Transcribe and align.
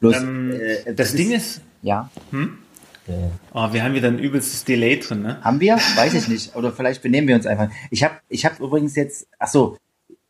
Bloß, 0.00 0.16
Ähm, 0.16 0.52
äh, 0.52 0.94
das 0.94 1.14
Ding 1.14 1.32
ist, 1.32 1.60
Ja. 1.82 2.10
hm? 2.30 2.58
Äh, 3.06 3.12
oh, 3.54 3.72
wir 3.72 3.82
haben 3.82 3.94
wieder 3.94 4.08
ein 4.08 4.18
übelstes 4.18 4.64
Delay 4.64 4.98
drin, 5.00 5.22
ne? 5.22 5.42
haben 5.42 5.60
wir? 5.60 5.76
Weiß 5.96 6.14
ich 6.14 6.28
nicht. 6.28 6.54
Oder 6.56 6.72
vielleicht 6.72 7.02
benehmen 7.02 7.26
wir 7.26 7.34
uns 7.34 7.46
einfach. 7.46 7.70
Ich 7.90 8.04
habe 8.04 8.16
ich 8.28 8.44
hab 8.44 8.60
übrigens 8.60 8.94
jetzt, 8.96 9.26
ach 9.38 9.48
so, 9.48 9.76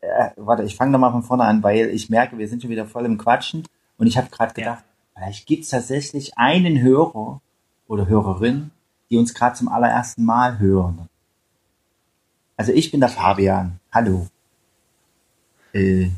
äh, 0.01 0.29
warte, 0.37 0.63
ich 0.63 0.75
fange 0.75 0.91
nochmal 0.91 1.11
von 1.11 1.23
vorne 1.23 1.43
an, 1.43 1.61
weil 1.61 1.89
ich 1.89 2.09
merke, 2.09 2.37
wir 2.37 2.47
sind 2.47 2.61
schon 2.61 2.71
wieder 2.71 2.85
voll 2.85 3.05
im 3.05 3.17
Quatschen. 3.17 3.63
Und 3.97 4.07
ich 4.07 4.17
habe 4.17 4.29
gerade 4.29 4.53
gedacht, 4.53 4.83
vielleicht 5.13 5.45
gibt 5.45 5.65
es 5.65 5.69
tatsächlich 5.69 6.37
einen 6.37 6.81
Hörer 6.81 7.41
oder 7.87 8.07
Hörerin, 8.07 8.71
die 9.09 9.17
uns 9.17 9.33
gerade 9.33 9.55
zum 9.57 9.67
allerersten 9.67 10.23
Mal 10.23 10.57
hören. 10.59 11.09
Also 12.55 12.71
ich 12.71 12.91
bin 12.91 13.01
der 13.01 13.09
Fabian. 13.09 13.79
Hallo. 13.91 14.27
Äh, 15.73 16.09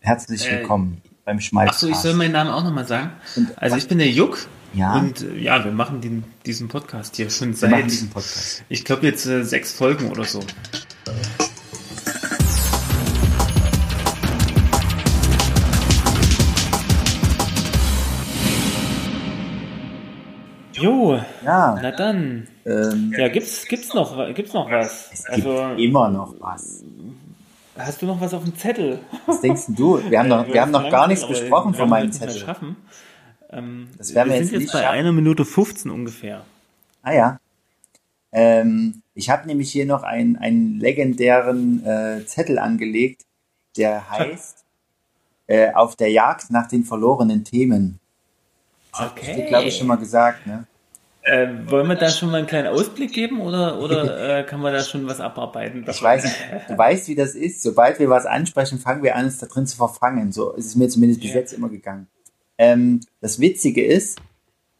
herzlich 0.00 0.46
Äh, 0.48 0.58
willkommen 0.60 1.02
beim 1.24 1.40
Schmalz. 1.40 1.70
Achso, 1.70 1.88
ich 1.88 1.96
soll 1.96 2.14
meinen 2.14 2.32
Namen 2.32 2.50
auch 2.50 2.64
nochmal 2.64 2.86
sagen. 2.86 3.12
Und 3.36 3.56
Also 3.60 3.76
ich 3.76 3.88
bin 3.88 3.98
der 3.98 4.10
Juck. 4.10 4.46
Ja. 4.74 4.94
Und 4.94 5.20
äh, 5.22 5.38
ja, 5.38 5.62
wir 5.64 5.72
machen 5.72 6.00
den, 6.00 6.24
diesen 6.46 6.68
Podcast 6.68 7.16
hier 7.16 7.28
schon 7.30 7.52
seit, 7.54 7.92
ich 8.70 8.84
glaube 8.84 9.06
jetzt 9.06 9.26
äh, 9.26 9.44
sechs 9.44 9.72
Folgen 9.72 10.10
oder 10.10 10.24
so. 10.24 10.40
Jo, 20.74 21.20
Ja, 21.44 21.78
na 21.80 21.90
dann. 21.92 22.48
ähm, 22.64 23.12
Ja, 23.16 23.28
gibt's, 23.28 23.66
gibt's 23.68 23.92
noch, 23.94 24.16
gibt's 24.34 24.52
noch 24.54 24.70
was? 24.70 25.10
es 25.12 25.24
gibt 25.26 25.46
Also, 25.46 25.74
immer 25.76 26.08
noch 26.08 26.34
was. 26.40 26.82
Hast 27.76 28.02
du 28.02 28.06
noch 28.06 28.20
was 28.20 28.34
auf 28.34 28.44
dem 28.44 28.56
Zettel? 28.56 29.00
Was 29.26 29.40
denkst 29.40 29.64
du? 29.68 30.02
Wir 30.10 30.18
haben 30.18 30.28
noch, 30.28 30.46
wir 30.46 30.60
haben 30.60 30.70
noch 30.70 30.90
gar 30.90 31.06
nichts 31.08 31.26
besprochen 31.26 31.74
von 31.74 31.88
meinem 31.88 32.12
Zettel. 32.12 32.36
Schaffen. 32.36 32.76
Ähm, 33.50 33.88
Das 33.98 34.14
werden 34.14 34.28
wir 34.28 34.34
wir 34.34 34.40
jetzt 34.40 34.48
sind 34.50 34.58
nicht 34.58 34.66
jetzt 34.66 34.72
bei 34.72 34.82
schaffen. 34.82 34.94
einer 34.98 35.12
Minute 35.12 35.44
15 35.44 35.90
ungefähr. 35.90 36.44
Ah 37.02 37.12
ja. 37.12 37.40
Ähm, 38.32 39.02
ich 39.14 39.28
habe 39.28 39.46
nämlich 39.46 39.70
hier 39.70 39.84
noch 39.86 40.02
einen, 40.04 40.36
einen 40.36 40.78
legendären 40.80 41.84
äh, 41.84 42.24
Zettel 42.26 42.58
angelegt, 42.58 43.22
der 43.76 44.08
heißt 44.10 44.64
äh, 45.48 45.72
Auf 45.72 45.96
der 45.96 46.10
Jagd 46.10 46.50
nach 46.50 46.66
den 46.68 46.84
verlorenen 46.84 47.44
Themen. 47.44 47.98
Das 48.92 49.00
habe 49.00 49.20
ich 49.20 49.46
glaube 49.48 49.68
ich, 49.68 49.76
schon 49.76 49.86
mal 49.86 49.96
gesagt. 49.96 50.46
Ne? 50.46 50.64
Äh, 51.24 51.48
wollen 51.66 51.86
wir 51.88 51.94
da 51.94 52.08
schon 52.10 52.30
mal 52.30 52.38
einen 52.38 52.46
kleinen 52.48 52.66
Ausblick 52.68 53.12
geben 53.12 53.40
oder, 53.40 53.78
oder 53.80 54.40
äh, 54.40 54.44
kann 54.44 54.60
man 54.60 54.72
da 54.72 54.80
schon 54.82 55.06
was 55.06 55.20
abarbeiten? 55.20 55.84
Ich 55.88 56.02
weiß 56.02 56.24
nicht, 56.24 56.36
du 56.68 56.76
weißt, 56.76 57.06
wie 57.08 57.14
das 57.14 57.34
ist. 57.36 57.62
Sobald 57.62 58.00
wir 58.00 58.10
was 58.10 58.26
ansprechen, 58.26 58.78
fangen 58.80 59.04
wir 59.04 59.14
an, 59.14 59.26
uns 59.26 59.38
da 59.38 59.46
drin 59.46 59.66
zu 59.66 59.76
verfangen. 59.76 60.32
So 60.32 60.50
ist 60.52 60.66
es 60.66 60.74
mir 60.76 60.88
zumindest 60.88 61.20
bis 61.20 61.30
Ja. 61.30 61.36
jetzt 61.36 61.52
immer 61.52 61.68
gegangen. 61.68 62.08
Ähm, 62.58 63.00
das 63.20 63.38
Witzige 63.38 63.84
ist, 63.84 64.18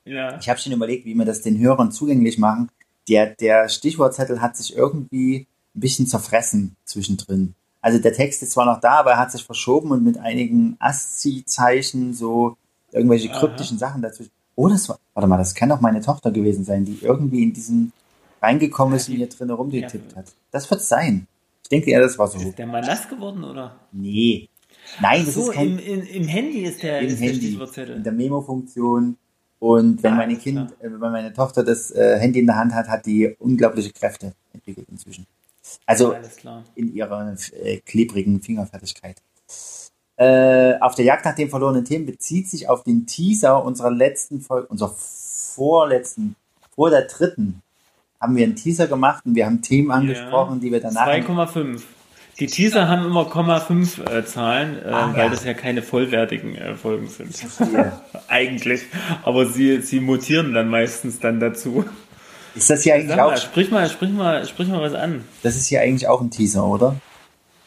Ja. 0.05 0.37
Ich 0.41 0.49
habe 0.49 0.59
schon 0.59 0.73
überlegt, 0.73 1.05
wie 1.05 1.15
wir 1.15 1.25
das 1.25 1.43
den 1.43 1.61
Hörern 1.61 1.93
zugänglich 1.93 2.37
machen. 2.39 2.69
Der, 3.09 3.27
der 3.27 3.69
Stichwortzettel 3.69 4.41
hat 4.43 4.57
sich 4.57 4.75
irgendwie 4.77 5.47
ein 5.77 5.81
bisschen 5.81 6.09
zerfressen 6.09 6.75
zwischendrin. 6.85 7.55
Also 7.81 8.01
der 8.01 8.13
Text 8.13 8.43
ist 8.43 8.51
zwar 8.53 8.67
noch 8.67 8.81
da, 8.81 8.95
aber 9.01 9.13
er 9.13 9.19
hat 9.19 9.31
sich 9.31 9.45
verschoben 9.45 9.93
und 9.93 10.03
mit 10.03 10.19
einigen 10.19 10.77
ASCII-Zeichen 10.81 12.15
so 12.15 12.57
irgendwelche 12.91 13.31
Aha. 13.31 13.39
kryptischen 13.39 13.79
Sachen 13.79 14.03
dazwischen. 14.03 14.33
Oh, 14.55 14.69
das 14.69 14.89
war, 14.89 14.99
warte 15.15 15.29
mal, 15.29 15.39
das 15.39 15.55
kann 15.55 15.71
auch 15.73 15.81
meine 15.81 16.01
Tochter 16.01 16.31
gewesen 16.31 16.65
sein, 16.65 16.85
die 16.85 16.99
irgendwie 17.03 17.43
in 17.43 17.53
diesen 17.53 17.93
reingekommen 18.41 18.97
ist 18.97 19.09
Ja, 19.09 19.13
und 19.13 19.19
hier 19.19 19.29
drin 19.29 19.51
rumgetippt 19.51 20.13
ja. 20.13 20.19
hat. 20.19 20.33
Das 20.51 20.71
wird 20.71 20.83
sein. 20.83 21.27
Ich 21.63 21.69
denke 21.69 21.91
eher, 21.91 22.01
das 22.01 22.19
war 22.19 22.29
so. 22.29 22.39
Ist 22.39 22.59
der 22.59 22.67
mal 22.67 22.83
nass 22.83 23.09
geworden 23.09 23.45
oder? 23.45 23.77
Nee. 23.93 24.49
Nein, 25.01 25.25
das 25.25 25.35
so, 25.35 25.43
ist 25.51 25.53
kein 25.53 25.79
im, 25.79 26.01
im, 26.01 26.03
im 26.07 26.29
Handy 26.29 26.63
ist 26.65 26.83
der, 26.83 27.01
im 27.01 27.07
ist 27.09 27.21
der 27.21 27.29
Handy, 27.29 27.39
in 27.47 27.47
Stichwortzettel. 27.53 28.03
der 28.03 28.13
Memo-Funktion. 28.13 29.17
Und 29.59 30.03
wenn 30.03 30.15
Ah, 30.15 30.17
meine 30.17 30.37
Kind, 30.37 30.73
äh, 30.81 30.91
wenn 30.91 30.99
meine 31.13 31.33
Tochter 31.33 31.63
das 31.63 31.93
äh, 31.93 32.19
Handy 32.19 32.41
in 32.41 32.47
der 32.47 32.57
Hand 32.57 32.75
hat, 32.75 32.89
hat 32.89 33.07
die 33.07 33.35
unglaubliche 33.39 33.93
Kräfte 33.93 34.35
entwickelt 34.53 34.89
inzwischen. 34.91 35.25
Also 35.87 36.13
Alles 36.13 36.37
klar. 36.37 36.65
in 36.75 36.93
ihrer 36.95 37.35
äh, 37.63 37.79
klebrigen 37.79 38.41
Fingerfertigkeit. 38.43 39.19
Äh, 40.23 40.79
auf 40.81 40.95
der 40.95 41.05
Jagd 41.05 41.25
nach 41.25 41.35
den 41.35 41.51
verlorenen 41.51 41.85
Themen 41.85 42.07
bezieht 42.07 42.49
sich 42.49 42.69
auf 42.69 42.85
den 42.85 43.07
Teaser 43.07 43.65
unserer 43.65 43.91
letzten 43.91 44.41
Folge, 44.41 44.69
unserer 44.69 44.95
vorletzten, 44.97 46.37
vor 46.77 46.91
der 46.91 47.03
dritten, 47.03 47.61
haben 48.21 48.37
wir 48.37 48.45
einen 48.45 48.55
Teaser 48.55 48.87
gemacht 48.87 49.27
und 49.27 49.35
wir 49.35 49.47
haben 49.47 49.63
Themen 49.63 49.91
angesprochen, 49.91 50.61
die 50.61 50.71
wir 50.71 50.81
danach. 50.81 51.09
2,5. 51.09 51.81
Die 52.39 52.47
Teaser 52.47 52.89
haben 52.89 53.05
immer 53.05 53.23
0,5 53.23 54.11
äh, 54.11 54.25
Zahlen, 54.25 54.79
äh, 54.85 54.89
Ah, 54.91 55.13
weil 55.13 55.25
ja. 55.25 55.29
das 55.29 55.45
ja 55.45 55.55
keine 55.55 55.83
vollwertigen 55.83 56.55
äh, 56.55 56.77
Folgen 56.77 57.09
sind. 57.09 57.35
Eigentlich. 58.29 58.83
Aber 59.25 59.47
sie, 59.47 59.83
sie 59.83 59.99
mutieren 59.99 60.55
dann 60.55 60.69
meistens 60.69 61.19
dann 61.19 61.41
dazu. 61.41 61.85
Ist 62.55 62.71
das 62.71 62.83
hier 62.83 62.95
eigentlich 62.95 63.09
Sag 63.09 63.17
mal, 63.17 63.33
auch, 63.33 63.37
sprich 63.37 63.71
mal, 63.71 63.89
sprich 63.89 64.11
mal, 64.13 64.47
sprich 64.47 64.69
mal 64.69 64.81
was 64.83 64.95
an. 64.95 65.25
das 65.43 65.57
ist 65.57 65.67
hier 65.67 65.81
eigentlich 65.81 66.07
auch 66.07 66.21
ein 66.21 66.31
Teaser, 66.31 66.65
oder? 66.65 66.97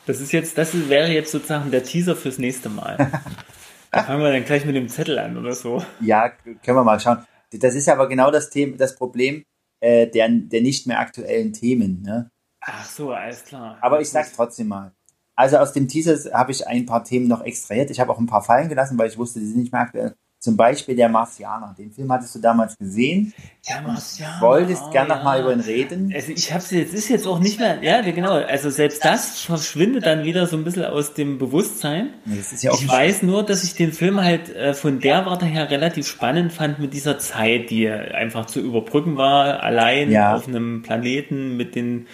Das 0.06 0.22
ist 0.22 0.32
jetzt, 0.32 0.58
das 0.58 0.74
ist, 0.74 0.90
wäre 0.90 1.12
jetzt 1.12 1.32
sozusagen 1.32 1.72
der 1.72 1.84
Teaser 1.84 2.16
fürs 2.16 2.38
nächste 2.38 2.70
Mal. 2.70 2.98
da 3.92 4.04
fangen 4.04 4.22
wir 4.22 4.32
dann 4.32 4.46
gleich 4.46 4.66
mit 4.66 4.76
dem 4.76 4.88
Zettel 4.88 5.18
an 5.18 5.38
oder 5.38 5.54
so. 5.54 5.84
Ja, 6.00 6.30
können 6.30 6.78
wir 6.78 6.84
mal 6.84 7.00
schauen. 7.00 7.26
Das 7.52 7.74
ist 7.74 7.90
aber 7.90 8.08
genau 8.08 8.32
das 8.32 8.50
Thema, 8.50 8.78
das 8.78 8.96
Problem 8.96 9.44
äh, 9.80 10.08
der, 10.08 10.30
der 10.30 10.62
nicht 10.62 10.88
mehr 10.88 11.00
aktuellen 11.00 11.54
Themen. 11.54 12.02
Ne? 12.02 12.30
Ach 12.62 12.86
so, 12.86 13.12
alles 13.12 13.46
klar. 13.46 13.78
Aber 13.82 14.02
ich 14.02 14.10
sag's 14.10 14.34
trotzdem 14.34 14.68
mal. 14.68 14.94
Also 15.36 15.58
aus 15.58 15.74
dem 15.74 15.88
Teaser 15.88 16.32
habe 16.34 16.52
ich 16.52 16.66
ein 16.68 16.86
paar 16.86 17.04
Themen 17.04 17.28
noch 17.28 17.44
extrahiert. 17.44 17.92
Ich 17.92 18.00
habe 18.00 18.12
auch 18.12 18.20
ein 18.20 18.26
paar 18.26 18.44
fallen 18.44 18.70
gelassen, 18.70 18.98
weil 18.98 19.10
ich 19.10 19.18
wusste, 19.18 19.40
die 19.40 19.48
sind 19.48 19.58
nicht 19.58 19.72
mehr 19.72 19.82
aktuell. 19.82 20.16
Zum 20.46 20.56
Beispiel 20.58 20.96
der 20.96 21.10
Marsianer. 21.10 21.74
Den 21.76 21.92
Film 21.92 22.12
hattest 22.12 22.36
du 22.36 22.40
damals 22.40 22.78
gesehen. 22.78 23.34
Der 23.68 23.82
Marsianer, 23.82 24.42
Wolltest 24.42 24.84
oh, 24.86 24.92
gern 24.92 25.08
ja. 25.08 25.16
noch 25.16 25.24
mal 25.24 25.42
über 25.42 25.52
ihn 25.52 25.60
reden. 25.60 26.12
Also 26.14 26.32
ich 26.32 26.54
hab's 26.54 26.70
jetzt, 26.70 26.94
ist 26.94 27.10
jetzt 27.10 27.26
auch 27.26 27.40
nicht 27.40 27.60
mehr, 27.60 27.82
ja, 27.82 28.02
genau. 28.02 28.34
Also 28.34 28.70
selbst 28.70 29.04
das 29.04 29.42
verschwindet 29.42 30.06
dann 30.06 30.24
wieder 30.24 30.46
so 30.46 30.56
ein 30.56 30.64
bisschen 30.64 30.86
aus 30.86 31.16
dem 31.16 31.40
Bewusstsein. 31.40 32.12
Nee, 32.26 32.38
das 32.38 32.54
ist 32.54 32.64
ja 32.64 32.70
auch 32.70 32.80
Ich 32.80 32.88
weiß 32.88 33.24
nur, 33.24 33.42
dass 33.42 33.64
ich 33.64 33.74
den 33.74 33.92
Film 33.92 34.24
halt 34.24 34.56
äh, 34.56 34.76
von 34.76 35.00
der 35.00 35.26
Warte 35.26 35.48
her 35.48 35.72
relativ 35.72 36.06
spannend 36.06 36.54
fand 36.54 36.78
mit 36.78 36.94
dieser 36.94 37.18
Zeit, 37.18 37.72
die 37.72 37.90
einfach 37.90 38.46
zu 38.46 38.60
überbrücken 38.60 39.18
war, 39.18 39.64
allein 39.64 40.12
Ja. 40.12 40.36
auf 40.36 40.48
einem 40.48 40.84
Planeten 40.84 41.58
mit 41.58 41.74
den 41.74 42.06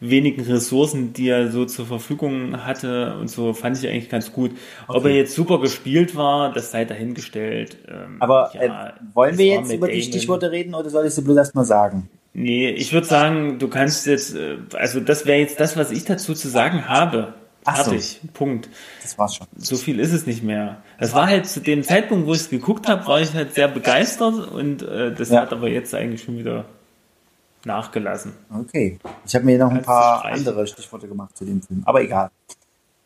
wenigen 0.00 0.42
Ressourcen, 0.42 1.12
die 1.12 1.28
er 1.28 1.50
so 1.50 1.64
zur 1.64 1.86
Verfügung 1.86 2.64
hatte 2.64 3.16
und 3.20 3.28
so, 3.28 3.52
fand 3.52 3.76
ich 3.78 3.88
eigentlich 3.88 4.08
ganz 4.08 4.32
gut. 4.32 4.52
Ob 4.86 4.96
Okay. 4.96 5.10
er 5.10 5.16
jetzt 5.16 5.34
super 5.34 5.60
gespielt 5.60 6.14
war, 6.16 6.52
das 6.52 6.70
sei 6.70 6.84
dahingestellt. 6.84 7.78
Ähm, 7.88 8.16
Aber 8.20 8.50
ja, 8.54 8.88
äh, 8.88 8.92
wollen 9.14 9.36
wir 9.38 9.46
jetzt 9.46 9.72
über 9.72 9.88
die. 9.88 10.02
Stichworte 10.02 10.50
reden 10.52 10.74
oder 10.74 10.88
soll 10.90 11.06
ich 11.06 11.14
sie 11.14 11.22
bloß 11.22 11.36
erst 11.36 11.54
mal 11.54 11.64
sagen? 11.64 12.08
Nee, 12.34 12.70
ich 12.70 12.92
würde 12.92 13.06
sagen, 13.06 13.58
du 13.58 13.68
kannst 13.68 14.06
jetzt, 14.06 14.34
äh, 14.36 14.58
also 14.74 15.00
das 15.00 15.26
wäre 15.26 15.40
jetzt 15.40 15.58
das, 15.58 15.76
was 15.76 15.90
ich 15.90 16.04
dazu 16.04 16.34
zu 16.34 16.48
sagen 16.48 16.88
habe. 16.88 17.34
Ach 17.64 17.76
so. 17.78 17.90
Fertig. 17.90 18.20
Punkt. 18.32 18.68
Das 19.02 19.18
war's 19.18 19.34
schon. 19.36 19.46
So 19.56 19.76
viel 19.76 19.98
ist 19.98 20.12
es 20.12 20.26
nicht 20.26 20.42
mehr. 20.44 20.80
Das 21.00 21.12
war 21.14 21.26
halt 21.26 21.46
zu 21.46 21.60
dem 21.60 21.82
Zeitpunkt, 21.82 22.26
wo 22.26 22.32
ich 22.32 22.40
es 22.40 22.48
geguckt 22.50 22.88
habe, 22.88 23.06
war 23.06 23.20
ich 23.20 23.34
halt 23.34 23.54
sehr 23.54 23.68
begeistert 23.68 24.50
und 24.52 24.82
äh, 24.82 25.12
das 25.12 25.30
Ja. 25.30 25.40
hat 25.42 25.52
aber 25.52 25.68
jetzt 25.68 25.94
eigentlich 25.94 26.22
schon 26.22 26.38
wieder 26.38 26.64
nachgelassen. 27.64 28.32
Okay. 28.52 28.98
Ich 29.26 29.34
habe 29.34 29.44
mir 29.44 29.58
noch 29.58 29.70
ein 29.70 29.82
paar 29.82 30.24
andere 30.24 30.66
Stichworte 30.66 31.08
gemacht 31.08 31.36
zu 31.36 31.44
dem 31.44 31.62
Film. 31.62 31.82
Aber 31.84 32.02
egal. 32.02 32.30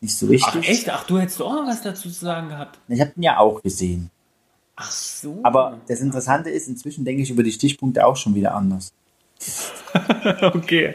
Nicht 0.00 0.16
so 0.16 0.26
Ach 0.26 0.30
wichtig. 0.30 0.68
echt? 0.68 0.90
Ach, 0.90 1.04
du 1.04 1.18
hättest 1.18 1.40
auch 1.40 1.52
noch 1.52 1.66
was 1.66 1.82
dazu 1.82 2.10
zu 2.10 2.24
sagen 2.24 2.48
gehabt. 2.48 2.78
Ich 2.88 3.00
habe 3.00 3.12
ihn 3.16 3.22
ja 3.22 3.38
auch 3.38 3.62
gesehen. 3.62 4.10
Ach 4.76 4.90
so. 4.90 5.38
Aber 5.42 5.78
das 5.86 6.00
Interessante 6.00 6.50
ist, 6.50 6.66
inzwischen 6.68 7.04
denke 7.04 7.22
ich 7.22 7.30
über 7.30 7.42
die 7.42 7.52
Stichpunkte 7.52 8.04
auch 8.04 8.16
schon 8.16 8.34
wieder 8.34 8.54
anders. 8.54 8.92
okay. 10.42 10.94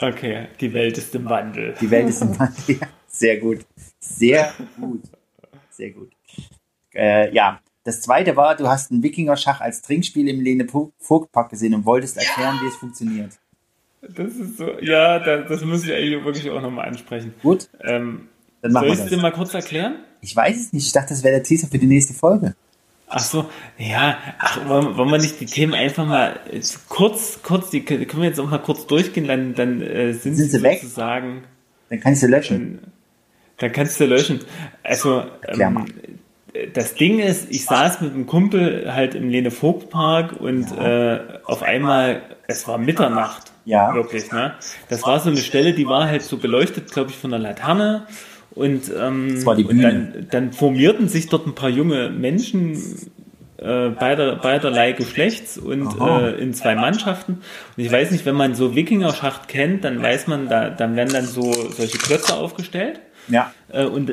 Okay, 0.00 0.48
die 0.60 0.72
Welt 0.72 0.98
ist 0.98 1.14
im 1.14 1.28
Wandel. 1.28 1.74
Die 1.80 1.90
Welt 1.90 2.08
ist 2.08 2.22
im 2.22 2.38
Wandel. 2.38 2.78
Ja, 2.80 2.88
Sehr 3.06 3.38
gut. 3.38 3.60
Sehr 4.00 4.52
gut. 4.80 5.02
Sehr 5.70 5.90
gut. 5.90 6.10
Äh, 6.94 7.32
ja, 7.34 7.60
das 7.84 8.00
zweite 8.00 8.36
war, 8.36 8.54
du 8.56 8.68
hast 8.68 8.90
einen 8.90 9.02
Wikinger-Schach 9.02 9.60
als 9.60 9.82
Trinkspiel 9.82 10.28
im 10.28 10.40
Lene 10.40 10.66
Vogtpark 10.98 11.50
gesehen 11.50 11.74
und 11.74 11.84
wolltest 11.84 12.16
erklären, 12.16 12.58
wie 12.62 12.68
es 12.68 12.76
funktioniert. 12.76 13.32
Das 14.02 14.34
ist 14.34 14.58
so, 14.58 14.68
ja, 14.80 15.18
das, 15.20 15.48
das 15.48 15.64
muss 15.64 15.84
ich 15.84 15.92
eigentlich 15.92 16.24
wirklich 16.24 16.50
auch 16.50 16.60
nochmal 16.60 16.88
ansprechen. 16.88 17.34
Gut, 17.42 17.68
Ähm, 17.82 18.28
dann 18.60 18.72
machen 18.72 18.88
soll 18.88 18.96
ich 18.96 19.02
es 19.04 19.10
dir 19.10 19.16
mal 19.16 19.32
kurz 19.32 19.54
erklären? 19.54 19.96
Ich 20.20 20.34
weiß 20.34 20.56
es 20.56 20.72
nicht. 20.72 20.86
Ich 20.86 20.92
dachte, 20.92 21.10
das 21.10 21.22
wäre 21.24 21.34
der 21.34 21.42
Teaser 21.42 21.66
für 21.68 21.78
die 21.78 21.86
nächste 21.86 22.14
Folge. 22.14 22.54
Ach 23.08 23.18
so, 23.20 23.46
ja, 23.76 24.16
ach, 24.38 24.66
wollen, 24.68 24.96
wollen 24.96 25.10
wir 25.10 25.18
nicht 25.18 25.38
die 25.40 25.46
Themen 25.46 25.74
einfach 25.74 26.06
mal 26.06 26.40
jetzt 26.50 26.88
kurz, 26.88 27.40
kurz, 27.42 27.70
die 27.70 27.82
können 27.84 28.06
wir 28.22 28.24
jetzt 28.28 28.40
auch 28.40 28.48
mal 28.48 28.58
kurz 28.58 28.86
durchgehen, 28.86 29.26
dann, 29.26 29.54
dann 29.54 29.82
äh, 29.82 30.12
sind, 30.14 30.34
Sind 30.36 30.46
sie 30.50 30.56
sie 30.58 30.62
weg? 30.62 30.80
sozusagen, 30.80 31.42
Dann 31.90 32.00
kann 32.00 32.14
ich 32.14 32.20
sie 32.20 32.26
löschen. 32.26 32.78
dann 33.58 33.70
kannst 33.72 34.00
du 34.00 34.06
löschen. 34.06 34.40
Also, 34.82 35.24
ähm, 35.46 35.84
das 36.74 36.94
Ding 36.94 37.18
ist, 37.18 37.50
ich 37.50 37.64
saß 37.64 38.00
mit 38.02 38.12
einem 38.12 38.26
Kumpel 38.26 38.92
halt 38.92 39.14
im 39.14 39.28
Lene 39.28 39.50
Vogt 39.50 39.90
Park 39.90 40.38
und 40.38 40.70
äh, 40.76 41.18
auf 41.44 41.62
einmal, 41.62 42.22
es 42.46 42.68
war 42.68 42.78
Mitternacht. 42.78 43.52
Ja. 43.64 43.94
Wirklich, 43.94 44.30
ne? 44.32 44.54
Das 44.88 45.02
war 45.04 45.20
so 45.20 45.30
eine 45.30 45.38
Stelle, 45.38 45.72
die 45.72 45.86
war 45.86 46.08
halt 46.08 46.22
so 46.22 46.36
beleuchtet, 46.36 46.90
glaube 46.92 47.10
ich, 47.10 47.16
von 47.16 47.32
einer 47.32 47.42
Laterne. 47.42 48.06
Und, 48.54 48.92
ähm, 48.98 49.36
Das 49.36 49.46
war 49.46 49.56
die 49.56 49.64
und 49.64 49.80
dann, 49.80 50.26
dann 50.30 50.52
formierten 50.52 51.08
sich 51.08 51.28
dort 51.28 51.46
ein 51.46 51.54
paar 51.54 51.70
junge 51.70 52.10
Menschen 52.10 52.76
äh, 53.56 53.88
beider, 53.90 54.36
beiderlei 54.36 54.92
Geschlechts 54.92 55.56
und 55.56 55.98
äh, 56.00 56.32
in 56.32 56.52
zwei 56.52 56.74
Mannschaften. 56.74 57.40
Und 57.76 57.84
ich 57.84 57.90
weiß 57.90 58.10
nicht, 58.10 58.26
wenn 58.26 58.34
man 58.34 58.54
so 58.54 58.74
Wikinger-Schacht 58.74 59.48
kennt, 59.48 59.84
dann 59.84 60.02
weiß 60.02 60.26
man, 60.26 60.48
da, 60.48 60.68
dann 60.68 60.96
werden 60.96 61.14
dann 61.14 61.24
so 61.24 61.52
solche 61.70 61.96
Klötze 61.96 62.34
aufgestellt. 62.34 63.00
Ja. 63.28 63.54
Äh, 63.72 63.84
und, 63.84 64.12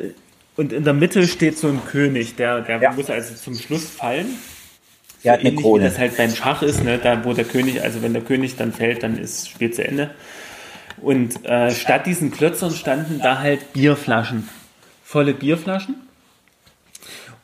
und 0.59 0.73
in 0.73 0.83
der 0.83 0.93
Mitte 0.93 1.27
steht 1.27 1.57
so 1.57 1.67
ein 1.67 1.81
König, 1.85 2.35
der, 2.35 2.61
der 2.61 2.81
Ja. 2.81 2.91
muss 2.91 3.09
also 3.09 3.33
zum 3.35 3.55
Schluss 3.55 3.89
fallen. 3.89 4.27
Der 5.23 5.33
hat 5.33 5.39
eine 5.39 5.49
Ähnlich 5.49 5.59
wie 5.59 5.63
Krone. 5.63 5.83
das 5.85 5.97
halt 5.97 6.15
beim 6.17 6.33
Schach 6.33 6.61
ist, 6.61 6.83
ne? 6.83 6.97
da 6.97 7.23
wo 7.25 7.33
der 7.33 7.45
König, 7.45 7.81
also 7.81 8.01
wenn 8.01 8.13
der 8.13 8.21
König 8.21 8.55
dann 8.55 8.71
fällt, 8.71 9.03
dann 9.03 9.17
ist 9.17 9.49
Spiel 9.49 9.71
zu 9.71 9.83
Ende. 9.85 10.11
Und 11.01 11.45
äh, 11.45 11.71
statt 11.71 12.05
diesen 12.05 12.31
Klötzern 12.31 12.71
standen 12.71 13.19
da 13.19 13.39
halt 13.39 13.73
Bierflaschen, 13.73 14.47
volle 15.03 15.33
Bierflaschen. 15.33 15.95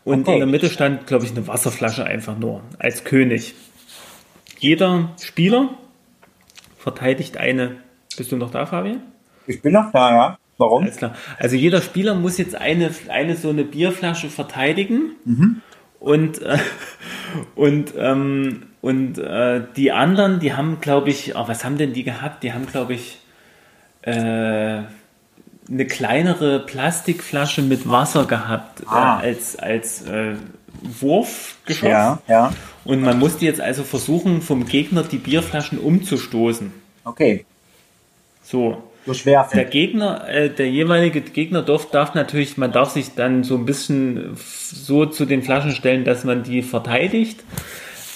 Und 0.04 0.22
Okay. 0.22 0.34
in 0.34 0.40
der 0.40 0.48
Mitte 0.48 0.70
stand, 0.70 1.08
glaube 1.08 1.26
ich, 1.26 1.32
eine 1.32 1.48
Wasserflasche 1.48 2.06
einfach 2.06 2.38
nur 2.38 2.62
als 2.80 3.04
König. 3.04 3.56
Jeder 4.60 5.10
Spieler 5.22 5.70
verteidigt 6.78 7.38
eine. 7.38 7.78
Bist 8.18 8.32
du 8.32 8.38
noch 8.38 8.52
da, 8.52 8.66
Fabian? 8.66 9.02
Ich 9.48 9.62
bin 9.62 9.74
noch 9.74 9.92
da, 9.92 10.12
ja. 10.12 10.38
Warum? 10.58 10.86
Also 11.38 11.56
jeder 11.56 11.82
Spieler 11.82 12.16
muss 12.16 12.38
jetzt 12.38 12.56
eine, 12.56 12.92
eine 13.10 13.36
so 13.36 13.50
eine 13.50 13.64
Bierflasche 13.64 14.30
verteidigen 14.30 15.12
und, 16.00 16.42
äh, 16.42 16.58
und, 17.56 17.94
ähm, 17.98 18.64
und 18.82 19.18
äh, 19.18 19.62
die 19.76 19.92
anderen, 19.92 20.40
die 20.40 20.54
haben, 20.54 20.80
glaube 20.80 21.10
ich, 21.10 21.36
oh, 21.36 21.48
was 21.48 21.66
haben 21.66 21.78
denn 21.78 21.94
die 21.94 22.04
gehabt? 22.04 22.44
Die 22.44 22.54
haben, 22.54 22.68
glaube 22.68 22.94
ich, 22.94 23.20
äh, 24.04 24.12
eine 25.68 25.86
kleinere 25.88 26.60
Plastikflasche 26.60 27.62
mit 27.62 27.90
Wasser 27.90 28.26
gehabt 28.26 28.84
Ah. 28.88 29.20
äh, 29.22 29.28
als, 29.28 29.56
als 29.58 30.04
äh, 30.04 30.36
Wurfgeschoss. 30.84 31.90
Ja, 31.90 32.20
ja. 32.28 32.54
Und 32.84 33.02
man 33.02 33.18
musste 33.18 33.46
jetzt 33.46 33.62
also 33.62 33.84
versuchen, 33.84 34.42
vom 34.42 34.66
Gegner 34.68 35.04
die 35.04 35.18
Bierflaschen 35.18 35.80
umzustoßen. 35.80 36.72
Okay. 37.04 37.46
So. 38.44 38.84
Durchwerfen. 39.06 39.58
Der 39.58 39.66
Gegner, 39.66 40.28
äh, 40.28 40.50
der 40.50 40.70
jeweilige 40.70 41.22
Gegner 41.22 41.62
darf, 41.62 41.90
darf 41.92 42.16
natürlich, 42.16 42.58
man 42.58 42.72
darf 42.72 42.90
sich 42.92 43.14
dann 43.16 43.44
so 43.44 43.56
ein 43.56 43.66
bisschen 43.66 44.36
so 44.36 45.06
zu 45.06 45.26
den 45.26 45.44
Flaschen 45.44 45.72
stellen, 45.72 46.06
dass 46.06 46.24
man 46.24 46.44
die 46.44 46.64
verteidigt. 46.64 47.44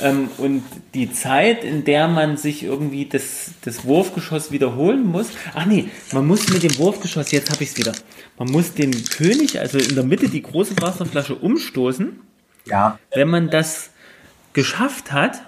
Ähm, 0.01 0.29
und 0.37 0.63
die 0.93 1.11
Zeit, 1.11 1.63
in 1.63 1.83
der 1.83 2.07
man 2.07 2.37
sich 2.37 2.63
irgendwie 2.63 3.05
das, 3.05 3.51
das 3.63 3.85
Wurfgeschoss 3.85 4.51
wiederholen 4.51 5.05
muss, 5.05 5.29
ach 5.53 5.65
nee, 5.65 5.89
man 6.13 6.25
muss 6.25 6.49
mit 6.49 6.63
dem 6.63 6.77
Wurfgeschoss, 6.77 7.31
jetzt 7.31 7.51
habe 7.51 7.63
ich 7.63 7.71
es 7.71 7.77
wieder, 7.77 7.91
man 8.37 8.49
muss 8.49 8.73
den 8.73 8.91
König, 8.91 9.59
also 9.59 9.77
in 9.77 9.95
der 9.95 10.05
Mitte 10.05 10.29
die 10.29 10.41
große 10.41 10.81
Wasserflasche 10.81 11.35
umstoßen. 11.35 12.19
Ja. 12.65 12.97
Wenn 13.13 13.29
man 13.29 13.49
das 13.49 13.91
geschafft 14.53 15.11
hat, 15.11 15.41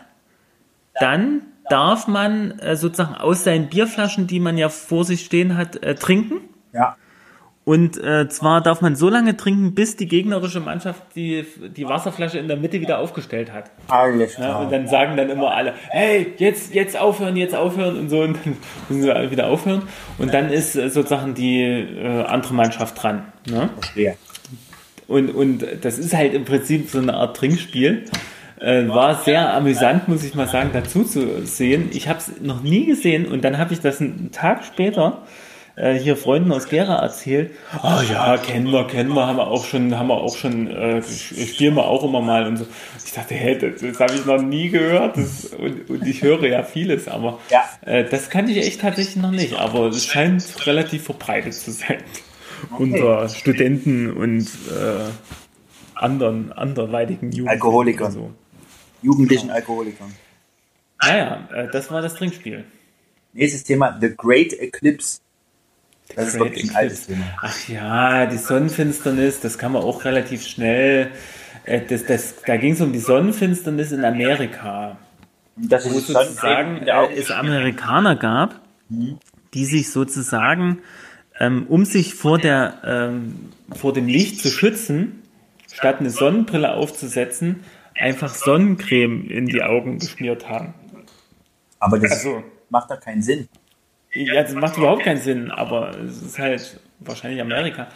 dann 0.99 1.43
darf 1.69 2.07
man 2.07 2.59
äh, 2.59 2.75
sozusagen 2.75 3.15
aus 3.15 3.43
seinen 3.43 3.69
Bierflaschen, 3.69 4.27
die 4.27 4.39
man 4.39 4.57
ja 4.57 4.69
vor 4.69 5.05
sich 5.05 5.25
stehen 5.25 5.57
hat, 5.57 5.81
äh, 5.83 5.95
trinken. 5.95 6.41
Ja. 6.73 6.95
Und 7.63 8.03
äh, 8.03 8.27
zwar 8.27 8.59
darf 8.61 8.81
man 8.81 8.95
so 8.95 9.07
lange 9.07 9.37
trinken, 9.37 9.75
bis 9.75 9.95
die 9.95 10.07
gegnerische 10.07 10.59
Mannschaft 10.59 11.03
die, 11.15 11.45
die 11.77 11.87
Wasserflasche 11.87 12.39
in 12.39 12.47
der 12.47 12.57
Mitte 12.57 12.81
wieder 12.81 12.97
aufgestellt 12.97 13.53
hat. 13.53 13.69
Alles 13.87 14.35
Ja, 14.37 14.45
klar. 14.45 14.61
und 14.61 14.71
dann 14.71 14.87
sagen 14.87 15.15
dann 15.15 15.29
immer 15.29 15.51
alle, 15.51 15.73
hey, 15.89 16.33
jetzt, 16.37 16.73
jetzt 16.73 16.99
aufhören, 16.99 17.37
jetzt 17.37 17.53
aufhören 17.53 17.99
und 17.99 18.09
so. 18.09 18.21
Und 18.21 18.37
dann 18.43 18.57
müssen 18.89 19.03
sie 19.03 19.11
alle 19.11 19.29
wieder 19.29 19.47
aufhören. 19.47 19.83
Und 20.17 20.33
dann 20.33 20.49
ist 20.49 20.75
äh, 20.75 20.89
sozusagen 20.89 21.35
die 21.35 21.61
äh, 21.61 22.23
andere 22.23 22.55
Mannschaft 22.55 23.01
dran. 23.01 23.31
Ne? 23.47 23.69
Verstehe. 23.79 24.17
Und, 25.07 25.29
und 25.29 25.63
das 25.81 25.99
ist 25.99 26.15
halt 26.15 26.33
im 26.33 26.45
Prinzip 26.45 26.89
so 26.89 26.97
eine 26.97 27.13
Art 27.13 27.37
Trinkspiel. 27.37 28.05
Äh, 28.61 28.87
war 28.87 29.15
sehr 29.23 29.53
amüsant, 29.55 30.07
muss 30.07 30.23
ich 30.23 30.35
mal 30.35 30.47
sagen, 30.47 30.69
dazu 30.71 31.03
zu 31.03 31.45
sehen. 31.45 31.89
Ich 31.93 32.07
habe 32.07 32.19
es 32.19 32.31
noch 32.41 32.61
nie 32.61 32.85
gesehen 32.85 33.25
und 33.25 33.43
dann 33.43 33.57
habe 33.57 33.73
ich 33.73 33.79
das 33.79 33.99
einen 33.99 34.31
Tag 34.31 34.63
später 34.63 35.23
äh, 35.75 35.93
hier 35.95 36.15
Freunden 36.15 36.51
aus 36.51 36.67
Gera 36.69 36.97
erzählt. 37.01 37.51
Oh 37.81 37.87
ja, 38.11 38.37
kennen 38.37 38.67
wir, 38.71 38.85
kennen 38.85 39.13
wir, 39.15 39.25
haben 39.25 39.37
wir 39.37 39.47
auch 39.47 39.65
schon, 39.65 39.97
haben 39.97 40.09
wir 40.09 40.15
auch 40.21 40.35
schon, 40.37 40.67
äh, 40.67 41.01
spielen 41.01 41.73
wir 41.75 41.85
auch 41.85 42.03
immer 42.03 42.21
mal 42.21 42.45
und 42.45 42.57
so. 42.57 42.67
Ich 43.03 43.13
dachte, 43.13 43.33
hä, 43.33 43.57
das, 43.57 43.81
das 43.81 43.99
habe 43.99 44.13
ich 44.13 44.25
noch 44.25 44.41
nie 44.41 44.69
gehört 44.69 45.17
das, 45.17 45.45
und, 45.45 45.89
und 45.89 46.05
ich 46.05 46.21
höre 46.21 46.45
ja 46.45 46.61
vieles, 46.61 47.07
aber 47.07 47.39
Ja. 47.49 47.63
äh, 47.83 48.03
das 48.07 48.29
kannte 48.29 48.51
ich 48.51 48.59
echt 48.67 48.81
tatsächlich 48.81 49.15
noch 49.15 49.31
nicht, 49.31 49.55
aber 49.57 49.87
es 49.87 50.05
scheint 50.05 50.43
relativ 50.67 51.05
verbreitet 51.05 51.53
zu 51.55 51.71
sein 51.71 51.97
unter 52.77 53.27
Studenten 53.29 54.11
und 54.13 54.41
äh, 54.43 55.09
anderen, 55.95 56.51
anderweitigen 56.51 57.31
Jugendlichen. 57.31 57.47
Alkoholikern. 57.49 58.07
und 58.07 58.13
So. 58.13 58.31
Jugendlichen 59.01 59.49
Alkoholikern. 59.49 60.13
Naja, 61.01 61.47
äh, 61.53 61.67
das 61.71 61.91
war 61.91 62.01
das 62.01 62.15
Trinkspiel. 62.15 62.65
Nächstes 63.33 63.63
Thema, 63.63 63.97
The 63.99 64.13
Great 64.15 64.53
Eclipse. 64.53 65.19
Das 66.15 66.29
ist 66.29 66.39
wirklich 66.39 66.69
ein 66.69 66.75
altes 66.75 67.07
Thema. 67.07 67.23
Ach 67.41 67.67
ja, 67.69 68.25
die 68.25 68.37
Sonnenfinsternis, 68.37 69.39
das 69.39 69.57
kann 69.57 69.71
man 69.71 69.83
auch 69.83 70.03
relativ 70.03 70.45
schnell. 70.45 71.11
Äh, 71.63 71.81
das, 71.87 72.05
das, 72.05 72.35
da 72.45 72.57
ging 72.57 72.73
es 72.73 72.81
um 72.81 72.91
die 72.91 72.99
Sonnenfinsternis 72.99 73.91
in 73.91 74.03
Amerika. 74.03 74.97
Das 75.55 75.85
wo 75.85 75.99
sozusagen 75.99 76.85
der 76.85 77.09
äh, 77.09 77.15
es 77.15 77.31
Amerikaner 77.31 78.15
gab, 78.15 78.59
die 78.89 79.65
sich 79.65 79.91
sozusagen, 79.91 80.79
ähm, 81.39 81.65
um 81.67 81.85
sich 81.85 82.13
vor, 82.13 82.37
der, 82.37 82.81
ähm, 82.83 83.49
vor 83.71 83.93
dem 83.93 84.07
Licht 84.07 84.39
zu 84.39 84.49
schützen, 84.49 85.21
statt 85.71 85.97
eine 85.99 86.09
Sonnenbrille 86.09 86.73
aufzusetzen, 86.73 87.61
einfach 87.95 88.33
Sonnencreme 88.33 89.29
in 89.29 89.45
die 89.47 89.61
Augen 89.63 89.99
geschmiert 89.99 90.47
haben. 90.49 90.73
Aber 91.79 91.99
das 91.99 92.11
Also- 92.11 92.43
macht 92.69 92.91
doch 92.91 92.99
keinen 92.99 93.21
Sinn. 93.21 93.47
Ja, 94.13 94.41
das 94.43 94.53
macht 94.53 94.77
überhaupt 94.77 95.03
keinen 95.03 95.21
Sinn, 95.21 95.51
aber 95.51 95.91
es 96.05 96.21
ist 96.21 96.37
halt 96.37 96.79
wahrscheinlich 96.99 97.39
Amerika. 97.41 97.87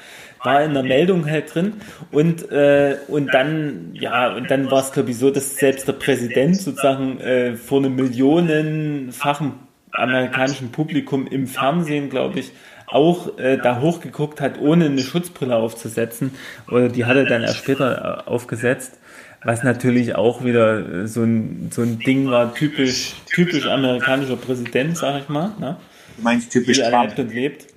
War 0.44 0.64
in 0.64 0.74
der 0.74 0.84
Meldung 0.84 1.30
halt 1.30 1.54
drin 1.54 1.74
und 2.12 2.50
äh, 2.52 2.98
und 3.10 3.34
dann 3.34 3.90
ja 3.94 4.34
und 4.34 4.50
dann 4.50 4.72
war 4.72 4.80
es 4.80 4.92
glaube 4.94 5.12
ich 5.12 5.18
so, 5.18 5.30
dass 5.30 5.58
selbst 5.58 5.88
der 5.88 5.94
Präsident 5.94 6.56
sozusagen 6.56 7.20
äh, 7.20 7.56
vor 7.58 7.80
einem 7.80 7.96
millionenfachen 7.96 9.54
amerikanischen 9.92 10.72
Publikum 10.72 11.28
im 11.28 11.48
Fernsehen 11.48 12.10
glaube 12.10 12.40
ich 12.40 12.52
auch 12.88 13.38
äh, 13.40 13.58
da 13.58 13.82
hochgeguckt 13.82 14.40
hat, 14.40 14.60
ohne 14.60 14.86
eine 14.86 15.02
Schutzbrille 15.02 15.56
aufzusetzen 15.56 16.32
oder 16.70 16.88
die 16.90 17.06
hat 17.06 17.18
er 17.18 17.26
dann 17.26 17.42
erst 17.42 17.58
später 17.58 18.24
äh, 18.26 18.30
aufgesetzt. 18.30 19.00
Was 19.46 19.62
natürlich 19.62 20.16
auch 20.16 20.44
wieder 20.44 21.04
äh, 21.04 21.08
so 21.08 21.22
ein, 21.22 21.70
so 21.72 21.84
ein 21.84 22.00
Ding 22.00 22.32
war, 22.32 22.56
typisch, 22.56 23.14
typisch 23.28 23.68
amerikanischer 23.68 24.38
Präsident, 24.38 24.98
sag 24.98 25.22
ich 25.22 25.30
mal. 25.30 25.52
Ne? 25.60 25.78
Du 26.18 26.24
meinst 26.24 26.52
typisch 26.52 26.80
Trump. 26.80 27.18
und 27.18 27.32
lebt. 27.32 27.68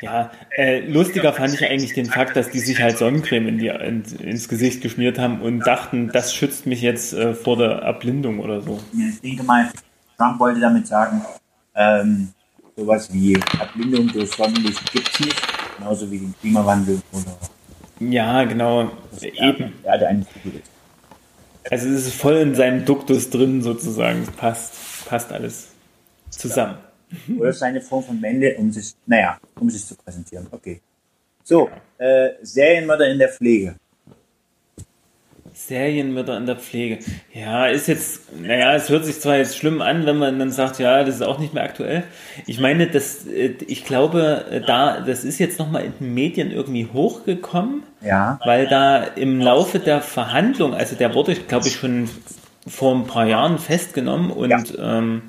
Ja, 0.00 0.30
äh, 0.56 0.78
lustiger 0.88 1.32
fand 1.32 1.52
ich 1.54 1.66
eigentlich 1.66 1.94
den 1.94 2.06
Fakt, 2.06 2.36
dass 2.36 2.50
die 2.50 2.60
sich 2.60 2.80
halt 2.80 2.96
Sonnencreme 2.96 3.48
in 3.48 3.58
die, 3.58 3.66
in, 3.66 4.04
ins 4.20 4.48
Gesicht 4.48 4.82
geschmiert 4.82 5.18
haben 5.18 5.40
und 5.40 5.66
dachten, 5.66 6.10
das 6.12 6.32
schützt 6.32 6.66
mich 6.66 6.80
jetzt 6.80 7.12
äh, 7.14 7.34
vor 7.34 7.56
der 7.56 7.78
Erblindung 7.78 8.38
oder 8.38 8.60
so. 8.62 8.78
Ich 8.96 9.20
denke 9.20 9.42
mal, 9.42 9.68
Trump 10.16 10.38
wollte 10.38 10.60
damit 10.60 10.86
sagen, 10.86 11.22
ähm, 11.74 12.28
sowas 12.76 13.12
wie 13.12 13.36
Erblindung 13.58 14.06
durch 14.12 14.30
Sonnenlicht 14.30 14.92
gibt 14.92 15.08
es 15.12 15.18
nicht, 15.18 15.42
genauso 15.76 16.08
wie 16.08 16.18
den 16.18 16.34
Klimawandel 16.40 17.00
oder 17.10 17.36
Ja, 18.00 18.44
genau, 18.44 18.90
eben. 19.20 19.74
Ja, 19.84 19.96
der 19.96 20.08
eine 20.08 20.20
ist 20.20 20.42
gut. 20.42 20.62
Also 21.70 21.88
es 21.88 22.06
ist 22.06 22.14
voll 22.14 22.36
in 22.36 22.54
seinem 22.54 22.84
Duktus 22.84 23.30
drin 23.30 23.62
sozusagen. 23.62 24.22
Es 24.22 24.30
passt, 24.30 24.74
passt 25.06 25.32
alles 25.32 25.68
zusammen. 26.30 26.78
Oder 27.38 27.52
seine 27.52 27.80
Form 27.80 28.04
von 28.04 28.22
Wende, 28.22 28.54
um 28.56 28.70
sich, 28.70 28.94
naja, 29.06 29.38
um 29.58 29.68
sich 29.68 29.84
zu 29.84 29.94
präsentieren. 29.96 30.46
Okay. 30.50 30.80
So, 31.44 31.70
äh, 31.98 32.30
Serienmörder 32.42 33.08
in 33.08 33.18
der 33.18 33.30
Pflege. 33.30 33.76
Serienmörder 35.66 36.36
in 36.36 36.46
der 36.46 36.56
Pflege. 36.56 36.98
Ja, 37.34 37.66
ist 37.66 37.88
jetzt, 37.88 38.22
naja, 38.40 38.74
es 38.74 38.88
hört 38.88 39.04
sich 39.04 39.20
zwar 39.20 39.36
jetzt 39.36 39.56
schlimm 39.56 39.82
an, 39.82 40.06
wenn 40.06 40.16
man 40.16 40.38
dann 40.38 40.52
sagt, 40.52 40.78
ja, 40.78 41.02
das 41.02 41.16
ist 41.16 41.22
auch 41.22 41.38
nicht 41.40 41.52
mehr 41.52 41.64
aktuell. 41.64 42.04
Ich 42.46 42.60
meine, 42.60 42.86
das, 42.86 43.26
äh, 43.26 43.54
ich 43.66 43.84
glaube, 43.84 44.44
äh, 44.50 44.60
da, 44.60 45.00
das 45.00 45.24
ist 45.24 45.38
jetzt 45.38 45.58
nochmal 45.58 45.84
in 45.84 45.92
den 46.00 46.14
Medien 46.14 46.52
irgendwie 46.52 46.86
hochgekommen, 46.92 47.82
Ja. 48.02 48.38
weil 48.44 48.68
da 48.68 49.02
im 49.02 49.40
Laufe 49.40 49.80
der 49.80 50.00
Verhandlung, 50.00 50.74
also 50.74 50.94
der 50.94 51.12
wurde, 51.14 51.34
glaube 51.34 51.66
ich, 51.66 51.74
schon 51.74 52.08
vor 52.66 52.94
ein 52.94 53.06
paar 53.06 53.26
Jahren 53.26 53.58
festgenommen 53.58 54.30
und 54.30 54.78
ähm, 54.80 55.22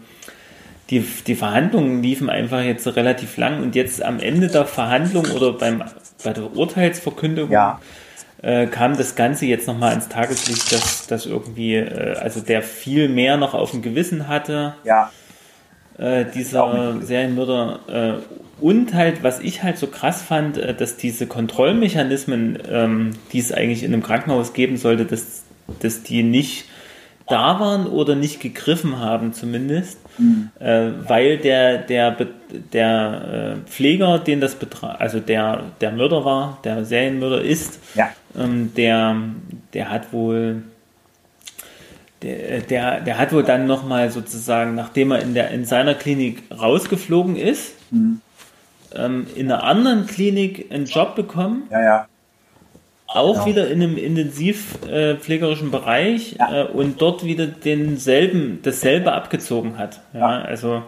die, 0.90 1.04
die 1.28 1.36
Verhandlungen 1.36 2.04
liefen 2.04 2.30
einfach 2.30 2.62
jetzt 2.62 2.86
relativ 2.96 3.38
lang 3.38 3.62
und 3.64 3.76
jetzt 3.76 4.04
am 4.04 4.20
Ende 4.20 4.48
der 4.48 4.66
Verhandlung 4.66 5.26
oder 5.36 5.54
beim, 5.54 5.84
bei 6.24 6.34
der 6.34 6.56
Urteilsverkündung 6.56 7.50
Ja. 7.52 7.80
Äh, 8.42 8.68
kam 8.68 8.98
das 8.98 9.16
Ganze 9.16 9.46
jetzt 9.46 9.68
nochmal 9.68 9.94
ins 9.94 10.08
Tageslicht, 10.10 10.72
dass, 10.72 11.08
dass 11.08 11.26
irgendwie, 11.26 11.76
äh, 11.76 12.16
also 12.18 12.40
der 12.40 12.62
viel 12.62 13.10
mehr 13.10 13.38
noch 13.38 13.54
auf 13.54 13.72
dem 13.72 13.82
Gewissen 13.82 14.28
hatte, 14.28 14.76
Ja. 14.84 15.12
äh, 15.98 16.26
dieser. 16.34 17.02
Serienmörder, 17.02 17.80
äh, 17.88 18.40
und 18.62 18.94
halt, 18.94 19.24
was 19.24 19.40
ich 19.40 19.64
halt 19.64 19.78
so 19.78 19.88
krass 19.88 20.22
fand, 20.22 20.58
äh, 20.58 20.74
dass 20.74 20.98
diese 20.98 21.28
Kontrollmechanismen, 21.28 22.60
ähm, 22.70 23.12
die 23.32 23.40
es 23.40 23.52
eigentlich 23.52 23.84
in 23.84 23.94
einem 23.94 24.04
Krankenhaus 24.04 24.54
geben 24.54 24.78
sollte, 24.78 25.06
dass, 25.06 25.44
dass 25.82 26.04
die 26.04 26.24
nicht 26.24 26.66
da 27.28 27.60
waren 27.60 27.86
oder 27.88 28.16
nicht 28.16 28.40
gegriffen 28.42 29.00
haben 29.00 29.34
zumindest, 29.34 30.00
mhm. 30.18 30.50
äh, 30.60 30.88
weil 31.08 31.38
der, 31.38 31.78
der, 31.78 32.18
der 32.74 33.56
äh, 33.66 33.70
Pfleger, 33.70 34.18
den 34.20 34.42
das 34.42 34.56
betraf, 34.56 35.00
also 35.00 35.20
der, 35.20 35.64
der 35.80 35.92
Mörder 35.92 36.26
war, 36.26 36.58
der 36.64 36.86
Serienmörder 36.86 37.42
ist, 37.42 37.80
ja. 37.94 38.10
Ähm, 38.38 38.74
der, 38.76 39.16
der 39.74 39.90
hat 39.90 40.14
wohl 40.14 40.64
der, 42.22 42.62
der, 42.62 43.02
der 43.02 43.18
hat 43.18 43.32
wohl 43.32 43.44
dann 43.44 43.66
nochmal 43.66 44.12
sozusagen, 44.12 44.76
nachdem 44.76 45.12
er 45.12 45.22
in, 45.22 45.34
der, 45.34 45.52
in 45.52 45.66
seiner 45.66 45.96
Klinik 45.96 46.44
rausgeflogen 46.52 47.36
ist, 47.36 47.76
mhm. 47.92 48.22
ähm, 48.94 49.28
in 49.36 49.52
einer 49.52 49.64
anderen 49.64 50.06
Klinik 50.06 50.72
einen 50.72 50.86
Job 50.86 51.16
bekommen. 51.16 51.64
Ja, 51.72 51.82
ja. 51.82 52.08
Auch 53.08 53.34
genau. 53.34 53.46
wieder 53.46 53.72
in 53.72 53.82
einem 53.82 53.98
intensivpflegerischen 53.98 55.70
äh, 55.70 55.72
Bereich 55.72 56.36
ja. 56.38 56.64
äh, 56.64 56.68
und 56.68 57.02
dort 57.02 57.24
wieder 57.24 57.48
denselben, 57.48 58.60
dasselbe 58.62 59.14
abgezogen 59.14 59.78
hat. 59.78 60.02
Ja, 60.14 60.20
ja. 60.20 60.42
Also, 60.42 60.84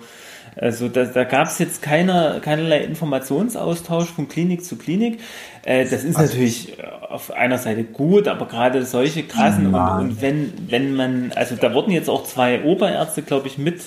also 0.56 0.90
da, 0.90 1.06
da 1.06 1.24
gab 1.24 1.48
es 1.48 1.60
jetzt 1.60 1.82
keine, 1.82 2.40
keinerlei 2.42 2.84
Informationsaustausch 2.84 4.10
von 4.10 4.28
Klinik 4.28 4.64
zu 4.66 4.76
Klinik. 4.76 5.20
Äh, 5.64 5.86
das 5.86 6.04
ist 6.04 6.18
natürlich 6.18 6.78
auf 7.10 7.32
einer 7.32 7.58
Seite 7.58 7.84
gut, 7.84 8.28
aber 8.28 8.48
gerade 8.48 8.86
solche 8.86 9.24
krassen 9.24 9.68
und, 9.68 9.76
und, 9.76 10.22
wenn, 10.22 10.54
wenn 10.68 10.96
man, 10.96 11.32
also 11.36 11.56
da 11.56 11.74
wurden 11.74 11.92
jetzt 11.92 12.10
auch 12.10 12.24
zwei 12.24 12.64
Oberärzte, 12.64 13.22
glaube 13.22 13.48
ich, 13.48 13.58
mit 13.58 13.82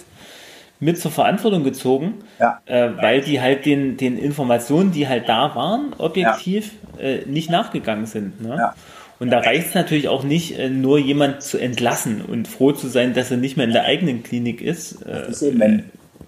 mit 0.80 1.00
zur 1.00 1.11
Verantwortung 1.11 1.64
gezogen, 1.64 2.14
ja. 2.38 2.61
äh, 2.66 2.90
weil 3.00 3.21
die 3.21 3.40
halt 3.40 3.64
den, 3.64 3.97
den 3.97 4.18
Informationen, 4.18 4.90
die 4.90 5.09
halt 5.09 5.28
da 5.28 5.54
waren, 5.54 5.94
objektiv 5.99 6.73
ja. 6.99 7.04
äh, 7.04 7.26
nicht 7.26 7.49
nachgegangen 7.49 8.06
sind. 8.06 8.42
Ne? 8.42 8.56
Ja. 8.59 8.75
Und 9.21 9.30
da 9.30 9.38
reicht 9.38 9.68
es 9.68 9.75
natürlich 9.75 10.09
auch 10.09 10.25
nicht, 10.25 10.59
äh, 10.59 10.68
nur 10.68 10.99
jemand 10.99 11.42
zu 11.42 11.59
entlassen 11.59 12.23
und 12.23 12.49
froh 12.49 12.73
zu 12.73 12.88
sein, 12.88 13.14
dass 13.14 13.30
er 13.30 13.37
nicht 13.37 13.56
mehr 13.56 13.66
in 13.66 13.73
der 13.73 13.85
eigenen 13.85 14.23
Klinik 14.23 14.61
ist. 14.61 15.00
Äh, 15.06 15.30
ist 15.30 15.42
eben, 15.42 15.61
wenn, 15.61 15.85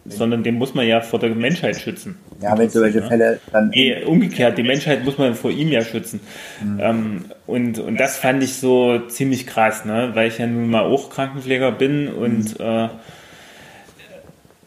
sondern 0.08 0.42
den 0.42 0.54
muss 0.54 0.75
man 0.75 0.86
ja 0.86 1.00
vor 1.00 1.18
der 1.18 1.34
Menschheit 1.34 1.76
schützen. 1.76 2.16
Ja, 2.40 2.56
wenn 2.56 2.68
solche 2.68 3.00
ja. 3.00 3.08
Fälle 3.08 3.40
dann. 3.52 3.70
Nee, 3.70 4.04
umgekehrt, 4.04 4.58
die 4.58 4.62
Menschheit 4.62 5.04
muss 5.04 5.18
man 5.18 5.34
vor 5.34 5.50
ihm 5.50 5.68
ja 5.68 5.82
schützen. 5.82 6.20
Mhm. 6.62 6.80
Ähm, 6.80 7.25
und, 7.46 7.78
und 7.78 7.98
das 7.98 8.16
fand 8.16 8.42
ich 8.42 8.54
so 8.54 8.98
ziemlich 9.08 9.46
krass, 9.46 9.84
ne? 9.84 10.10
weil 10.14 10.28
ich 10.28 10.38
ja 10.38 10.46
nun 10.46 10.70
mal 10.70 10.82
auch 10.82 11.10
Krankenpfleger 11.10 11.72
bin 11.72 12.08
und 12.08 12.58
mhm. 12.58 12.64
äh, 12.64 12.88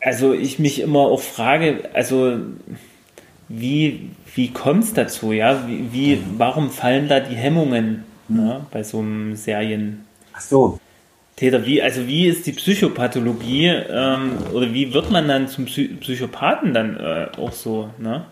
also 0.01 0.33
ich 0.33 0.59
mich 0.59 0.81
immer 0.81 0.99
auch 0.99 1.21
frage, 1.21 1.89
also 1.93 2.37
wie, 3.49 4.11
wie 4.35 4.51
kommt 4.51 4.83
es 4.83 4.93
dazu, 4.93 5.31
ja? 5.31 5.67
Wie, 5.67 5.91
wie, 5.91 6.15
mhm. 6.15 6.35
warum 6.37 6.69
fallen 6.69 7.07
da 7.07 7.19
die 7.19 7.35
Hemmungen 7.35 8.03
mhm. 8.27 8.37
ne? 8.37 8.65
bei 8.71 8.83
so 8.83 8.99
einem 8.99 9.35
Serien? 9.35 10.05
Ach 10.33 10.41
so. 10.41 10.79
Täter, 11.39 11.65
wie, 11.65 11.81
also 11.81 12.05
wie 12.05 12.27
ist 12.27 12.45
die 12.47 12.51
Psychopathologie 12.51 13.67
ähm, 13.67 14.33
oder 14.51 14.73
wie 14.73 14.93
wird 14.93 15.09
man 15.09 15.25
dann 15.29 15.47
zum 15.47 15.65
Psy 15.65 15.87
Psychopathen 16.01 16.73
dann 16.73 16.97
äh, 16.97 17.27
auch 17.37 17.53
so, 17.53 17.89
ne? 17.97 18.25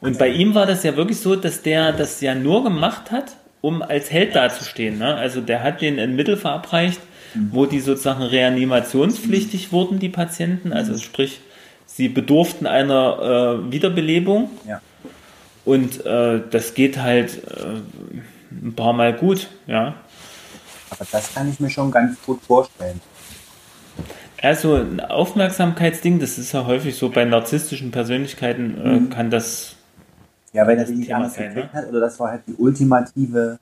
Und 0.00 0.18
bei 0.18 0.28
ihm 0.28 0.54
war 0.54 0.66
das 0.66 0.82
ja 0.82 0.94
wirklich 0.94 1.18
so, 1.18 1.36
dass 1.36 1.62
der 1.62 1.92
das 1.92 2.20
ja 2.20 2.34
nur 2.34 2.62
gemacht 2.62 3.10
hat, 3.10 3.36
um 3.62 3.80
als 3.80 4.12
Held 4.12 4.36
dazustehen. 4.36 4.98
Ne? 4.98 5.14
Also 5.14 5.40
der 5.40 5.62
hat 5.62 5.80
den 5.80 5.98
ein 5.98 6.14
Mittel 6.14 6.36
verabreicht, 6.36 7.00
wo 7.50 7.64
die 7.64 7.80
sozusagen 7.80 8.22
reanimationspflichtig 8.22 9.72
wurden, 9.72 9.98
die 9.98 10.10
Patienten. 10.10 10.74
Also 10.74 10.98
sprich, 10.98 11.40
sie 11.86 12.08
bedurften 12.10 12.66
einer 12.66 13.62
äh, 13.66 13.72
Wiederbelebung. 13.72 14.50
Ja. 14.68 14.82
Und 15.64 16.04
äh, 16.04 16.42
das 16.50 16.74
geht 16.74 16.98
halt 16.98 17.38
äh, 17.48 17.80
ein 18.52 18.74
paar 18.76 18.92
Mal 18.92 19.14
gut, 19.14 19.48
ja. 19.66 19.94
Aber 20.98 21.08
das 21.12 21.34
kann 21.34 21.50
ich 21.50 21.60
mir 21.60 21.70
schon 21.70 21.90
ganz 21.90 22.16
gut 22.24 22.40
vorstellen. 22.42 23.00
Also 24.42 24.74
ein 24.74 25.00
Aufmerksamkeitsding, 25.00 26.18
das 26.18 26.38
ist 26.38 26.52
ja 26.52 26.66
häufig 26.66 26.96
so 26.96 27.08
bei 27.08 27.24
narzisstischen 27.24 27.90
Persönlichkeiten, 27.90 28.80
äh, 28.80 28.88
mhm. 28.88 29.10
kann 29.10 29.30
das. 29.30 29.76
Ja, 30.52 30.66
wenn 30.66 30.78
er 30.78 30.84
die 30.84 31.12
Angst 31.12 31.36
gekriegt 31.36 31.72
ne? 31.74 31.80
hat, 31.80 31.88
oder 31.88 32.00
das 32.00 32.18
war 32.20 32.30
halt 32.30 32.42
die 32.46 32.54
ultimative 32.54 33.58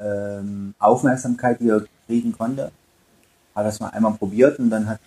ähm, 0.00 0.74
Aufmerksamkeit, 0.78 1.60
die 1.60 1.68
er 1.68 1.84
kriegen 2.06 2.32
konnte. 2.32 2.70
Hat 3.54 3.66
das 3.66 3.78
mal 3.80 3.88
einmal 3.88 4.14
probiert 4.14 4.58
und 4.58 4.70
dann 4.70 4.88
hat 4.88 5.00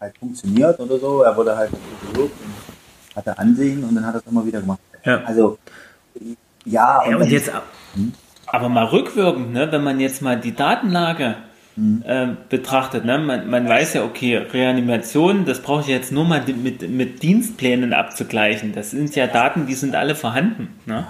halt 0.00 0.16
funktioniert 0.18 0.78
oder 0.80 0.98
so. 0.98 1.22
Er 1.22 1.36
wurde 1.36 1.56
halt 1.56 1.70
gelobt 2.12 2.34
und 2.40 3.16
hatte 3.16 3.38
Ansehen 3.38 3.84
und 3.84 3.94
dann 3.94 4.06
hat 4.06 4.14
er 4.14 4.20
es 4.20 4.26
immer 4.26 4.44
wieder 4.44 4.60
gemacht. 4.60 4.80
Ja. 5.04 5.22
Also, 5.24 5.58
ja. 6.64 7.00
Und, 7.00 7.10
ja, 7.10 7.16
und 7.16 7.30
jetzt, 7.30 7.50
hm? 7.94 8.12
Aber 8.46 8.68
mal 8.68 8.84
rückwirkend, 8.84 9.52
ne, 9.52 9.70
wenn 9.72 9.82
man 9.82 10.00
jetzt 10.00 10.22
mal 10.22 10.38
die 10.38 10.54
Datenlage 10.54 11.36
mhm. 11.76 12.02
äh, 12.06 12.28
betrachtet, 12.48 13.04
ne, 13.04 13.18
man, 13.18 13.48
man 13.48 13.68
weiß 13.68 13.94
ja, 13.94 14.04
okay, 14.04 14.36
Reanimation, 14.36 15.44
das 15.44 15.60
brauche 15.60 15.82
ich 15.82 15.88
jetzt 15.88 16.12
nur 16.12 16.24
mal 16.24 16.42
mit, 16.46 16.88
mit 16.88 17.22
Dienstplänen 17.22 17.92
abzugleichen. 17.92 18.72
Das 18.72 18.90
sind 18.90 19.14
ja 19.16 19.26
Daten, 19.26 19.66
die 19.66 19.74
sind 19.74 19.94
alle 19.94 20.14
vorhanden. 20.14 20.68
Ne? 20.86 21.06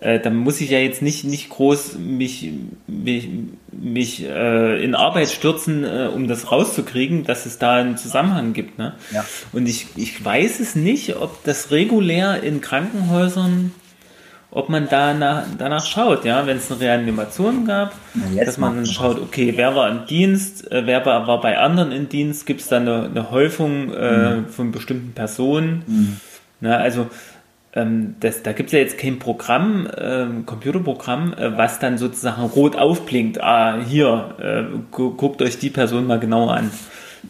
Äh, 0.00 0.20
da 0.20 0.30
muss 0.30 0.60
ich 0.60 0.70
ja 0.70 0.78
jetzt 0.78 1.02
nicht, 1.02 1.24
nicht 1.24 1.48
groß 1.48 1.96
mich, 1.98 2.50
mich, 2.86 3.28
mich 3.72 4.24
äh, 4.24 4.82
in 4.84 4.94
Arbeit 4.94 5.30
stürzen, 5.30 5.84
äh, 5.84 6.10
um 6.12 6.28
das 6.28 6.52
rauszukriegen, 6.52 7.24
dass 7.24 7.46
es 7.46 7.58
da 7.58 7.76
einen 7.76 7.96
Zusammenhang 7.96 8.52
gibt. 8.52 8.78
Ne? 8.78 8.94
Ja. 9.12 9.24
Und 9.52 9.66
ich, 9.66 9.86
ich 9.96 10.22
weiß 10.22 10.60
es 10.60 10.74
nicht, 10.74 11.16
ob 11.16 11.42
das 11.44 11.70
regulär 11.70 12.42
in 12.42 12.60
Krankenhäusern 12.60 13.72
ob 14.54 14.68
man 14.68 14.86
danach, 14.88 15.44
danach 15.58 15.84
schaut, 15.84 16.24
ja, 16.24 16.46
wenn 16.46 16.58
es 16.58 16.70
eine 16.70 16.80
Reanimation 16.80 17.66
gab, 17.66 17.92
dass 18.36 18.56
man 18.56 18.76
dann 18.76 18.86
schaut, 18.86 19.20
okay, 19.20 19.52
wer 19.56 19.74
war 19.74 19.90
im 19.90 20.06
Dienst, 20.06 20.70
äh, 20.70 20.86
wer 20.86 21.04
war, 21.04 21.26
war 21.26 21.40
bei 21.40 21.58
anderen 21.58 21.90
im 21.90 22.08
Dienst, 22.08 22.46
gibt 22.46 22.60
es 22.60 22.68
da 22.68 22.76
eine, 22.76 23.06
eine 23.06 23.30
Häufung 23.32 23.92
äh, 23.92 24.36
mhm. 24.36 24.46
von 24.46 24.70
bestimmten 24.70 25.12
Personen. 25.12 25.82
Mhm. 25.86 26.16
Na, 26.60 26.76
also 26.76 27.08
ähm, 27.74 28.14
das, 28.20 28.44
da 28.44 28.52
gibt 28.52 28.68
es 28.68 28.72
ja 28.72 28.78
jetzt 28.78 28.96
kein 28.96 29.18
Programm, 29.18 29.88
äh, 29.88 30.26
Computerprogramm, 30.46 31.34
was 31.56 31.80
dann 31.80 31.98
sozusagen 31.98 32.42
rot 32.42 32.76
aufblinkt. 32.76 33.42
Ah, 33.42 33.80
hier, 33.84 34.36
äh, 34.38 34.78
guckt 34.92 35.42
euch 35.42 35.58
die 35.58 35.70
Person 35.70 36.06
mal 36.06 36.20
genauer 36.20 36.54
an. 36.54 36.70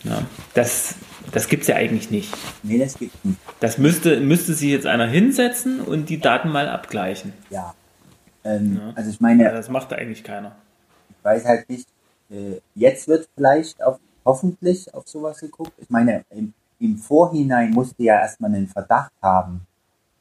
Ja, 0.02 0.18
das 0.52 0.96
das 1.32 1.48
gibt 1.48 1.62
es 1.62 1.68
ja 1.68 1.76
eigentlich 1.76 2.10
nicht. 2.10 2.34
Nee, 2.62 2.78
das 2.78 2.98
gibt 2.98 3.24
nicht. 3.24 3.38
Das 3.60 3.78
müsste, 3.78 4.20
müsste 4.20 4.54
sich 4.54 4.70
jetzt 4.70 4.86
einer 4.86 5.06
hinsetzen 5.06 5.80
und 5.80 6.08
die 6.08 6.20
Daten 6.20 6.50
mal 6.50 6.68
abgleichen. 6.68 7.32
Ja. 7.50 7.74
Ähm, 8.44 8.80
ja. 8.80 8.92
Also 8.94 9.10
ich 9.10 9.20
meine. 9.20 9.44
Ja, 9.44 9.52
das 9.52 9.68
macht 9.68 9.92
da 9.92 9.96
eigentlich 9.96 10.22
keiner. 10.24 10.54
Ich 11.10 11.24
weiß 11.24 11.44
halt 11.44 11.68
nicht, 11.68 11.88
äh, 12.30 12.60
jetzt 12.74 13.08
wird 13.08 13.28
vielleicht 13.34 13.82
auf, 13.82 13.98
hoffentlich 14.24 14.92
auf 14.94 15.08
sowas 15.08 15.40
geguckt. 15.40 15.72
Ich 15.78 15.90
meine, 15.90 16.24
im, 16.30 16.52
im 16.78 16.98
Vorhinein 16.98 17.70
musst 17.70 17.98
du 17.98 18.04
ja 18.04 18.20
erstmal 18.20 18.54
einen 18.54 18.68
Verdacht 18.68 19.12
haben. 19.22 19.66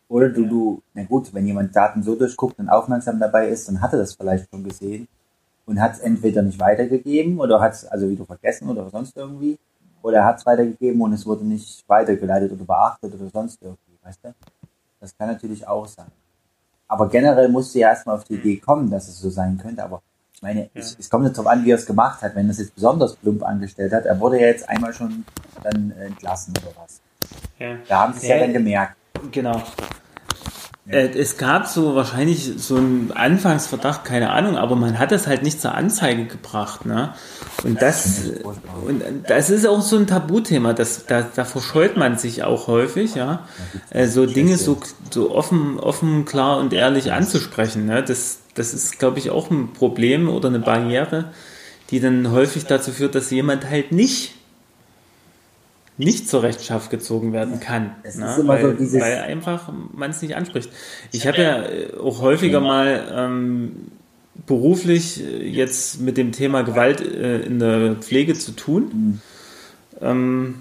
Oder 0.08 0.30
du, 0.30 0.44
ja. 0.44 0.50
du, 0.50 0.82
na 0.94 1.04
gut, 1.04 1.34
wenn 1.34 1.46
jemand 1.46 1.76
Daten 1.76 2.04
so 2.04 2.16
durchguckt 2.16 2.60
und 2.60 2.70
aufmerksam 2.70 3.20
dabei 3.20 3.48
ist, 3.48 3.68
dann 3.68 3.82
hat 3.82 3.94
er 3.94 4.00
das 4.00 4.14
vielleicht 4.14 4.50
schon 4.50 4.64
gesehen 4.64 5.08
und 5.66 5.82
hat 5.82 5.94
es 5.94 6.00
entweder 6.00 6.42
nicht 6.42 6.60
weitergegeben 6.60 7.40
oder 7.40 7.60
hat 7.60 7.74
es 7.74 7.86
also 7.86 8.10
wieder 8.10 8.26
vergessen 8.26 8.70
oder 8.70 8.90
sonst 8.90 9.16
irgendwie 9.18 9.58
oder 10.04 10.18
er 10.18 10.26
hat 10.26 10.38
es 10.38 10.46
weitergegeben 10.46 11.02
und 11.02 11.14
es 11.14 11.26
wurde 11.26 11.44
nicht 11.46 11.84
weitergeleitet 11.88 12.52
oder 12.52 12.66
beachtet 12.66 13.16
oder 13.16 13.28
sonst 13.30 13.60
irgendwie, 13.62 13.98
weißt 14.04 14.20
du? 14.24 14.36
Das 15.00 15.18
kann 15.18 15.30
natürlich 15.30 15.68
auch 15.68 15.88
sein. 15.88 16.12
Aber 16.88 17.10
generell 17.10 17.50
musst 17.50 17.74
du 17.74 17.80
ja 17.80 17.90
erstmal 17.90 18.18
auf 18.18 18.26
die 18.26 18.36
Idee 18.36 18.58
kommen, 18.58 18.92
dass 18.92 19.08
es 19.08 19.20
so 19.20 19.30
sein 19.30 19.58
könnte. 19.58 19.84
Aber 19.84 20.02
ich 20.34 20.42
meine, 20.42 20.62
ja. 20.62 20.70
es, 20.76 20.96
es, 21.00 21.10
kommt 21.10 21.26
jetzt 21.26 21.38
darauf 21.38 21.52
an, 21.52 21.66
wie 21.66 21.72
er 21.72 21.78
es 21.78 21.86
gemacht 21.86 22.22
hat. 22.22 22.36
Wenn 22.36 22.48
er 22.48 22.52
es 22.52 22.60
jetzt 22.60 22.76
besonders 22.76 23.16
plump 23.16 23.44
angestellt 23.44 23.94
hat, 23.94 24.06
er 24.06 24.20
wurde 24.20 24.40
ja 24.40 24.48
jetzt 24.48 24.70
einmal 24.70 24.94
schon 24.94 25.26
dann 25.64 25.92
entlassen 25.92 26.54
oder 26.62 26.76
was. 26.84 27.02
Ja. 27.58 27.78
Da 27.88 28.02
haben 28.02 28.14
sie 28.14 28.20
es 28.20 28.28
ja. 28.28 28.36
ja 28.36 28.42
dann 28.44 28.54
gemerkt. 28.54 28.96
Genau. 29.32 29.62
Äh, 30.86 31.08
es 31.18 31.38
gab 31.38 31.68
so 31.68 31.96
wahrscheinlich 31.96 32.52
so 32.58 32.76
einen 32.76 33.12
Anfangsverdacht, 33.14 34.04
keine 34.04 34.32
Ahnung, 34.32 34.58
aber 34.58 34.76
man 34.76 35.00
hat 35.00 35.12
das 35.12 35.28
halt 35.28 35.42
nicht 35.42 35.62
zur 35.62 35.74
Anzeige 35.74 36.26
gebracht. 36.26 36.86
Ne? 36.86 37.14
Und 37.64 37.82
das, 37.82 38.24
und 38.86 39.02
das 39.28 39.50
ist 39.50 39.66
auch 39.66 39.82
so 39.82 39.98
ein 39.98 40.08
Tabuthema, 40.08 40.74
das, 40.74 41.06
da, 41.06 41.22
da 41.22 41.46
verscheut 41.46 41.96
man 41.96 42.18
sich 42.18 42.44
auch 42.44 42.68
häufig, 42.68 43.16
ja. 43.16 43.48
Äh, 43.92 44.08
so 44.08 44.26
Dinge 44.26 44.58
so, 44.58 44.78
so 45.10 45.32
offen, 45.32 45.80
offen, 45.80 46.26
klar 46.26 46.58
und 46.58 46.74
ehrlich 46.74 47.14
anzusprechen. 47.14 47.86
Ne? 47.86 48.04
Das, 48.04 48.40
das 48.54 48.74
ist, 48.74 49.00
glaube 49.00 49.20
ich, 49.20 49.30
auch 49.30 49.50
ein 49.50 49.72
Problem 49.72 50.28
oder 50.28 50.50
eine 50.50 50.60
Barriere, 50.60 51.32
die 51.92 52.02
dann 52.02 52.32
häufig 52.32 52.66
dazu 52.66 52.92
führt, 52.92 53.16
dass 53.16 53.32
jemand 53.32 53.70
halt 53.70 53.94
nicht 53.94 54.34
nicht 55.98 56.28
zur 56.28 56.44
Rechenschaft 56.44 56.90
gezogen 56.90 57.34
werden 57.34 57.60
kann. 57.60 57.96
Es 58.04 58.16
ne? 58.16 58.26
ist 58.26 58.40
immer 58.40 58.54
weil, 58.54 58.62
so 58.62 58.74
dieses 58.74 59.02
weil 59.02 59.20
einfach 59.20 59.72
man 59.94 60.12
es 60.12 60.22
nicht 60.22 60.36
anspricht. 60.36 60.70
Ich 61.12 61.28
habe 61.28 61.42
ja 61.42 61.64
äh, 61.64 61.96
auch 61.98 62.22
häufiger 62.22 62.60
mal 62.60 63.12
ähm, 63.16 63.92
beruflich 64.48 65.24
äh, 65.24 65.48
jetzt 65.48 66.02
mit 66.02 66.18
dem 66.18 66.32
Thema 66.32 66.64
Gewalt 66.64 67.02
äh, 67.02 67.42
in 67.42 67.60
der 67.60 67.96
Pflege 67.96 68.34
zu 68.34 68.54
tun. 68.54 68.84
Mhm. 68.84 69.22
Ähm, 70.02 70.56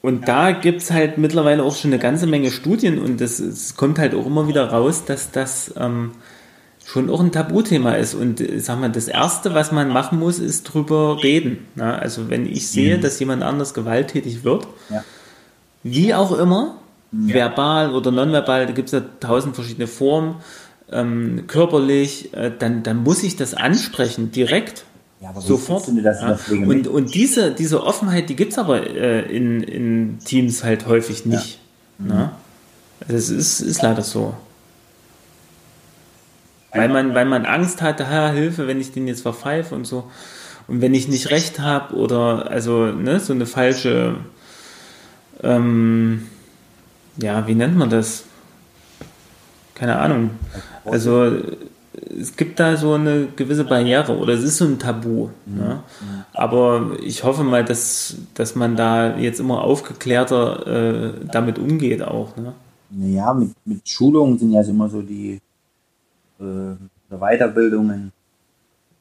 und 0.00 0.26
da 0.26 0.50
gibt 0.50 0.82
es 0.82 0.90
halt 0.90 1.16
mittlerweile 1.16 1.62
auch 1.62 1.76
schon 1.76 1.92
eine 1.92 2.00
ganze 2.00 2.26
Menge 2.26 2.50
Studien 2.50 2.98
und 2.98 3.20
es 3.20 3.76
kommt 3.76 4.00
halt 4.00 4.16
auch 4.16 4.26
immer 4.26 4.48
wieder 4.48 4.68
raus, 4.68 5.04
dass 5.04 5.30
das 5.30 5.72
ähm, 5.78 6.10
schon 6.92 7.08
auch 7.08 7.20
ein 7.20 7.32
Tabuthema 7.32 7.92
ist. 7.94 8.14
Und 8.14 8.40
äh, 8.40 8.60
sag 8.60 8.78
mal, 8.78 8.90
das 8.90 9.08
Erste, 9.08 9.54
was 9.54 9.72
man 9.72 9.88
machen 9.88 10.18
muss, 10.18 10.38
ist 10.38 10.64
drüber 10.64 11.22
reden. 11.22 11.66
Ne? 11.74 11.98
Also 11.98 12.28
wenn 12.28 12.46
ich 12.46 12.68
sehe, 12.68 12.98
mhm. 12.98 13.00
dass 13.00 13.18
jemand 13.18 13.42
anders 13.42 13.72
gewalttätig 13.72 14.44
wird, 14.44 14.66
ja. 14.90 15.02
wie 15.82 16.12
auch 16.12 16.38
immer, 16.38 16.76
ja. 17.12 17.34
verbal 17.34 17.94
oder 17.94 18.10
nonverbal, 18.10 18.66
da 18.66 18.72
gibt 18.72 18.88
es 18.88 18.92
ja 18.92 19.02
tausend 19.20 19.54
verschiedene 19.54 19.86
Formen, 19.86 20.36
ähm, 20.90 21.44
körperlich, 21.46 22.34
äh, 22.34 22.50
dann, 22.56 22.82
dann 22.82 23.02
muss 23.02 23.22
ich 23.22 23.36
das 23.36 23.54
ansprechen, 23.54 24.30
direkt. 24.30 24.84
Ja, 25.22 25.32
sofort. 25.40 25.84
Das 26.02 26.20
ja. 26.20 26.36
und, 26.50 26.88
und 26.88 27.14
diese, 27.14 27.52
diese 27.52 27.82
Offenheit, 27.84 28.28
die 28.28 28.36
gibt 28.36 28.52
es 28.52 28.58
aber 28.58 28.86
äh, 28.86 29.34
in, 29.34 29.62
in 29.62 30.18
Teams 30.18 30.62
halt 30.62 30.86
häufig 30.86 31.24
nicht. 31.24 31.58
Ja. 31.98 32.04
Mhm. 32.04 32.08
Ne? 32.08 32.30
Also 33.08 33.34
ist, 33.34 33.60
ist 33.60 33.80
leider 33.80 34.02
so. 34.02 34.34
Weil 36.74 36.88
man, 36.88 37.14
weil 37.14 37.26
man 37.26 37.44
Angst 37.44 37.82
hatte, 37.82 38.08
ha, 38.08 38.30
Hilfe, 38.30 38.66
wenn 38.66 38.80
ich 38.80 38.92
den 38.92 39.06
jetzt 39.06 39.22
verpfeife 39.22 39.74
und 39.74 39.86
so. 39.86 40.04
Und 40.68 40.80
wenn 40.80 40.94
ich 40.94 41.08
nicht 41.08 41.30
recht 41.30 41.60
habe 41.60 41.94
oder 41.94 42.50
also 42.50 42.86
ne, 42.86 43.20
so 43.20 43.32
eine 43.32 43.46
falsche, 43.46 44.16
ähm, 45.42 46.26
ja, 47.18 47.46
wie 47.46 47.54
nennt 47.54 47.76
man 47.76 47.90
das? 47.90 48.24
Keine 49.74 49.98
Ahnung. 49.98 50.30
Also 50.84 51.32
es 52.18 52.36
gibt 52.36 52.58
da 52.58 52.76
so 52.76 52.94
eine 52.94 53.26
gewisse 53.36 53.64
Barriere 53.64 54.16
oder 54.16 54.32
es 54.32 54.42
ist 54.42 54.58
so 54.58 54.64
ein 54.64 54.78
Tabu. 54.78 55.28
Mhm. 55.44 55.58
Ne? 55.58 55.82
Aber 56.32 56.92
ich 57.02 57.24
hoffe 57.24 57.44
mal, 57.44 57.64
dass, 57.64 58.16
dass 58.34 58.54
man 58.54 58.76
da 58.76 59.16
jetzt 59.18 59.40
immer 59.40 59.62
aufgeklärter 59.62 60.66
äh, 60.66 61.10
damit 61.30 61.58
umgeht 61.58 62.02
auch. 62.02 62.36
Ne? 62.36 62.52
Naja, 62.90 63.34
mit, 63.34 63.50
mit 63.64 63.88
Schulungen 63.88 64.38
sind 64.38 64.52
ja 64.52 64.62
immer 64.62 64.88
so 64.88 65.02
die 65.02 65.40
äh, 66.42 66.76
Weiterbildungen, 67.16 68.12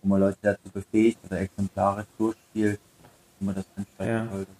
wo 0.01 0.09
man 0.09 0.19
Leute 0.19 0.37
dazu 0.41 0.69
befähigt 0.73 1.19
oder 1.25 1.39
exemplarisch 1.39 2.07
durchspielt, 2.17 2.79
wie 3.39 3.45
man 3.45 3.55
das 3.55 3.65
ansprechen 3.75 4.09
ja. 4.09 4.27
sollte. 4.31 4.51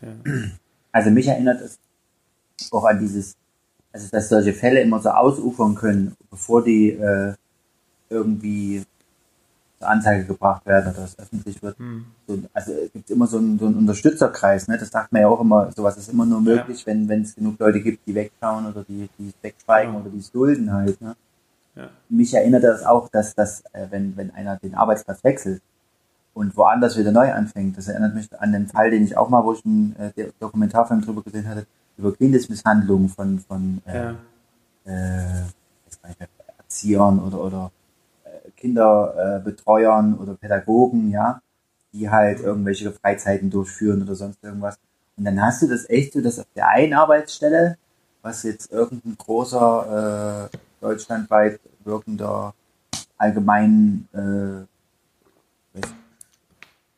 Ja. 0.00 0.48
Also 0.92 1.10
mich 1.10 1.26
erinnert 1.26 1.60
es 1.60 1.78
auch 2.70 2.84
an 2.84 2.98
dieses, 2.98 3.34
also 3.92 4.08
dass 4.10 4.28
solche 4.28 4.52
Fälle 4.52 4.80
immer 4.80 5.00
so 5.00 5.10
ausufern 5.10 5.74
können, 5.74 6.14
bevor 6.30 6.62
die 6.62 6.90
äh, 6.90 7.34
irgendwie 8.10 8.84
zur 9.78 9.88
Anzeige 9.88 10.24
gebracht 10.24 10.64
werden 10.66 10.92
oder 10.94 11.04
es 11.04 11.18
öffentlich 11.18 11.62
wird. 11.62 11.78
Hm. 11.78 12.04
So, 12.26 12.38
also 12.52 12.72
es 12.72 12.92
gibt 12.92 13.10
immer 13.10 13.26
so 13.26 13.38
einen, 13.38 13.58
so 13.58 13.66
einen 13.66 13.76
Unterstützerkreis, 13.76 14.68
ne? 14.68 14.78
Das 14.78 14.90
sagt 14.90 15.12
man 15.12 15.22
ja 15.22 15.28
auch 15.28 15.40
immer, 15.40 15.72
sowas 15.72 15.96
ist 15.96 16.08
immer 16.08 16.24
nur 16.24 16.40
möglich, 16.40 16.80
ja. 16.80 16.86
wenn 16.86 17.08
wenn 17.08 17.22
es 17.22 17.34
genug 17.34 17.58
Leute 17.58 17.80
gibt, 17.80 18.06
die 18.06 18.14
wegschauen 18.14 18.66
oder 18.66 18.84
die, 18.84 19.08
die 19.18 19.28
es 19.28 19.34
wegschweigen 19.42 19.94
ja. 19.94 20.00
oder 20.00 20.10
die 20.10 20.18
es 20.18 20.30
dulden 20.30 20.72
halt. 20.72 21.00
Ne? 21.00 21.16
Ja. 21.74 21.88
Mich 22.08 22.34
erinnert 22.34 22.64
das 22.64 22.84
auch, 22.84 23.08
dass 23.08 23.34
das, 23.34 23.62
äh, 23.72 23.86
wenn, 23.90 24.16
wenn 24.16 24.30
einer 24.32 24.56
den 24.56 24.74
Arbeitsplatz 24.74 25.24
wechselt 25.24 25.62
und 26.34 26.56
woanders 26.56 26.98
wieder 26.98 27.12
neu 27.12 27.32
anfängt, 27.32 27.78
das 27.78 27.88
erinnert 27.88 28.14
mich 28.14 28.28
an 28.38 28.52
den 28.52 28.66
Fall, 28.66 28.90
den 28.90 29.04
ich 29.04 29.16
auch 29.16 29.28
mal, 29.28 29.44
wo 29.44 29.54
ich 29.54 29.64
einen 29.64 29.96
äh, 29.98 30.30
Dokumentarfilm 30.38 31.02
drüber 31.02 31.22
gesehen 31.22 31.48
hatte, 31.48 31.66
über 31.96 32.14
Kindesmisshandlungen 32.14 33.08
von, 33.08 33.38
von 33.38 33.82
äh, 33.86 33.96
ja. 33.96 34.14
äh, 34.84 35.42
Erziehern 36.58 37.18
oder, 37.20 37.40
oder 37.42 37.70
äh, 38.24 38.50
Kinderbetreuern 38.56 40.14
oder 40.18 40.34
Pädagogen, 40.34 41.10
ja, 41.10 41.40
die 41.92 42.08
halt 42.10 42.40
irgendwelche 42.40 42.92
Freizeiten 42.92 43.50
durchführen 43.50 44.02
oder 44.02 44.14
sonst 44.14 44.42
irgendwas. 44.42 44.78
Und 45.16 45.24
dann 45.24 45.40
hast 45.42 45.62
du 45.62 45.68
das 45.68 45.88
echt 45.88 46.14
so, 46.14 46.20
dass 46.20 46.38
auf 46.38 46.46
der 46.56 46.68
einen 46.68 46.94
Arbeitsstelle, 46.94 47.76
was 48.22 48.42
jetzt 48.42 48.72
irgendein 48.72 49.16
großer 49.18 50.50
äh, 50.50 50.56
deutschlandweit 50.82 51.60
wirkender 51.84 52.54
allgemein, 53.16 54.08
äh, 54.12 55.80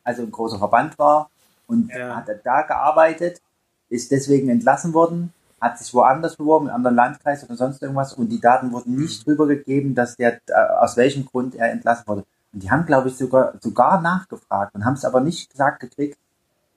also 0.03 0.23
ein 0.23 0.31
großer 0.31 0.57
Verband 0.57 0.97
war 0.97 1.29
und 1.67 1.89
ja. 1.89 2.15
hat 2.15 2.27
da 2.43 2.61
gearbeitet, 2.63 3.41
ist 3.89 4.11
deswegen 4.11 4.49
entlassen 4.49 4.93
worden, 4.93 5.33
hat 5.61 5.77
sich 5.77 5.93
woanders 5.93 6.35
beworben, 6.35 6.65
in 6.65 6.69
einem 6.71 6.77
anderen 6.77 6.95
Landkreis 6.95 7.43
oder 7.43 7.55
sonst 7.55 7.81
irgendwas 7.81 8.13
und 8.13 8.29
die 8.29 8.41
Daten 8.41 8.71
wurden 8.71 8.95
nicht 8.95 9.25
drüber 9.25 9.47
gegeben, 9.47 9.95
dass 9.95 10.15
der, 10.15 10.39
äh, 10.47 10.53
aus 10.79 10.97
welchem 10.97 11.25
Grund 11.25 11.55
er 11.55 11.71
entlassen 11.71 12.07
wurde. 12.07 12.25
Und 12.53 12.63
die 12.63 12.71
haben, 12.71 12.85
glaube 12.85 13.09
ich, 13.09 13.17
sogar, 13.17 13.53
sogar 13.59 14.01
nachgefragt 14.01 14.75
und 14.75 14.85
haben 14.85 14.93
es 14.93 15.05
aber 15.05 15.21
nicht 15.21 15.49
gesagt 15.51 15.79
gekriegt, 15.79 16.17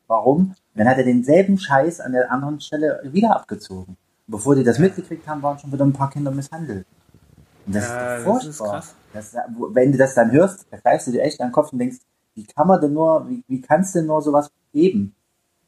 warum. 0.07 0.55
Dann 0.75 0.89
hat 0.89 0.99
er 0.99 1.05
denselben 1.05 1.59
Scheiß 1.59 2.01
an 2.01 2.13
der 2.13 2.31
anderen 2.31 2.61
Stelle 2.61 3.01
wieder 3.05 3.35
abgezogen. 3.35 3.97
Und 4.27 4.33
bevor 4.33 4.55
die 4.55 4.65
das 4.65 4.79
mitgekriegt 4.79 5.27
haben, 5.27 5.43
waren 5.43 5.59
schon 5.59 5.73
wieder 5.73 5.85
ein 5.85 5.93
paar 5.93 6.11
Kinder 6.11 6.31
misshandelt. 6.31 6.87
Und 7.69 7.75
das 7.75 7.87
ja, 7.87 8.17
ist 8.17 8.25
furchtbar. 8.25 8.83
Das 9.13 9.27
ist 9.27 9.35
das, 9.35 9.45
wenn 9.73 9.93
du 9.93 9.99
das 9.99 10.15
dann 10.15 10.33
hörst, 10.33 10.67
da 10.71 10.79
greifst 10.79 11.07
du 11.07 11.13
dir 11.13 11.23
echt 11.23 11.39
an 11.41 11.49
den 11.49 11.53
Kopf 11.53 11.71
und 11.71 11.79
denkst, 11.79 11.99
wie 12.35 12.47
kann 12.47 12.67
man 12.67 12.81
denn 12.81 12.95
nur, 12.95 13.29
wie, 13.29 13.45
wie 13.47 13.61
kannst 13.61 13.95
du 13.95 13.99
denn 13.99 14.07
nur 14.07 14.23
sowas 14.23 14.51
geben? 14.73 15.15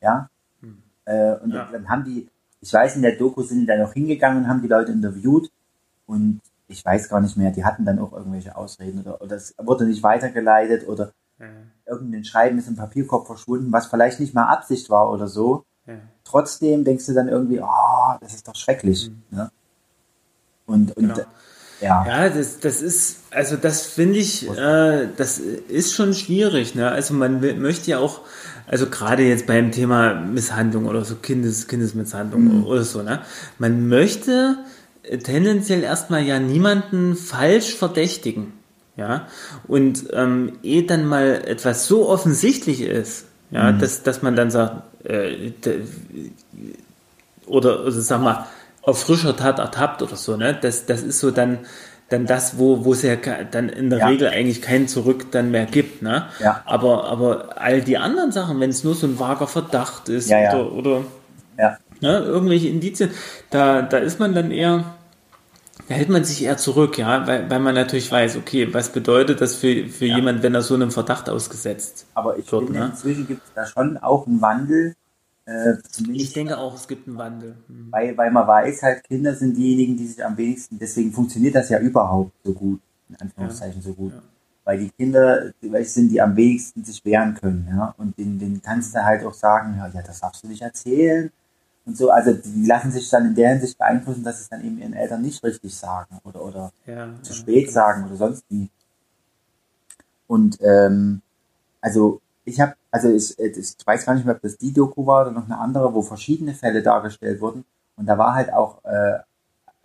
Ja. 0.01 0.31
Hm. 0.63 0.83
Äh, 1.05 1.35
und 1.35 1.53
ja. 1.53 1.69
dann 1.71 1.89
haben 1.91 2.05
die, 2.05 2.27
ich 2.63 2.73
weiß, 2.73 2.97
in 2.97 3.03
der 3.03 3.17
Doku 3.17 3.43
sind 3.43 3.61
die 3.61 3.67
dann 3.67 3.83
auch 3.83 3.93
hingegangen 3.93 4.45
und 4.45 4.49
haben 4.49 4.63
die 4.63 4.69
Leute 4.69 4.93
interviewt 4.93 5.51
und 6.07 6.41
ich 6.69 6.83
weiß 6.83 7.11
gar 7.11 7.21
nicht 7.21 7.37
mehr, 7.37 7.51
die 7.51 7.65
hatten 7.65 7.85
dann 7.85 7.99
auch 7.99 8.13
irgendwelche 8.15 8.57
Ausreden 8.57 9.01
oder, 9.01 9.21
oder 9.21 9.37
es 9.37 9.55
wurde 9.59 9.85
nicht 9.85 10.03
weitergeleitet 10.03 10.89
oder 10.89 11.13
ja. 11.39 11.47
irgendein 11.85 12.25
Schreiben 12.25 12.59
ist 12.59 12.69
im 12.69 12.77
Papierkorb 12.77 13.27
verschwunden, 13.27 13.73
was 13.73 13.89
vielleicht 13.89 14.21
nicht 14.21 14.33
mal 14.33 14.47
Absicht 14.47 14.89
war 14.89 15.11
oder 15.11 15.27
so. 15.27 15.65
Ja. 15.87 15.97
Trotzdem 16.25 16.85
denkst 16.85 17.07
du 17.07 17.13
dann 17.13 17.29
irgendwie, 17.29 17.61
oh, 17.61 18.15
das 18.21 18.33
ist 18.35 18.49
doch 18.49 18.55
schrecklich. 18.55 19.11
Mhm. 19.11 19.37
Ne? 19.37 19.51
Und, 20.67 20.97
und 20.97 21.15
genau. 21.15 21.27
Ja, 21.81 22.07
ja 22.07 22.29
das, 22.29 22.61
das 22.61 22.83
ist, 22.83 23.21
also 23.31 23.57
das 23.57 23.87
finde 23.87 24.19
ich, 24.19 24.49
äh, 24.49 25.09
das 25.17 25.39
ist 25.39 25.95
schon 25.95 26.15
schwierig. 26.15 26.75
Ne? 26.75 26.91
Also 26.91 27.15
man 27.15 27.41
möchte 27.61 27.91
ja 27.91 27.99
auch, 27.99 28.21
also 28.67 28.87
gerade 28.87 29.23
jetzt 29.23 29.47
beim 29.47 29.73
Thema 29.73 30.15
Misshandlung 30.15 30.87
oder 30.87 31.05
so 31.05 31.17
Kindes, 31.17 31.69
Kindesmisshandlung 31.69 32.59
mhm. 32.59 32.67
oder 32.67 32.83
so, 32.85 33.03
ne? 33.03 33.21
man 33.59 33.89
möchte 33.89 34.59
tendenziell 35.23 35.83
erstmal 35.83 36.23
ja 36.23 36.39
niemanden 36.39 37.17
falsch 37.17 37.75
verdächtigen. 37.75 38.53
Ja, 38.97 39.29
und 39.67 40.09
ähm, 40.13 40.59
eh 40.63 40.83
dann 40.83 41.07
mal 41.07 41.43
etwas 41.47 41.87
so 41.87 42.09
offensichtlich 42.09 42.83
ist, 42.83 43.25
ja, 43.51 43.73
mhm. 43.73 43.79
dass, 43.79 44.03
dass 44.03 44.21
man 44.21 44.37
dann 44.37 44.51
sagt, 44.51 44.83
äh, 45.07 45.53
oder 47.47 47.81
also 47.81 48.01
sag 48.01 48.21
mal, 48.21 48.47
auf 48.83 49.01
frischer 49.01 49.37
Tat 49.37 49.59
ertappt 49.59 50.03
oder 50.03 50.17
so, 50.17 50.37
ne? 50.37 50.57
Das, 50.61 50.87
das 50.87 51.03
ist 51.03 51.21
so 51.21 51.31
dann, 51.31 51.59
dann 52.09 52.27
das, 52.27 52.59
wo, 52.59 52.85
wo 52.85 52.93
es 52.93 53.03
ja 53.03 53.17
dann 53.17 53.69
in 53.69 53.91
der 53.91 54.01
ja. 54.01 54.07
Regel 54.09 54.29
eigentlich 54.29 54.63
kein 54.63 54.89
Zurück 54.89 55.31
dann 55.31 55.51
mehr 55.51 55.67
gibt, 55.67 56.03
ne? 56.03 56.27
Ja. 56.41 56.63
Aber, 56.65 57.05
aber 57.05 57.61
all 57.61 57.83
die 57.83 57.99
anderen 57.99 58.33
Sachen, 58.33 58.59
wenn 58.61 58.71
es 58.71 58.85
nur 58.85 58.95
so 58.95 59.07
ein 59.07 59.19
vager 59.19 59.47
Verdacht 59.47 60.09
ist 60.09 60.31
ja, 60.31 60.41
ja. 60.41 60.57
oder, 60.57 60.73
oder 60.73 61.05
ja. 61.59 61.79
Ne, 62.01 62.19
irgendwelche 62.19 62.69
Indizien, 62.69 63.11
da, 63.51 63.83
da 63.83 63.99
ist 63.99 64.19
man 64.19 64.35
dann 64.35 64.51
eher, 64.51 64.85
da 65.89 65.95
hält 65.95 66.09
man 66.09 66.25
sich 66.25 66.43
eher 66.43 66.57
zurück, 66.57 66.97
ja, 66.97 67.27
weil, 67.27 67.51
weil 67.51 67.61
man 67.61 67.75
natürlich 67.75 68.11
weiß, 68.11 68.39
okay, 68.39 68.73
was 68.73 68.89
bedeutet 68.89 69.43
das 69.43 69.57
für, 69.57 69.87
für 69.87 70.07
ja. 70.07 70.17
jemand, 70.17 70.43
wenn 70.43 70.55
er 70.55 70.63
so 70.63 70.75
einem 70.75 70.91
Verdacht 70.91 71.29
ausgesetzt 71.29 72.07
Aber 72.15 72.39
ich 72.39 72.51
wird, 72.51 72.65
finde, 72.65 72.81
ne? 72.81 72.87
inzwischen 72.87 73.27
gibt 73.27 73.43
es 73.45 73.53
da 73.55 73.67
schon 73.67 73.99
auch 73.99 74.27
einen 74.27 74.41
Wandel, 74.41 74.95
äh, 75.51 75.77
ich 76.13 76.33
denke 76.33 76.57
auch, 76.59 76.75
es 76.75 76.87
gibt 76.87 77.09
einen 77.09 77.19
Wandel. 77.19 77.57
Mhm. 77.67 77.89
Weil, 77.91 78.17
weil 78.17 78.31
man 78.31 78.47
weiß, 78.47 78.83
halt, 78.83 79.05
Kinder 79.05 79.35
sind 79.35 79.57
diejenigen, 79.57 79.97
die 79.97 80.07
sich 80.07 80.25
am 80.25 80.37
wenigsten, 80.37 80.79
deswegen 80.79 81.13
funktioniert 81.13 81.55
das 81.55 81.69
ja 81.69 81.81
überhaupt 81.81 82.33
so 82.45 82.53
gut, 82.53 82.81
in 83.09 83.17
Anführungszeichen 83.17 83.81
ja. 83.81 83.89
so 83.89 83.95
gut. 83.95 84.13
Ja. 84.13 84.23
Weil 84.65 84.79
die 84.79 84.91
Kinder 84.91 85.53
die 85.61 85.85
sind, 85.85 86.11
die 86.11 86.21
am 86.21 86.37
wenigsten 86.37 86.85
sich 86.85 87.05
wehren 87.05 87.35
können, 87.35 87.67
ja. 87.69 87.95
Und 87.99 88.17
den, 88.19 88.39
den 88.39 88.63
kannst 88.63 88.95
du 88.95 89.05
halt 89.05 89.25
auch 89.25 89.35
sagen, 89.35 89.77
ja, 89.77 90.03
das 90.03 90.21
darfst 90.21 90.45
du 90.45 90.49
nicht 90.49 90.63
erzählen. 90.63 91.33
Und 91.87 91.97
so, 91.97 92.11
also 92.11 92.33
die 92.35 92.67
lassen 92.67 92.93
sich 92.93 93.09
dann 93.09 93.27
in 93.27 93.35
der 93.35 93.51
Hinsicht 93.51 93.79
beeinflussen, 93.79 94.23
dass 94.23 94.37
sie 94.37 94.43
es 94.43 94.49
dann 94.51 94.65
eben 94.65 94.79
ihren 94.79 94.93
Eltern 94.93 95.23
nicht 95.23 95.43
richtig 95.43 95.75
sagen 95.75 96.21
oder, 96.25 96.45
oder 96.45 96.73
ja, 96.87 97.09
zu 97.23 97.33
spät 97.33 97.73
sagen 97.73 98.05
oder 98.07 98.17
sonst 98.17 98.45
wie. 98.49 98.69
Und 100.29 100.59
ähm, 100.61 101.23
also 101.81 102.21
ich 102.45 102.61
habe, 102.61 102.75
also 102.91 103.09
ich, 103.09 103.39
ich 103.39 103.77
weiß 103.87 104.07
gar 104.07 104.15
nicht 104.15 104.27
mehr, 104.27 104.35
ob 104.35 104.43
das 104.43 104.57
die 104.57 104.73
Doku 104.73 105.07
war 105.07 105.23
oder 105.23 105.33
noch 105.33 105.45
eine 105.45 105.59
andere, 105.59 105.95
wo 105.95 106.03
verschiedene 106.03 106.55
Fälle 106.55 106.83
dargestellt 106.83 107.41
wurden. 107.41 107.65
Und 107.97 108.07
da 108.07 108.19
war 108.19 108.35
halt 108.35 108.53
auch 108.53 108.83
äh, 108.85 109.19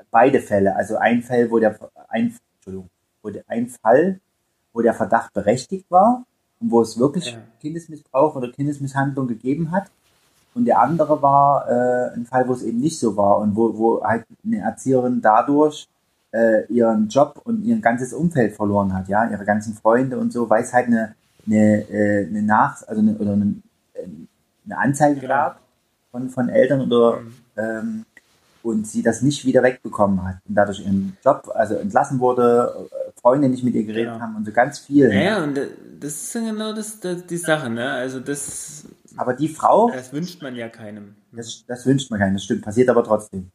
beide 0.10 0.39
Fälle. 0.39 0.76
Also 0.76 0.98
ein 0.98 1.22
Fall, 1.22 1.52
wo 1.52 1.60
der 1.60 1.78
ein, 2.08 2.36
Entschuldigung, 2.56 2.89
wo 3.22 3.30
der, 3.30 3.44
ein 3.48 3.68
Fall, 3.68 4.20
wo 4.74 4.82
der 4.82 4.94
Verdacht 4.94 5.34
berechtigt 5.34 5.86
war 5.89 6.24
und 6.60 6.72
wo 6.72 6.82
es 6.82 6.98
wirklich 6.98 7.34
ja. 7.34 7.39
Kindesmissbrauch 7.62 8.36
oder 8.36 8.52
Kindesmisshandlung 8.52 9.28
gegeben 9.28 9.72
hat. 9.72 9.91
Und 10.56 10.65
der 10.65 10.80
andere 10.80 11.22
war 11.22 11.70
äh, 11.70 12.13
ein 12.15 12.26
Fall, 12.26 12.48
wo 12.48 12.54
es 12.54 12.63
eben 12.63 12.80
nicht 12.80 12.98
so 12.98 13.18
war 13.18 13.39
und 13.39 13.56
wo, 13.56 13.78
wo 13.78 14.04
halt 14.04 14.26
eine 14.44 14.60
Erzieherin 14.60 15.22
dadurch 15.22 15.88
äh, 16.32 16.65
ihren 16.68 17.10
Job 17.10 17.41
und 17.44 17.63
ihr 17.63 17.78
ganzes 17.80 18.13
Umfeld 18.13 18.56
verloren 18.56 18.94
hat, 18.94 19.10
ja, 19.10 19.30
ihre 19.30 19.46
ganzen 19.46 19.74
Freunde 19.74 20.18
und 20.18 20.32
so, 20.32 20.50
weil 20.50 20.63
es 20.63 20.74
halt 20.74 20.88
eine 20.88 21.15
eine, 21.47 21.89
äh, 21.89 22.27
eine 22.27 22.41
Nach-, 22.41 22.88
also 22.88 23.01
eine, 23.01 23.15
oder 23.17 23.34
eine, 23.34 23.55
eine 24.65 24.77
Anzeige 24.77 25.25
gab 25.27 25.60
von, 26.12 26.29
von 26.29 26.49
Eltern 26.49 26.81
oder 26.81 27.21
mhm. 27.21 27.34
ähm, 27.58 28.05
und 28.63 28.88
sie 28.88 29.03
das 29.03 29.21
nicht 29.21 29.45
wieder 29.45 29.62
wegbekommen 29.62 30.23
hat 30.23 30.38
und 30.49 30.55
dadurch 30.55 30.79
ihren 30.79 31.15
Job 31.23 31.51
also 31.53 31.75
entlassen 31.75 32.19
wurde, 32.19 32.89
Freunde 33.21 33.47
nicht 33.47 33.63
mit 33.63 33.75
ihr 33.75 33.84
geredet 33.84 34.13
genau. 34.13 34.19
haben 34.19 34.36
und 34.36 34.45
so 34.45 34.51
ganz 34.51 34.79
viel. 34.79 35.12
Ja, 35.12 35.21
ja, 35.21 35.43
und 35.43 35.55
das 35.99 36.13
ist 36.13 36.34
genau 36.34 36.73
das, 36.73 36.99
das, 36.99 37.25
die 37.25 37.38
Sache, 37.38 37.69
ne? 37.69 37.91
Also 37.91 38.19
das. 38.19 38.86
Aber 39.17 39.34
die 39.34 39.49
Frau. 39.49 39.91
Das 39.91 40.12
wünscht 40.13 40.41
man 40.41 40.55
ja 40.55 40.69
keinem. 40.69 41.15
Das, 41.31 41.63
das 41.67 41.86
wünscht 41.86 42.10
man 42.10 42.19
keinem, 42.19 42.34
das 42.34 42.43
stimmt, 42.43 42.63
passiert 42.63 42.89
aber 42.89 43.03
trotzdem. 43.03 43.51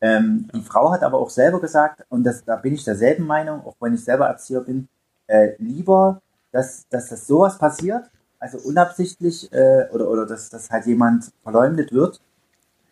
Ähm, 0.00 0.48
ja. 0.52 0.58
Die 0.58 0.64
Frau 0.64 0.92
hat 0.92 1.02
aber 1.02 1.18
auch 1.18 1.30
selber 1.30 1.60
gesagt, 1.60 2.04
und 2.08 2.24
das, 2.24 2.44
da 2.44 2.56
bin 2.56 2.74
ich 2.74 2.84
derselben 2.84 3.26
Meinung, 3.26 3.64
auch 3.64 3.76
wenn 3.80 3.94
ich 3.94 4.04
selber 4.04 4.26
Erzieher 4.26 4.60
bin, 4.60 4.88
äh, 5.26 5.52
lieber, 5.58 6.20
dass, 6.54 6.88
dass 6.88 7.08
das 7.08 7.26
sowas 7.26 7.58
passiert, 7.58 8.04
also 8.38 8.58
unabsichtlich, 8.58 9.52
äh, 9.52 9.88
oder, 9.90 10.08
oder 10.08 10.24
dass, 10.24 10.50
dass 10.50 10.70
halt 10.70 10.86
jemand 10.86 11.32
verleumdet 11.42 11.92
wird, 11.92 12.20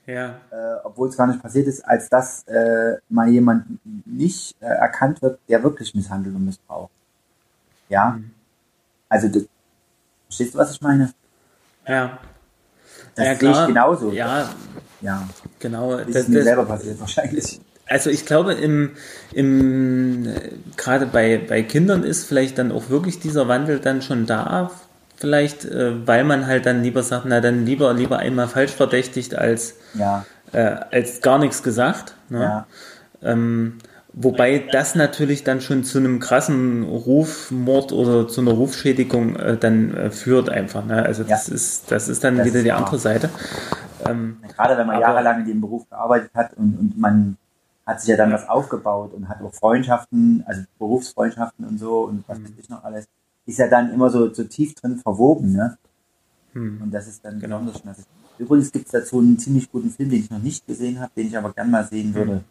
ja. 0.05 0.41
Äh, 0.51 0.81
obwohl 0.83 1.09
es 1.09 1.17
gar 1.17 1.29
nicht 1.29 1.41
passiert 1.41 1.69
ist, 1.69 1.85
als 1.85 2.09
dass 2.09 2.43
äh, 2.49 2.97
mal 3.09 3.29
jemand 3.29 3.79
nicht 4.05 4.57
äh, 4.61 4.67
erkannt 4.67 5.23
wird, 5.23 5.39
der 5.49 5.63
wirklich 5.63 5.95
misshandelt 5.95 6.35
und 6.35 6.45
missbraucht. 6.45 6.91
Ja. 7.89 8.11
Mhm. 8.11 8.33
Also, 9.09 9.29
das, 9.29 9.45
verstehst 10.27 10.55
du, 10.55 10.59
was 10.59 10.73
ich 10.73 10.81
meine? 10.81 11.13
Ja. 11.87 12.19
Das 13.15 13.27
ja, 13.27 13.35
sehe 13.37 13.51
ich 13.53 13.67
genauso. 13.69 14.11
Ja. 14.11 14.49
Ja. 15.03 15.29
Genau. 15.61 15.97
Das, 15.99 16.07
das 16.07 16.17
ist 16.17 16.29
mir 16.31 16.37
das, 16.39 16.45
selber 16.47 16.65
passiert, 16.65 16.99
wahrscheinlich. 16.99 17.61
Also 17.87 18.11
ich 18.11 18.25
glaube, 18.27 18.55
im, 18.55 18.93
im 19.33 20.29
gerade 20.77 21.07
bei, 21.07 21.39
bei 21.47 21.63
Kindern 21.63 22.05
ist 22.05 22.25
vielleicht 22.25 22.59
dann 22.59 22.73
auch 22.73 22.89
wirklich 22.89 23.19
dieser 23.19 23.49
Wandel 23.49 23.81
dann 23.81 24.03
schon 24.03 24.27
da, 24.27 24.71
vielleicht, 25.23 25.65
äh, 25.65 26.07
weil 26.07 26.25
man 26.25 26.49
halt 26.49 26.67
dann 26.67 26.83
lieber 26.83 27.05
sagt, 27.05 27.27
na 27.27 27.41
dann 27.41 27.65
lieber, 27.65 27.95
lieber 27.95 28.19
einmal 28.19 28.49
falsch 28.49 28.73
verdächtigt 28.73 29.37
als, 29.37 29.77
ja. 29.95 30.25
äh, 30.53 30.75
als 30.91 31.21
gar 31.21 31.39
nichts 31.39 31.63
gesagt. 31.63 32.17
Ne? 32.29 32.41
Ja. 32.41 32.67
Ähm, 33.23 33.79
wobei 34.13 34.65
das 34.73 34.97
natürlich 34.97 35.45
dann 35.45 35.61
schon 35.61 35.85
zu 35.85 35.99
einem 35.99 36.19
krassen 36.19 36.83
Rufmord 36.83 37.93
oder 37.93 38.27
zu 38.27 38.41
einer 38.41 38.51
Rufschädigung 38.51 39.37
äh, 39.37 39.57
dann 39.57 39.95
äh, 39.95 40.11
führt 40.11 40.51
einfach. 40.51 40.85
Ne? 40.85 41.05
Also 41.05 41.23
das 41.23 41.47
ja. 41.47 41.55
ist, 41.55 41.93
das 41.93 42.09
ist 42.09 42.25
dann 42.25 42.39
das 42.39 42.47
wieder 42.47 42.59
ist 42.59 42.65
die 42.65 42.73
andere 42.73 42.99
Seite. 42.99 43.31
Ähm, 44.05 44.39
Gerade 44.57 44.77
wenn 44.77 44.89
man 44.89 45.01
jahrelang 45.01 45.41
in 45.43 45.47
dem 45.47 45.61
Beruf 45.61 45.89
gearbeitet 45.89 46.33
hat 46.35 46.55
und, 46.55 46.77
und 46.77 46.99
man 46.99 47.37
hat 47.87 48.01
sich 48.01 48.11
ja 48.11 48.17
dann 48.17 48.33
was 48.33 48.49
aufgebaut 48.49 49.13
und 49.13 49.29
hat 49.29 49.43
auch 49.43 49.53
Freundschaften, 49.53 50.45
also 50.47 50.63
Berufsfreundschaften 50.79 51.67
und 51.67 51.79
so 51.79 52.01
und 52.03 52.25
was 52.29 52.39
mhm. 52.39 52.45
weiß 52.45 52.53
ich 52.59 52.69
noch 52.69 52.85
alles 52.85 53.09
ist 53.47 53.59
ja 53.59 53.69
dann 53.69 53.93
immer 53.93 54.11
so, 54.11 54.33
so 54.33 54.45
tief 54.45 54.75
drin 54.75 54.99
verwoben, 54.99 55.53
ne? 55.53 55.77
Hm. 56.53 56.83
Und 56.83 56.91
das 56.93 57.09
ist 57.09 57.25
dann 57.25 57.41
genau. 57.41 57.59
besonders 57.59 57.81
schmerzlich. 57.81 58.07
Übrigens 58.39 58.73
gibt 58.73 58.87
es 58.87 58.93
dazu 58.93 59.19
einen 59.19 59.39
ziemlich 59.39 59.71
guten 59.71 59.91
Film, 59.91 60.11
den 60.11 60.21
ich 60.21 60.31
noch 60.31 60.39
nicht 60.39 60.67
gesehen 60.67 61.01
habe, 61.01 61.13
den 61.17 61.29
ich 61.29 61.37
aber 61.37 61.53
gern 61.53 61.71
mal 61.71 61.85
sehen 61.85 62.15
würde. 62.15 62.45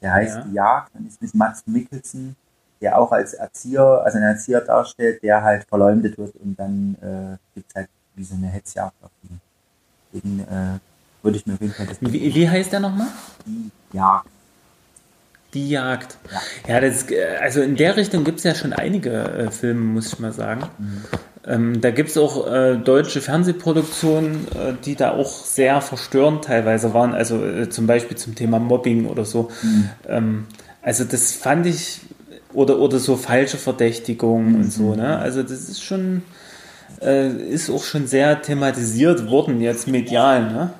Der 0.00 0.12
heißt 0.12 0.36
ja. 0.36 0.44
Die 0.44 0.52
Jagd 0.52 0.94
und 0.94 1.06
ist 1.06 1.22
mit 1.22 1.34
Mats 1.34 1.66
Mikkelsen, 1.66 2.36
der 2.80 2.98
auch 2.98 3.12
als 3.12 3.34
Erzieher, 3.34 4.02
also 4.04 4.18
einen 4.18 4.28
Erzieher 4.28 4.60
darstellt, 4.60 5.22
der 5.22 5.42
halt 5.42 5.64
verleumdet 5.64 6.18
wird 6.18 6.34
und 6.36 6.58
dann 6.58 6.96
äh, 7.00 7.36
gibt 7.54 7.70
es 7.70 7.74
halt 7.74 7.88
wie 8.14 8.24
so 8.24 8.34
eine 8.34 8.48
Hetzjagd 8.48 9.02
auf 9.02 9.10
ihn. 9.22 9.40
Den 10.12 10.40
äh, 10.40 10.78
würde 11.22 11.38
ich 11.38 11.46
mir 11.46 11.54
auf 11.54 11.60
jeden 11.60 11.72
Fall 11.72 11.86
das 11.86 12.00
wie, 12.00 12.34
wie 12.34 12.48
heißt 12.48 12.72
der 12.72 12.80
nochmal? 12.80 13.08
Die 13.46 13.70
Jagd. 13.92 14.28
Die 15.54 15.70
Jagd. 15.70 16.16
Ja, 16.68 16.80
das, 16.80 17.06
also 17.40 17.62
in 17.62 17.76
der 17.76 17.96
Richtung 17.96 18.24
gibt 18.24 18.38
es 18.38 18.44
ja 18.44 18.54
schon 18.54 18.72
einige 18.72 19.10
äh, 19.10 19.50
Filme, 19.50 19.80
muss 19.80 20.08
ich 20.08 20.18
mal 20.18 20.32
sagen. 20.32 20.64
Mhm. 20.78 21.04
Ähm, 21.46 21.80
da 21.80 21.90
gibt 21.90 22.10
es 22.10 22.18
auch 22.18 22.50
äh, 22.50 22.76
deutsche 22.76 23.20
Fernsehproduktionen, 23.20 24.48
äh, 24.48 24.72
die 24.84 24.96
da 24.96 25.12
auch 25.12 25.30
sehr 25.30 25.80
verstörend 25.80 26.44
teilweise 26.44 26.94
waren, 26.94 27.12
also 27.14 27.44
äh, 27.44 27.68
zum 27.68 27.86
Beispiel 27.86 28.16
zum 28.16 28.34
Thema 28.34 28.58
Mobbing 28.58 29.06
oder 29.06 29.24
so. 29.24 29.50
Mhm. 29.62 29.90
Ähm, 30.08 30.46
also 30.82 31.04
das 31.04 31.32
fand 31.32 31.66
ich, 31.66 32.00
oder, 32.52 32.78
oder 32.78 32.98
so 32.98 33.16
falsche 33.16 33.58
Verdächtigungen 33.58 34.52
mhm. 34.52 34.56
und 34.56 34.72
so, 34.72 34.94
ne? 34.94 35.18
Also 35.18 35.42
das 35.42 35.68
ist 35.68 35.82
schon, 35.82 36.22
äh, 37.02 37.28
ist 37.28 37.70
auch 37.70 37.84
schon 37.84 38.06
sehr 38.06 38.40
thematisiert 38.42 39.30
worden 39.30 39.60
jetzt 39.60 39.86
medial, 39.86 40.50
ne? 40.50 40.70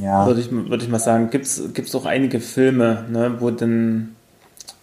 Ja. 0.00 0.26
Würde 0.26 0.40
ich, 0.40 0.50
würd 0.50 0.82
ich 0.82 0.88
mal 0.88 0.98
sagen. 0.98 1.30
Gibt 1.30 1.46
es 1.46 1.94
auch 1.94 2.04
einige 2.04 2.40
Filme, 2.40 3.04
ne, 3.10 3.36
wo 3.38 3.50
dann, 3.50 4.13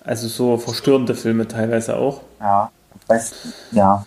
also 0.04 0.28
so 0.28 0.58
verstörende 0.58 1.16
Filme 1.16 1.48
teilweise 1.48 1.98
auch. 1.98 2.22
Ja, 2.40 2.72
weiß, 3.08 3.34
ja. 3.72 4.06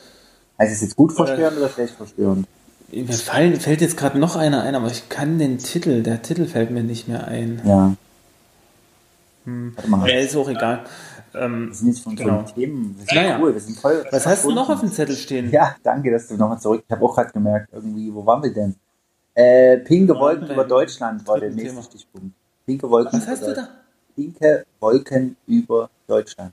Heißt 0.59 0.73
es 0.73 0.83
jetzt 0.83 0.97
gut 0.97 1.13
verstörend 1.13 1.57
äh, 1.57 1.61
oder 1.61 1.69
schlecht 1.69 1.95
verstörend? 1.95 2.47
Mir 2.91 3.13
fallen, 3.13 3.59
fällt 3.59 3.81
jetzt 3.81 3.97
gerade 3.97 4.19
noch 4.19 4.37
einer 4.37 4.63
ein, 4.63 4.75
aber 4.75 4.89
ich 4.89 5.09
kann 5.09 5.39
den 5.39 5.59
Titel, 5.59 6.03
der 6.03 6.23
Titel 6.23 6.47
fällt 6.47 6.71
mir 6.71 6.83
nicht 6.83 7.09
mehr 7.09 7.27
ein. 7.27 7.61
Ja. 7.65 7.95
Hm. 9.45 9.75
Ja, 10.07 10.19
ist 10.19 10.37
auch 10.37 10.49
egal. 10.49 10.85
Ähm, 11.35 11.69
wir 11.69 11.75
sind 11.75 11.89
jetzt 11.89 12.01
von 12.01 12.15
genau. 12.15 12.43
Themen. 12.43 12.95
Wir 12.97 13.07
sind 13.07 13.17
naja. 13.17 13.39
cool, 13.41 13.53
wir 13.53 13.61
sind 13.61 13.79
voll. 13.79 14.05
Was 14.11 14.27
hast 14.27 14.45
du 14.45 14.53
noch 14.53 14.71
auf 14.71 14.81
dem 14.81 14.93
Zettel 14.93 15.17
stehen? 15.17 15.51
Ja, 15.51 15.75
danke, 15.83 16.11
dass 16.11 16.29
du 16.29 16.37
nochmal 16.37 16.61
zurück. 16.61 16.85
Ich 16.87 16.93
habe 16.93 17.05
auch 17.05 17.15
gerade 17.15 17.33
gemerkt, 17.33 17.69
irgendwie, 17.73 18.15
wo 18.15 18.25
waren 18.25 18.43
wir 18.43 18.53
denn? 18.53 18.77
Äh, 19.35 19.79
pinke 19.79 20.15
Wolken 20.15 20.49
über 20.49 20.65
Deutschland 20.65 21.27
war 21.27 21.41
der 21.41 21.51
nächste 21.51 21.71
Thema. 21.71 21.83
Stichpunkt. 21.83 22.37
Pinke 22.65 22.89
Wolken 22.89 23.21
Was 23.21 23.27
hast 23.27 23.43
du 23.43 23.53
da? 23.53 23.69
Pinke 24.15 24.65
Wolken 24.81 25.37
über 25.47 25.91
Deutschland. 26.07 26.53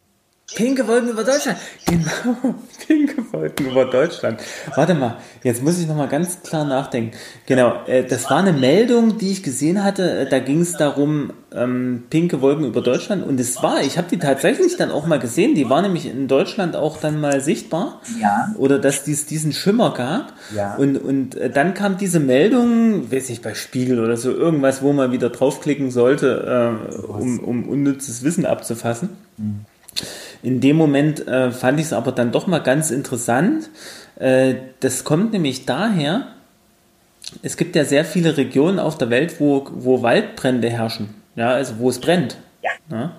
Pinke 0.56 0.88
Wolken 0.88 1.10
über 1.10 1.24
Deutschland. 1.24 1.58
Genau, 1.86 2.56
pinke 2.88 3.24
Wolken 3.32 3.68
über 3.68 3.86
Deutschland. 3.86 4.40
Warte 4.76 4.94
mal, 4.94 5.18
jetzt 5.44 5.64
muss 5.64 5.80
ich 5.80 5.88
nochmal 5.88 6.10
ganz 6.10 6.42
klar 6.42 6.66
nachdenken. 6.66 7.18
Genau, 7.46 7.86
äh, 7.86 8.04
das 8.04 8.30
war 8.30 8.40
eine 8.40 8.52
Meldung, 8.52 9.18
die 9.18 9.32
ich 9.32 9.44
gesehen 9.44 9.84
hatte. 9.84 10.22
Äh, 10.22 10.30
da 10.30 10.40
ging 10.40 10.62
es 10.62 10.74
darum, 10.74 11.32
ähm, 11.54 12.04
pinke 12.10 12.42
Wolken 12.42 12.66
über 12.66 12.82
Deutschland. 12.82 13.26
Und 13.26 13.40
es 13.40 13.64
war, 13.64 13.82
ich 13.82 13.98
habe 13.98 14.08
die 14.10 14.20
tatsächlich 14.20 14.76
dann 14.76 14.92
auch 14.92 15.08
mal 15.08 15.20
gesehen. 15.20 15.56
Die 15.56 15.70
war 15.70 15.82
nämlich 15.82 16.06
in 16.06 16.28
Deutschland 16.28 16.76
auch 16.76 16.98
dann 16.98 17.22
mal 17.22 17.40
sichtbar. 17.40 18.02
Ja. 18.20 18.54
Oder 18.58 18.78
dass 18.78 19.08
es 19.08 19.26
diesen 19.26 19.54
Schimmer 19.54 19.94
gab. 19.94 20.34
Ja. 20.54 20.76
Und, 20.76 20.98
und 20.98 21.36
äh, 21.36 21.50
dann 21.50 21.74
kam 21.74 21.98
diese 21.98 22.20
Meldung, 22.20 23.12
weiß 23.12 23.30
ich, 23.30 23.42
bei 23.42 23.54
Spiegel 23.54 24.04
oder 24.04 24.18
so, 24.18 24.32
irgendwas, 24.32 24.82
wo 24.82 24.92
man 24.92 25.12
wieder 25.12 25.30
draufklicken 25.30 25.92
sollte, 25.92 26.78
äh, 26.92 27.02
um, 27.04 27.40
um 27.40 27.70
unnützes 27.70 28.24
Wissen 28.24 28.46
abzufassen. 28.46 29.10
Mhm. 29.38 29.66
In 30.44 30.60
dem 30.60 30.76
Moment 30.76 31.28
äh, 31.28 31.52
fand 31.52 31.80
ich 31.80 31.88
es 31.88 31.94
aber 31.94 32.12
dann 32.12 32.32
doch 32.32 32.48
mal 32.48 32.60
ganz 32.60 32.92
interessant. 32.92 33.70
Äh, 34.16 34.56
das 34.80 35.04
kommt 35.04 35.34
nämlich 35.34 35.66
daher, 35.66 36.28
es 37.44 37.58
gibt 37.58 37.76
ja 37.76 37.86
sehr 37.86 38.06
viele 38.06 38.38
Regionen 38.38 38.80
auf 38.80 38.98
der 38.98 39.10
Welt, 39.10 39.40
wo, 39.40 39.68
wo 39.74 40.02
Waldbrände 40.02 40.70
herrschen, 40.70 41.10
ja, 41.36 41.52
also 41.52 41.78
wo 41.78 41.90
es 41.90 42.00
brennt. 42.00 42.38
Ja. 42.62 42.72
ja? 42.90 43.12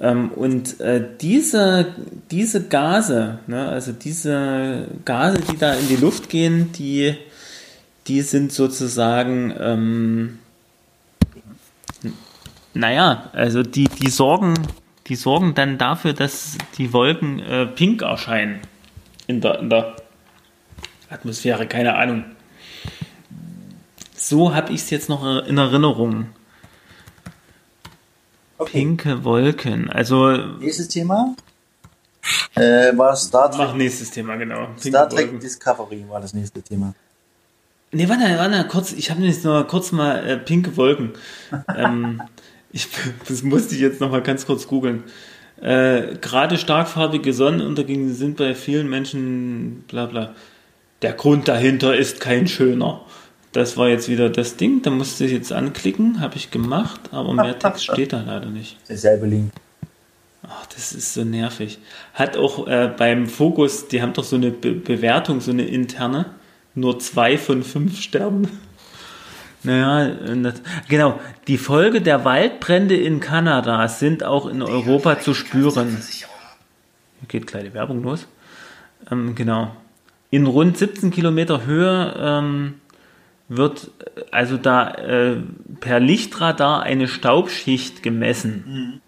Ähm, 0.00 0.30
und 0.30 0.80
äh, 0.80 1.04
diese, 1.20 1.86
diese 2.30 2.64
Gase, 2.68 3.38
ne, 3.46 3.68
also 3.68 3.92
diese 3.92 4.86
Gase, 5.04 5.40
die 5.40 5.58
da 5.58 5.74
in 5.74 5.88
die 5.88 5.96
Luft 5.96 6.30
gehen, 6.30 6.72
die, 6.72 7.14
die 8.06 8.22
sind 8.22 8.50
sozusagen, 8.50 9.54
ähm, 9.60 10.38
naja, 12.72 13.28
also 13.34 13.62
die, 13.62 13.88
die 13.88 14.08
sorgen 14.08 14.54
die 15.10 15.16
sorgen 15.16 15.54
dann 15.54 15.76
dafür, 15.76 16.12
dass 16.12 16.56
die 16.78 16.92
Wolken 16.92 17.40
äh, 17.40 17.66
pink 17.66 18.02
erscheinen 18.02 18.60
in 19.26 19.40
der, 19.40 19.58
in 19.58 19.68
der 19.68 19.96
Atmosphäre, 21.10 21.66
keine 21.66 21.96
Ahnung. 21.96 22.24
So 24.14 24.54
habe 24.54 24.72
ich 24.72 24.82
es 24.82 24.90
jetzt 24.90 25.08
noch 25.08 25.24
in 25.46 25.58
Erinnerung. 25.58 26.26
Okay. 28.56 28.78
Pinke 28.78 29.24
Wolken. 29.24 29.90
Also. 29.90 30.36
Nächstes 30.60 30.86
Thema? 30.86 31.34
Äh, 32.54 32.96
war 32.96 33.16
Star 33.16 33.50
Trek. 33.50 33.66
Mach 33.66 33.74
nächstes 33.74 34.12
Thema, 34.12 34.36
genau. 34.36 34.66
Pinke 34.66 34.90
Star 34.90 35.08
Trek 35.08 35.26
Wolken. 35.26 35.40
Discovery 35.40 36.04
war 36.08 36.20
das 36.20 36.34
nächste 36.34 36.62
Thema. 36.62 36.94
Nee, 37.90 38.08
warte, 38.08 38.22
warte, 38.38 38.68
kurz, 38.68 38.92
ich 38.92 39.10
habe 39.10 39.22
jetzt 39.22 39.44
noch 39.44 39.66
kurz 39.66 39.90
mal 39.90 40.24
äh, 40.24 40.36
pinke 40.36 40.76
Wolken. 40.76 41.14
ähm, 41.76 42.22
ich, 42.72 42.88
das 43.28 43.42
musste 43.42 43.74
ich 43.74 43.80
jetzt 43.80 44.00
noch 44.00 44.10
mal 44.10 44.22
ganz 44.22 44.46
kurz 44.46 44.66
googeln. 44.66 45.04
Äh, 45.60 46.16
gerade 46.20 46.56
starkfarbige 46.56 47.32
Sonnenuntergänge 47.32 48.12
sind 48.14 48.36
bei 48.38 48.54
vielen 48.54 48.88
Menschen 48.88 49.84
bla 49.88 50.06
bla. 50.06 50.34
Der 51.02 51.12
Grund 51.12 51.48
dahinter 51.48 51.96
ist 51.96 52.20
kein 52.20 52.48
schöner. 52.48 53.02
Das 53.52 53.76
war 53.76 53.88
jetzt 53.88 54.08
wieder 54.08 54.30
das 54.30 54.56
Ding, 54.56 54.82
da 54.82 54.90
musste 54.90 55.24
ich 55.24 55.32
jetzt 55.32 55.52
anklicken, 55.52 56.20
habe 56.20 56.36
ich 56.36 56.50
gemacht, 56.50 57.00
aber 57.10 57.34
mehr 57.34 57.58
Text 57.58 57.84
steht 57.92 58.12
da 58.12 58.22
leider 58.24 58.46
nicht. 58.46 58.76
Derselbe 58.88 59.26
Link. 59.26 59.50
Ach, 60.42 60.66
das 60.66 60.92
ist 60.92 61.14
so 61.14 61.24
nervig. 61.24 61.78
Hat 62.14 62.36
auch 62.36 62.66
äh, 62.66 62.90
beim 62.96 63.26
Fokus, 63.26 63.88
die 63.88 64.00
haben 64.02 64.12
doch 64.12 64.24
so 64.24 64.36
eine 64.36 64.50
Be 64.50 64.72
Bewertung, 64.72 65.40
so 65.40 65.50
eine 65.50 65.64
interne, 65.66 66.26
nur 66.74 66.98
zwei 67.00 67.36
von 67.36 67.62
fünf 67.62 68.00
Sternen. 68.00 68.48
Naja, 69.62 70.16
genau. 70.88 71.20
Die 71.46 71.58
Folge 71.58 72.00
der 72.00 72.24
Waldbrände 72.24 72.96
in 72.96 73.20
Kanada 73.20 73.86
sind 73.88 74.24
auch 74.24 74.46
in 74.46 74.62
Europa 74.62 75.20
zu 75.20 75.34
spüren. 75.34 75.98
Hier 76.00 77.28
geht 77.28 77.46
kleine 77.46 77.74
Werbung 77.74 78.02
los. 78.02 78.26
Ähm, 79.10 79.34
genau. 79.34 79.74
In 80.30 80.46
rund 80.46 80.78
17 80.78 81.10
Kilometer 81.10 81.66
Höhe 81.66 82.14
ähm, 82.18 82.74
wird 83.48 83.90
äh, 84.16 84.22
also 84.30 84.56
da 84.56 84.92
äh, 84.92 85.36
per 85.80 86.00
Lichtradar 86.00 86.82
eine 86.82 87.08
Staubschicht 87.08 88.02
gemessen. 88.02 88.64
Mhm. 88.66 89.00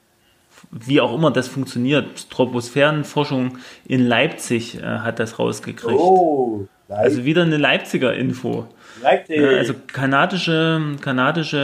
Wie 0.71 1.01
auch 1.01 1.15
immer 1.15 1.31
das 1.31 1.49
funktioniert. 1.49 2.31
Troposphärenforschung 2.31 3.59
in 3.87 4.07
Leipzig 4.07 4.79
äh, 4.79 4.83
hat 4.83 5.19
das 5.19 5.39
rausgekriegt. 5.39 5.99
Oh, 5.99 6.67
also 6.97 7.25
wieder 7.25 7.43
eine 7.43 7.57
Leipziger 7.57 8.15
Info. 8.15 8.69
Leipzig. 9.03 9.39
Äh, 9.39 9.59
also 9.59 9.75
kanadische, 9.87 10.81
kanadische 11.01 11.59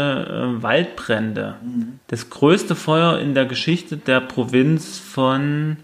äh, 0.59 0.62
Waldbrände. 0.62 1.57
Mhm. 1.62 2.01
Das 2.09 2.31
größte 2.31 2.75
Feuer 2.75 3.19
in 3.19 3.35
der 3.35 3.47
Geschichte 3.47 3.97
der 3.97 4.21
Provinz 4.21 4.99
von 4.99 5.79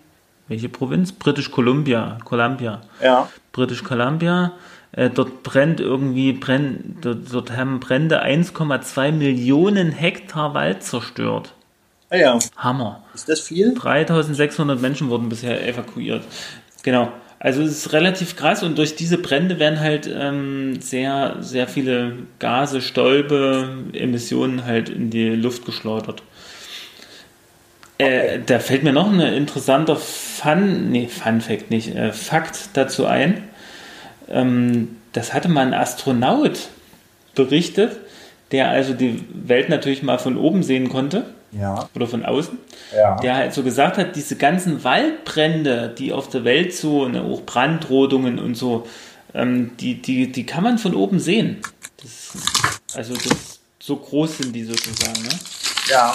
welche 0.49 0.69
Provinz? 0.69 1.13
British 1.13 1.51
Columbia. 1.51 2.19
Columbia. 2.25 2.83
Ja. 3.03 3.29
British 3.53 3.83
Columbia. 3.83 4.53
Äh, 4.93 5.11
dort 5.11 5.43
brennt 5.43 5.81
irgendwie, 5.81 6.33
brennt, 6.33 7.05
dort, 7.05 7.33
dort 7.33 7.57
haben 7.57 7.81
Brände 7.81 8.23
1,2 8.25 9.13
Millionen 9.13 9.91
Hektar 9.91 10.55
Wald 10.55 10.83
zerstört. 10.83 11.55
Ah 12.11 12.17
ja. 12.17 12.39
Hammer. 12.57 13.03
Ist 13.15 13.29
das 13.29 13.41
viel? 13.41 13.75
3600 13.75 14.81
Menschen 14.81 15.09
wurden 15.09 15.29
bisher 15.29 15.67
evakuiert. 15.67 16.23
Genau. 16.83 17.11
Also 17.45 17.63
es 17.63 17.73
ist 17.73 17.93
relativ 17.93 18.37
krass 18.37 18.63
und 18.63 18.79
durch 18.79 18.97
diese 18.97 19.19
Brände 19.19 19.59
werden 19.59 19.79
halt 19.79 20.11
ähm, 20.11 20.81
sehr, 20.81 21.37
sehr 21.41 21.69
viele 21.69 22.15
Gase, 22.39 22.81
Stäube, 22.81 23.85
Emissionen 23.93 24.65
halt 24.65 24.89
in 24.89 25.11
die 25.11 25.29
Luft 25.29 25.67
geschleudert. 25.67 26.23
Äh, 27.99 28.39
da 28.47 28.61
fällt 28.61 28.83
mir 28.83 28.95
noch 28.95 29.13
ein 29.13 29.21
interessanter 29.21 29.97
Fun, 29.97 30.91
nee, 30.91 31.07
Fun 31.07 31.43
Fact 31.43 31.71
nicht, 31.71 31.95
äh, 31.95 32.13
Fakt 32.13 32.71
dazu 32.73 33.05
ein. 33.05 33.45
Ähm, 34.31 34.97
das 35.13 35.35
hatte 35.35 35.51
mal 35.51 35.67
ein 35.67 35.75
Astronaut 35.75 36.71
berichtet, 37.35 37.99
der 38.53 38.71
also 38.71 38.95
die 38.95 39.23
Welt 39.35 39.69
natürlich 39.69 40.03
mal 40.03 40.17
von 40.17 40.39
oben 40.39 40.63
sehen 40.63 40.89
konnte. 40.89 41.27
Ja. 41.59 41.89
Oder 41.95 42.07
von 42.07 42.25
außen. 42.25 42.59
Ja. 42.95 43.17
Der 43.17 43.37
halt 43.37 43.55
so 43.55 43.63
gesagt 43.63 43.99
hat, 43.99 44.17
diese 44.17 44.37
ganzen 44.37 44.85
Waldbrände, 44.85 45.95
die 45.97 46.13
auf 46.13 46.29
der 46.29 46.45
Welt 46.45 46.75
so, 46.75 47.09
ne, 47.09 47.23
auch 47.23 47.43
Brandrodungen 47.43 48.39
und 48.39 48.57
so, 48.57 48.87
ähm, 49.35 49.77
die, 49.79 50.01
die, 50.01 50.31
die 50.31 50.47
kann 50.47 50.65
man 50.65 50.79
von 50.79 50.95
oben 50.95 51.21
sehen. 51.21 51.59
Das, 52.03 52.33
also 52.97 53.15
das, 53.15 53.61
so 53.79 53.97
groß 53.97 54.39
sind 54.39 54.53
die 54.53 54.65
sozusagen. 54.65 55.23
Ne? 55.23 55.39
Ja 55.91 56.15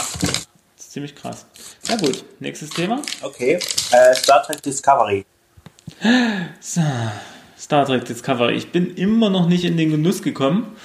ziemlich 0.89 1.15
krass. 1.15 1.45
Na 1.87 1.95
gut, 1.95 2.23
nächstes 2.39 2.71
Thema. 2.71 3.01
Okay, 3.21 3.59
äh, 3.91 4.15
Star 4.15 4.43
Trek 4.43 4.61
Discovery. 4.61 5.25
So, 6.59 6.81
Star 7.57 7.85
Trek 7.85 8.05
Discovery. 8.05 8.55
Ich 8.55 8.71
bin 8.71 8.95
immer 8.95 9.29
noch 9.29 9.47
nicht 9.47 9.63
in 9.63 9.77
den 9.77 9.91
Genuss 9.91 10.21
gekommen, 10.21 10.75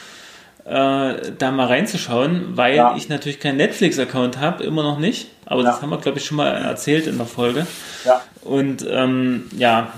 äh, 0.64 1.32
da 1.38 1.50
mal 1.50 1.66
reinzuschauen, 1.66 2.56
weil 2.56 2.76
ja. 2.76 2.96
ich 2.96 3.08
natürlich 3.08 3.38
keinen 3.38 3.58
Netflix-Account 3.58 4.38
habe, 4.38 4.64
immer 4.64 4.82
noch 4.82 4.98
nicht. 4.98 5.30
Aber 5.44 5.62
ja. 5.62 5.70
das 5.70 5.82
haben 5.82 5.90
wir, 5.90 5.98
glaube 5.98 6.18
ich, 6.18 6.24
schon 6.24 6.38
mal 6.38 6.48
erzählt 6.48 7.06
in 7.06 7.18
der 7.18 7.26
Folge. 7.26 7.66
Ja. 8.04 8.22
Und 8.42 8.86
ähm, 8.88 9.48
ja, 9.56 9.92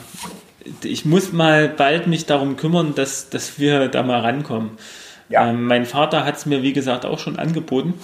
ich 0.82 1.04
muss 1.04 1.32
mal 1.32 1.68
bald 1.68 2.06
mich 2.06 2.26
darum 2.26 2.56
kümmern, 2.56 2.94
dass, 2.94 3.30
dass 3.30 3.58
wir 3.58 3.88
da 3.88 4.02
mal 4.02 4.20
rankommen. 4.20 4.72
Ja. 5.28 5.48
Ähm, 5.48 5.64
mein 5.64 5.86
Vater 5.86 6.24
hat 6.24 6.36
es 6.36 6.46
mir, 6.46 6.62
wie 6.62 6.72
gesagt, 6.72 7.04
auch 7.04 7.18
schon 7.18 7.38
angeboten. 7.38 7.94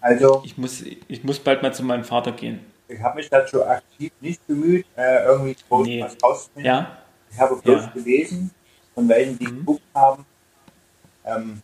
Also. 0.00 0.42
Ich 0.44 0.58
muss, 0.58 0.82
ich 0.82 1.24
muss 1.24 1.38
bald 1.38 1.62
mal 1.62 1.72
zu 1.72 1.84
meinem 1.84 2.04
Vater 2.04 2.32
gehen. 2.32 2.60
Ich 2.88 3.00
habe 3.00 3.16
mich 3.16 3.30
dazu 3.30 3.64
aktiv 3.64 4.12
nicht 4.20 4.44
bemüht, 4.46 4.86
äh, 4.96 5.24
irgendwie 5.24 5.56
groß 5.68 5.86
nee. 5.86 6.02
was 6.02 6.16
rauszufinden. 6.22 6.64
Ja. 6.64 6.98
Ich 7.30 7.38
habe 7.38 7.56
bloß 7.56 7.82
ja. 7.82 7.92
gelesen, 7.94 8.50
von 8.94 9.08
welchen 9.08 9.38
die 9.38 9.46
mhm. 9.46 9.58
geguckt 9.60 9.82
haben, 9.94 10.26
ähm, 11.24 11.62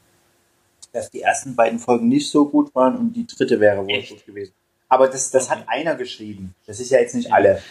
dass 0.92 1.11
die 1.11 1.22
ersten 1.22 1.57
beiden 1.57 1.79
Folgen 1.79 2.09
nicht 2.09 2.31
so 2.31 2.48
gut 2.48 2.74
waren 2.74 2.96
und 2.96 3.12
die 3.14 3.27
dritte 3.27 3.61
wäre 3.61 3.79
wohl 3.79 3.90
Echt? 3.90 4.11
gut 4.11 4.27
gewesen. 4.27 4.53
Aber 4.88 5.09
das, 5.09 5.31
das 5.31 5.51
okay. 5.51 5.61
hat 5.61 5.68
einer 5.68 5.94
geschrieben. 5.94 6.55
Das 6.66 6.81
ist 6.81 6.90
ja 6.90 6.98
jetzt 6.98 7.14
nicht 7.14 7.29
ja. 7.29 7.35
alle. 7.35 7.62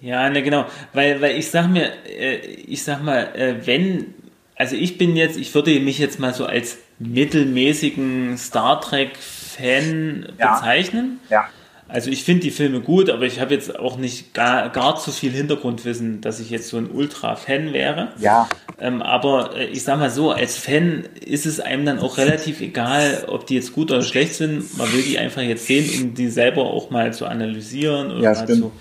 Ja, 0.00 0.28
ne, 0.28 0.42
genau. 0.42 0.66
Weil, 0.92 1.20
weil 1.20 1.36
ich 1.36 1.50
sag 1.50 1.68
mir, 1.68 1.92
äh, 2.06 2.36
ich 2.36 2.82
sag 2.84 3.02
mal, 3.02 3.34
äh, 3.34 3.66
wenn, 3.66 4.14
also 4.56 4.76
ich 4.76 4.98
bin 4.98 5.16
jetzt, 5.16 5.36
ich 5.36 5.54
würde 5.54 5.78
mich 5.80 5.98
jetzt 5.98 6.18
mal 6.18 6.34
so 6.34 6.46
als 6.46 6.78
mittelmäßigen 6.98 8.36
Star 8.38 8.80
Trek 8.80 9.16
Fan 9.16 10.32
ja. 10.38 10.54
bezeichnen. 10.54 11.20
Ja. 11.30 11.48
Also 11.94 12.10
ich 12.10 12.24
finde 12.24 12.40
die 12.40 12.50
Filme 12.50 12.80
gut, 12.80 13.08
aber 13.08 13.24
ich 13.24 13.38
habe 13.38 13.54
jetzt 13.54 13.78
auch 13.78 13.96
nicht 13.96 14.34
gar, 14.34 14.68
gar 14.70 14.96
zu 14.96 15.12
viel 15.12 15.30
Hintergrundwissen, 15.30 16.20
dass 16.20 16.40
ich 16.40 16.50
jetzt 16.50 16.66
so 16.66 16.76
ein 16.76 16.90
Ultra-Fan 16.90 17.72
wäre. 17.72 18.08
Ja. 18.18 18.48
Ähm, 18.80 19.00
aber 19.00 19.54
äh, 19.54 19.66
ich 19.66 19.84
sag 19.84 20.00
mal 20.00 20.10
so, 20.10 20.32
als 20.32 20.58
Fan 20.58 21.04
ist 21.24 21.46
es 21.46 21.60
einem 21.60 21.86
dann 21.86 22.00
auch 22.00 22.18
relativ 22.18 22.60
egal, 22.60 23.26
ob 23.28 23.46
die 23.46 23.54
jetzt 23.54 23.74
gut 23.74 23.92
oder 23.92 24.02
schlecht 24.02 24.34
sind. 24.34 24.76
Man 24.76 24.92
will 24.92 25.02
die 25.02 25.20
einfach 25.20 25.42
jetzt 25.42 25.68
sehen, 25.68 25.88
um 26.02 26.14
die 26.14 26.30
selber 26.30 26.64
auch 26.64 26.90
mal 26.90 27.12
zu 27.12 27.26
analysieren 27.26 28.10
oder 28.10 28.22
ja, 28.22 28.32
mal 28.32 28.48
zu, 28.48 28.72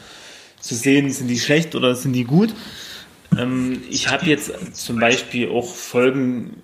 zu 0.59 0.73
sehen, 0.73 1.11
sind 1.11 1.27
die 1.27 1.39
schlecht 1.39 1.75
oder 1.75 1.93
sind 1.93 2.13
die 2.13 2.23
gut. 2.23 2.51
Ähm, 3.37 3.83
ich 3.91 4.09
habe 4.09 4.25
jetzt 4.25 4.75
zum 4.75 4.99
Beispiel 4.99 5.51
auch 5.51 5.67
Folgen 5.67 6.62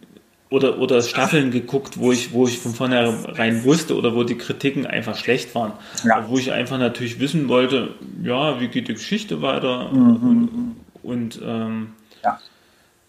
oder, 0.49 0.79
oder 0.79 1.01
Staffeln 1.01 1.51
geguckt, 1.51 1.99
wo 1.99 2.11
ich, 2.11 2.33
wo 2.33 2.47
ich 2.47 2.59
von 2.59 2.73
vornherein 2.73 3.63
wusste 3.63 3.95
oder 3.95 4.15
wo 4.15 4.23
die 4.23 4.37
Kritiken 4.37 4.87
einfach 4.87 5.15
schlecht 5.15 5.53
waren. 5.53 5.73
Ja. 6.03 6.27
Wo 6.27 6.37
ich 6.37 6.51
einfach 6.51 6.79
natürlich 6.79 7.19
wissen 7.19 7.47
wollte, 7.49 7.89
ja, 8.23 8.59
wie 8.59 8.67
geht 8.67 8.87
die 8.87 8.93
Geschichte 8.93 9.41
weiter 9.41 9.91
mhm. 9.91 10.15
und, 10.23 10.75
und 11.03 11.41
ähm, 11.43 11.89
ja. 12.23 12.39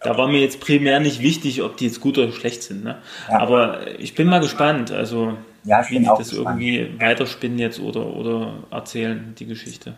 da 0.00 0.18
war 0.18 0.28
mir 0.28 0.40
jetzt 0.40 0.60
primär 0.60 1.00
nicht 1.00 1.22
wichtig, 1.22 1.62
ob 1.62 1.78
die 1.78 1.86
jetzt 1.86 2.00
gut 2.00 2.18
oder 2.18 2.32
schlecht 2.32 2.62
sind. 2.62 2.84
Ne? 2.84 2.98
Ja. 3.30 3.38
Aber 3.38 3.98
ich 3.98 4.14
bin 4.14 4.28
mal 4.28 4.40
gespannt, 4.40 4.90
also 4.90 5.38
ja, 5.64 5.82
wie 5.88 5.98
die 5.98 6.04
das 6.04 6.30
gespannt. 6.30 6.60
irgendwie 6.60 7.00
weiterspinnen 7.00 7.58
jetzt 7.58 7.80
oder, 7.80 8.06
oder 8.06 8.52
erzählen, 8.70 9.34
die 9.38 9.46
Geschichte. 9.46 9.94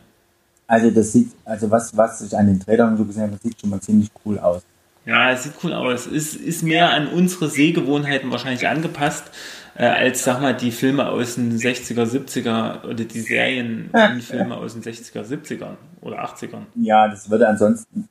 Also 0.68 0.90
das 0.90 1.12
sieht, 1.12 1.32
also 1.44 1.68
was, 1.70 1.96
was 1.96 2.20
ich 2.22 2.36
an 2.36 2.46
den 2.46 2.60
Trailern 2.60 2.96
so 2.96 3.04
gesehen 3.04 3.24
habe, 3.24 3.32
das 3.32 3.42
sieht 3.42 3.60
schon 3.60 3.70
mal 3.70 3.80
ziemlich 3.80 4.08
cool 4.24 4.38
aus. 4.38 4.62
Ja, 5.04 5.32
es 5.32 5.42
sieht 5.42 5.54
cool 5.64 5.72
aus. 5.72 6.06
Es 6.06 6.34
ist 6.34 6.62
mehr 6.62 6.90
an 6.90 7.08
unsere 7.08 7.48
Sehgewohnheiten 7.48 8.30
wahrscheinlich 8.30 8.68
angepasst, 8.68 9.30
äh, 9.76 9.84
als, 9.84 10.22
sag 10.22 10.40
mal, 10.40 10.54
die 10.54 10.70
Filme 10.70 11.08
aus 11.08 11.34
den 11.34 11.56
60er, 11.56 12.04
70er 12.04 12.84
oder 12.84 13.04
die 13.04 13.20
Serienfilme 13.20 14.56
aus 14.56 14.74
den 14.74 14.82
60er, 14.82 15.24
70er 15.24 15.76
oder 16.00 16.24
80ern. 16.24 16.66
Ja, 16.76 17.08
das 17.08 17.30
würde 17.30 17.48
ansonsten 17.48 18.08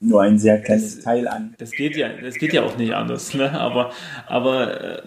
nur 0.00 0.22
ein 0.22 0.38
sehr 0.38 0.60
kleines 0.60 0.96
das, 0.96 1.04
Teil 1.04 1.28
an. 1.28 1.54
Das 1.58 1.70
geht 1.70 1.96
ja, 1.96 2.08
das 2.08 2.36
geht 2.36 2.52
ja 2.52 2.62
auch 2.62 2.76
nicht 2.76 2.94
anders, 2.94 3.34
ne? 3.34 3.52
Aber, 3.52 3.92
aber 4.26 4.98
äh, 4.98 5.02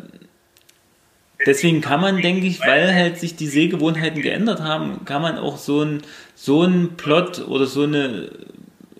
deswegen 1.45 1.81
kann 1.81 2.01
man, 2.01 2.21
denke 2.21 2.45
ich, 2.45 2.61
weil 2.61 2.93
halt 2.93 3.17
sich 3.17 3.35
die 3.35 3.47
Sehgewohnheiten 3.47 4.21
geändert 4.21 4.61
haben, 4.61 5.03
kann 5.05 5.21
man 5.21 5.38
auch 5.38 5.57
so 5.57 5.81
ein 5.81 6.01
so 6.35 6.63
ein 6.63 6.95
Plot 6.97 7.47
oder 7.47 7.65
so 7.65 7.83
eine 7.83 8.29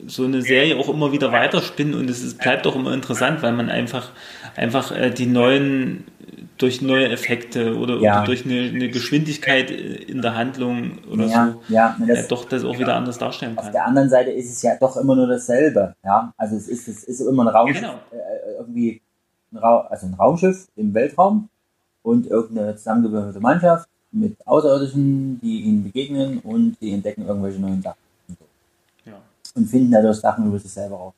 so 0.08 0.24
eine 0.24 0.42
Serie 0.42 0.78
auch 0.78 0.90
immer 0.90 1.12
wieder 1.12 1.32
weiterspinnen 1.32 1.94
und 1.96 2.10
es 2.10 2.24
ist, 2.24 2.38
bleibt 2.40 2.66
auch 2.68 2.76
immer 2.76 2.94
interessant, 2.94 3.42
weil 3.42 3.54
man 3.54 3.70
einfach, 3.70 4.12
einfach 4.56 4.92
äh, 4.92 5.12
die 5.12 5.26
neuen, 5.26 6.06
durch 6.58 6.82
neue 6.82 7.10
Effekte 7.10 7.78
oder, 7.78 7.98
ja. 7.98 8.18
oder 8.18 8.26
durch 8.26 8.46
eine, 8.46 8.70
eine, 8.70 8.90
Geschwindigkeit 8.90 9.72
in 9.72 10.22
der 10.22 10.36
Handlung 10.36 11.00
oder 11.12 11.26
ja, 11.26 11.56
so 11.68 11.74
ja, 11.74 11.98
das, 12.08 12.26
äh, 12.26 12.28
doch 12.28 12.46
das 12.46 12.64
auch 12.64 12.78
wieder 12.80 12.96
anders 12.96 13.18
darstellen 13.18 13.56
kann. 13.56 13.66
Auf 13.66 13.72
der 13.72 13.86
anderen 13.86 14.10
Seite 14.10 14.32
ist 14.32 14.52
es 14.52 14.62
ja 14.62 14.76
doch 14.80 14.96
immer 14.98 15.16
nur 15.16 15.28
dasselbe, 15.28 15.96
ja. 16.04 16.34
Also 16.38 16.56
es 16.56 16.68
ist, 16.68 16.88
es 16.88 17.04
ist 17.04 17.20
immer 17.22 17.44
ein 17.44 17.50
Raumschiff, 17.50 17.82
genau. 17.82 18.00
äh, 18.12 18.60
irgendwie 18.60 19.02
ein, 19.52 19.58
Ra 19.58 19.88
also 19.90 20.08
ein 20.08 20.14
Raumschiff 20.14 20.68
im 20.76 20.94
Weltraum 20.94 21.50
und 22.04 22.28
irgendeine 22.28 22.76
zusammengewürfelte 22.76 23.40
Mannschaft 23.40 23.90
mit 24.12 24.38
Außerirdischen, 24.46 25.42
die 25.42 25.62
ihnen 25.62 25.84
begegnen 25.84 26.40
und 26.40 26.78
die 26.80 26.94
entdecken 26.94 27.28
irgendwelche 27.28 27.60
neuen 27.60 27.82
Sachen 27.82 28.05
und 29.56 29.68
finden 29.68 29.92
dadurch 29.92 30.18
Sachen 30.18 30.48
über 30.48 30.60
sich 30.60 30.72
selber 30.72 30.98
raus. 30.98 31.14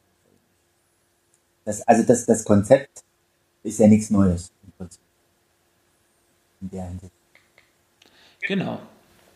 Das, 1.66 1.86
also 1.88 2.04
das, 2.04 2.26
das 2.26 2.46
Konzept 2.46 3.04
ist 3.64 3.80
ja 3.80 3.88
nichts 3.88 4.10
Neues 4.10 4.52
im 4.64 4.72
Prinzip. 4.72 5.02
In 6.62 6.70
der 6.70 6.86
Hinsicht. 6.86 7.12
Genau. 8.42 8.80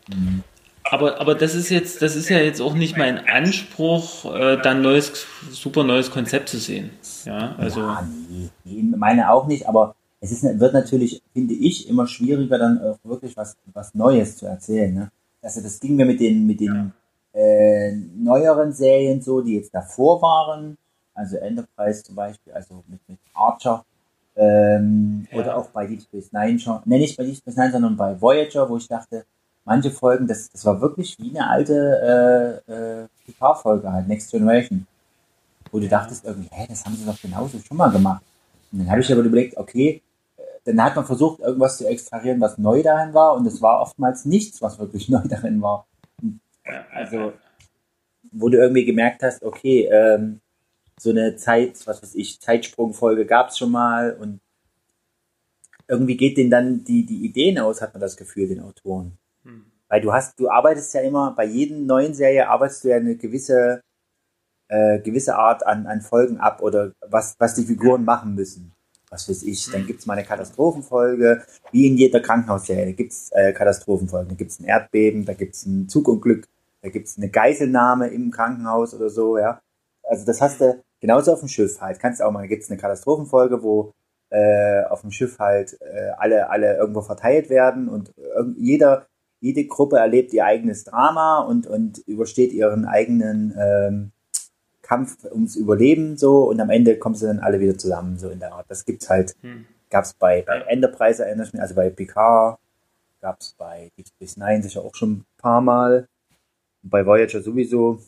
Mhm. 0.08 0.42
Aber, 0.84 1.20
aber 1.20 1.34
das 1.34 1.54
ist 1.54 1.68
jetzt, 1.70 2.02
das 2.02 2.16
ist 2.16 2.28
ja 2.28 2.38
jetzt 2.38 2.60
auch 2.60 2.74
nicht 2.74 2.96
mein 2.96 3.26
Anspruch, 3.28 4.34
äh, 4.34 4.60
dann 4.60 4.82
neues, 4.82 5.26
super 5.50 5.84
neues 5.84 6.10
Konzept 6.10 6.48
zu 6.48 6.58
sehen. 6.58 6.90
Ja, 7.24 7.54
also. 7.56 7.80
Ja, 7.80 8.08
nee, 8.30 8.48
nee, 8.64 8.82
meine 8.96 9.30
auch 9.30 9.46
nicht, 9.46 9.68
aber 9.68 9.94
es 10.20 10.32
ist, 10.32 10.42
wird 10.42 10.72
natürlich, 10.72 11.22
finde 11.32 11.54
ich, 11.54 11.88
immer 11.88 12.06
schwieriger, 12.06 12.58
dann 12.58 12.80
auch 12.80 12.98
wirklich 13.04 13.36
was, 13.36 13.56
was 13.72 13.94
Neues 13.94 14.36
zu 14.36 14.46
erzählen. 14.46 14.92
Ne? 14.92 15.10
Also 15.40 15.60
das 15.60 15.80
ging 15.80 15.96
mir 15.96 16.06
mit 16.06 16.20
den, 16.20 16.46
mit 16.46 16.60
den 16.60 16.92
äh, 17.32 17.92
neueren 17.92 18.72
Serien 18.72 19.22
so, 19.22 19.40
die 19.40 19.56
jetzt 19.56 19.74
davor 19.74 20.20
waren, 20.22 20.76
also 21.14 21.36
Enterprise 21.36 22.02
zum 22.02 22.14
Beispiel, 22.14 22.52
also 22.52 22.82
mit, 22.88 23.00
mit 23.08 23.18
Archer, 23.34 23.84
ähm, 24.36 25.26
ja. 25.30 25.38
oder 25.38 25.56
auch 25.56 25.68
bei 25.68 25.86
Deep 25.86 26.02
Space 26.02 26.32
Nine 26.32 26.58
schon, 26.58 26.80
ne, 26.84 26.98
nicht 26.98 27.16
bei 27.16 27.24
Deep 27.24 27.36
Space 27.36 27.56
Nine, 27.56 27.72
sondern 27.72 27.96
bei 27.96 28.20
Voyager, 28.20 28.68
wo 28.68 28.76
ich 28.76 28.88
dachte, 28.88 29.24
manche 29.64 29.90
Folgen, 29.90 30.26
das, 30.26 30.50
das 30.50 30.64
war 30.64 30.80
wirklich 30.80 31.18
wie 31.18 31.30
eine 31.30 31.48
alte 31.48 32.62
äh, 32.68 32.72
äh, 32.72 33.08
Picard-Folge 33.26 33.92
halt, 33.92 34.08
Next 34.08 34.30
Generation, 34.30 34.86
wo 35.70 35.78
du 35.78 35.88
dachtest 35.88 36.24
irgendwie, 36.24 36.48
hä, 36.50 36.66
das 36.68 36.84
haben 36.84 36.96
sie 36.96 37.04
doch 37.04 37.20
genauso 37.20 37.58
schon 37.58 37.76
mal 37.76 37.90
gemacht. 37.90 38.22
Und 38.72 38.80
dann 38.80 38.90
habe 38.90 39.00
ich 39.00 39.12
aber 39.12 39.22
überlegt, 39.22 39.56
okay, 39.56 40.02
äh, 40.36 40.42
dann 40.64 40.82
hat 40.82 40.96
man 40.96 41.04
versucht, 41.04 41.40
irgendwas 41.40 41.78
zu 41.78 41.86
extrahieren, 41.86 42.40
was 42.40 42.58
neu 42.58 42.82
darin 42.82 43.14
war, 43.14 43.34
und 43.34 43.46
es 43.46 43.60
war 43.60 43.80
oftmals 43.80 44.24
nichts, 44.24 44.62
was 44.62 44.78
wirklich 44.78 45.08
neu 45.10 45.22
darin 45.24 45.60
war. 45.60 45.86
Also, 46.92 47.32
wo 48.30 48.48
du 48.48 48.58
irgendwie 48.58 48.84
gemerkt 48.84 49.22
hast, 49.22 49.42
okay, 49.42 49.88
ähm, 49.90 50.40
so 50.98 51.10
eine 51.10 51.36
Zeit, 51.36 51.86
was 51.86 52.02
weiß 52.02 52.14
ich, 52.14 52.40
Zeitsprungfolge 52.40 53.26
gab 53.26 53.48
es 53.48 53.58
schon 53.58 53.72
mal 53.72 54.14
und 54.14 54.40
irgendwie 55.88 56.16
geht 56.16 56.36
denen 56.36 56.50
dann 56.50 56.84
die, 56.84 57.04
die 57.04 57.24
Ideen 57.24 57.58
aus, 57.58 57.82
hat 57.82 57.92
man 57.92 58.00
das 58.00 58.16
Gefühl, 58.16 58.48
den 58.48 58.60
Autoren. 58.60 59.18
Hm. 59.44 59.66
Weil 59.88 60.00
du 60.00 60.12
hast, 60.12 60.38
du 60.38 60.48
arbeitest 60.48 60.94
ja 60.94 61.00
immer, 61.00 61.34
bei 61.34 61.44
jedem 61.44 61.86
neuen 61.86 62.14
Serie 62.14 62.48
arbeitest 62.48 62.84
du 62.84 62.88
ja 62.88 62.96
eine 62.96 63.16
gewisse, 63.16 63.82
äh, 64.68 65.00
gewisse 65.00 65.36
Art 65.36 65.66
an, 65.66 65.86
an 65.86 66.00
Folgen 66.00 66.38
ab 66.38 66.62
oder 66.62 66.92
was, 67.00 67.34
was 67.38 67.54
die 67.54 67.64
Figuren 67.64 68.04
machen 68.04 68.34
müssen. 68.34 68.72
Was 69.12 69.28
weiß 69.28 69.42
ich. 69.42 69.70
Dann 69.70 69.82
hm. 69.82 69.86
gibt's 69.86 70.06
mal 70.06 70.14
eine 70.14 70.24
Katastrophenfolge, 70.24 71.42
wie 71.70 71.86
in 71.86 71.98
jeder 71.98 72.20
Krankenhausserie. 72.20 72.86
Da 72.86 72.92
gibt's 72.92 73.30
äh, 73.32 73.52
Katastrophenfolgen. 73.52 74.30
Da 74.30 74.34
gibt's 74.34 74.58
ein 74.58 74.64
Erdbeben, 74.64 75.26
da 75.26 75.34
gibt's 75.34 75.66
ein 75.66 75.86
Zugunglück, 75.88 76.48
da 76.80 76.88
gibt's 76.88 77.18
eine 77.18 77.28
Geiselnahme 77.28 78.08
im 78.08 78.30
Krankenhaus 78.30 78.94
oder 78.94 79.10
so, 79.10 79.36
ja. 79.36 79.60
Also 80.02 80.24
das 80.24 80.40
hast 80.40 80.60
du 80.60 80.82
genauso 81.00 81.34
auf 81.34 81.40
dem 81.40 81.48
Schiff 81.48 81.80
halt. 81.80 82.00
Kannst 82.00 82.22
auch 82.22 82.32
mal, 82.32 82.40
da 82.40 82.46
gibt's 82.46 82.70
eine 82.70 82.80
Katastrophenfolge, 82.80 83.62
wo 83.62 83.92
äh, 84.30 84.82
auf 84.84 85.02
dem 85.02 85.10
Schiff 85.10 85.38
halt 85.38 85.78
äh, 85.82 86.10
alle, 86.16 86.48
alle 86.48 86.76
irgendwo 86.78 87.02
verteilt 87.02 87.50
werden 87.50 87.88
und 87.90 88.14
jeder, 88.56 89.06
jede 89.40 89.66
Gruppe 89.66 89.98
erlebt 89.98 90.32
ihr 90.32 90.46
eigenes 90.46 90.84
Drama 90.84 91.40
und, 91.40 91.66
und 91.66 91.98
übersteht 92.06 92.52
ihren 92.52 92.86
eigenen 92.86 93.54
ähm, 93.60 94.12
Kampf 94.82 95.24
ums 95.24 95.56
Überleben 95.56 96.16
so 96.16 96.44
und 96.50 96.60
am 96.60 96.70
Ende 96.70 96.98
kommen 96.98 97.14
sie 97.14 97.26
dann 97.26 97.38
alle 97.38 97.60
wieder 97.60 97.78
zusammen, 97.78 98.18
so 98.18 98.28
in 98.28 98.40
der 98.40 98.52
Art. 98.52 98.66
Das 98.68 98.84
gibt's 98.84 99.08
halt, 99.08 99.34
hm. 99.40 99.64
gab's 99.90 100.12
bei, 100.14 100.42
bei 100.42 100.60
Enterprise 100.62 101.24
erinnere 101.24 101.46
ich 101.46 101.52
mich, 101.52 101.62
also 101.62 101.74
bei 101.74 101.88
Picard, 101.88 102.58
gab's 103.20 103.54
bei 103.56 103.90
Deep 103.96 104.08
Space 104.08 104.36
Nine 104.36 104.62
sicher 104.62 104.82
auch 104.82 104.94
schon 104.94 105.12
ein 105.12 105.24
paar 105.38 105.60
Mal, 105.60 106.08
bei 106.82 107.06
Voyager 107.06 107.40
sowieso. 107.40 108.00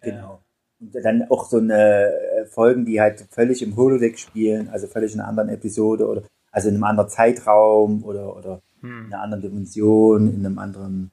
Genau. 0.00 0.40
Und 0.80 0.94
dann 0.94 1.26
auch 1.28 1.48
so 1.48 1.58
eine 1.58 2.12
äh, 2.12 2.46
Folgen, 2.46 2.84
die 2.84 3.00
halt 3.00 3.26
völlig 3.30 3.62
im 3.62 3.76
Holodeck 3.76 4.18
spielen, 4.18 4.68
also 4.68 4.86
völlig 4.86 5.12
in 5.12 5.20
einer 5.20 5.28
anderen 5.28 5.50
Episode 5.50 6.06
oder 6.06 6.22
also 6.50 6.68
in 6.68 6.76
einem 6.76 6.84
anderen 6.84 7.10
Zeitraum 7.10 8.04
oder, 8.04 8.34
oder 8.36 8.62
hm. 8.80 9.06
in 9.06 9.12
einer 9.12 9.22
anderen 9.22 9.42
Dimension, 9.42 10.32
in 10.32 10.46
einem 10.46 10.58
anderen 10.58 11.10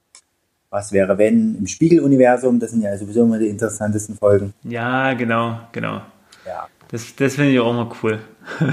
was 0.75 0.91
wäre 0.91 1.17
wenn 1.17 1.55
im 1.55 1.67
Spiegeluniversum, 1.67 2.59
das 2.59 2.71
sind 2.71 2.81
ja 2.81 2.97
sowieso 2.97 3.23
immer 3.23 3.39
die 3.39 3.47
interessantesten 3.47 4.15
Folgen. 4.15 4.53
Ja, 4.63 5.13
genau, 5.13 5.57
genau. 5.71 6.01
Ja. 6.45 6.67
Das, 6.89 7.15
das 7.15 7.35
finde 7.35 7.51
ich 7.51 7.59
auch 7.61 7.73
mal 7.73 7.89
cool. 8.03 8.19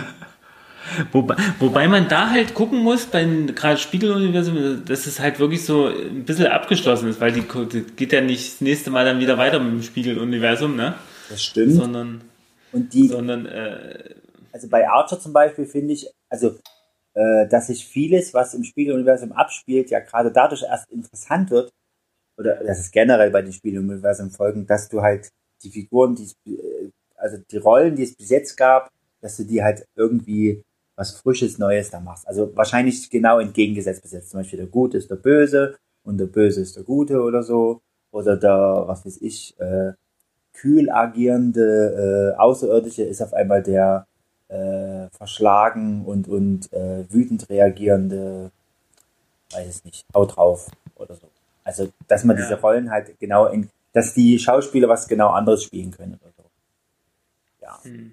Wobei, 1.13 1.37
wobei 1.61 1.89
man 1.89 2.09
da 2.09 2.29
halt 2.29 2.55
gucken 2.55 2.81
muss, 2.81 3.07
beim 3.07 3.47
gerade 3.55 3.79
Spiegeluniversum, 3.79 4.85
dass 4.85 5.07
es 5.07 5.21
halt 5.21 5.39
wirklich 5.39 5.65
so 5.65 5.87
ein 5.87 6.25
bisschen 6.25 6.49
abgeschlossen 6.49 7.09
ist, 7.09 7.21
weil 7.21 7.33
die, 7.33 7.45
die 7.73 7.83
geht 7.83 8.13
ja 8.13 8.21
nicht 8.21 8.55
das 8.55 8.61
nächste 8.61 8.91
Mal 8.91 9.05
dann 9.05 9.21
wieder 9.21 9.39
weiter 9.39 9.61
mit 9.61 9.73
dem 9.73 9.83
Spiegeluniversum, 9.83 10.77
ne? 10.77 10.97
Das 11.31 11.43
stimmt. 11.43 11.75
Sondern, 11.75 12.21
und 12.73 12.93
die, 12.93 13.07
sondern 13.07 13.47
äh, 13.47 14.17
also 14.53 14.69
bei 14.69 14.87
Archer 14.87 15.21
zum 15.21 15.33
Beispiel 15.33 15.67
finde 15.67 15.95
ich, 15.95 16.09
also 16.29 16.59
äh, 17.15 17.47
dass 17.49 17.69
sich 17.69 17.87
vieles, 17.87 18.35
was 18.35 18.53
im 18.53 18.65
Spiegeluniversum 18.65 19.33
abspielt, 19.33 19.89
ja 19.89 20.01
gerade 20.01 20.33
dadurch 20.33 20.65
erst 20.65 20.91
interessant 20.91 21.51
wird, 21.51 21.73
oder 22.43 22.63
das 22.65 22.81
ist 22.81 22.93
generell 22.93 23.31
bei 23.31 23.43
den 23.43 23.53
Spiegeluniversum 23.53 24.31
folgen, 24.31 24.67
dass 24.67 24.89
du 24.89 25.01
halt 25.01 25.31
die 25.63 25.71
Figuren, 25.71 26.15
die 26.17 26.25
es, 26.25 26.35
äh, 26.47 26.91
also 27.17 27.39
die 27.51 27.57
Rollen, 27.57 27.95
die 27.97 28.03
es 28.03 28.17
bis 28.17 28.31
jetzt 28.31 28.57
gab, 28.57 28.91
dass 29.21 29.37
du 29.37 29.45
die 29.45 29.63
halt 29.63 29.87
irgendwie 29.95 30.63
was 30.97 31.13
Frisches, 31.13 31.59
Neues 31.59 31.91
da 31.91 32.01
machst. 32.01 32.27
Also 32.27 32.55
wahrscheinlich 32.55 33.09
genau 33.09 33.39
entgegengesetzt 33.39 34.03
bis 34.03 34.13
jetzt. 34.13 34.31
Zum 34.31 34.41
Beispiel 34.41 34.59
der 34.59 34.67
Gute 34.67 34.99
ist 34.99 35.11
der 35.11 35.17
Böse 35.17 35.77
und 36.05 36.19
der 36.19 36.27
Böse 36.27 36.61
ist 36.61 36.77
der 36.77 36.83
Gute 36.83 37.23
oder 37.23 37.43
so. 37.43 37.81
Oder 38.11 38.37
der, 38.37 38.85
was 38.87 39.07
weiß 39.07 39.23
ich, 39.23 39.59
äh, 39.59 39.93
kühl 40.53 40.91
agierende 40.91 42.35
äh, 42.35 42.39
Außerirdische 42.39 43.05
ist 43.05 43.23
auf 43.23 43.33
einmal 43.33 43.63
der 43.63 44.07
äh, 44.49 45.09
verschlagen 45.17 46.05
und, 46.05 46.29
und 46.29 46.71
äh, 46.73 47.11
wütend 47.11 47.49
reagierende, 47.49 48.51
weiß 49.53 49.67
es 49.67 49.85
nicht, 49.85 50.05
haut 50.15 50.37
drauf. 50.37 50.71
Also, 51.79 51.93
dass 52.07 52.25
man 52.25 52.37
ja. 52.37 52.43
diese 52.43 52.61
Rollen 52.61 52.91
halt 52.91 53.19
genau 53.19 53.47
in, 53.47 53.69
dass 53.93 54.15
die 54.15 54.39
Schauspieler 54.39 54.89
was 54.89 55.09
genau 55.09 55.29
anderes 55.31 55.65
spielen 55.65 55.91
können 55.91 56.19
oder 56.21 56.33
so. 56.37 56.45
Ja. 57.61 57.79
Hm. 57.83 58.13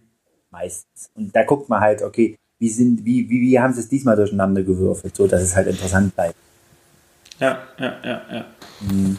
Meistens. 0.51 1.11
Und 1.15 1.35
da 1.35 1.43
guckt 1.43 1.69
man 1.69 1.81
halt, 1.81 2.01
okay, 2.01 2.37
wie 2.57 2.69
sind, 2.69 3.05
wie, 3.05 3.29
wie, 3.29 3.41
wie 3.41 3.59
haben 3.59 3.73
sie 3.73 3.81
es 3.81 3.89
diesmal 3.89 4.15
durcheinander 4.15 4.63
gewürfelt, 4.63 5.15
so 5.15 5.27
dass 5.27 5.41
es 5.41 5.55
halt 5.55 5.67
interessant 5.67 6.15
bleibt. 6.15 6.35
Ja, 7.39 7.59
ja, 7.77 7.97
ja, 8.03 8.21
ja. 8.31 8.45
Mhm. 8.81 9.17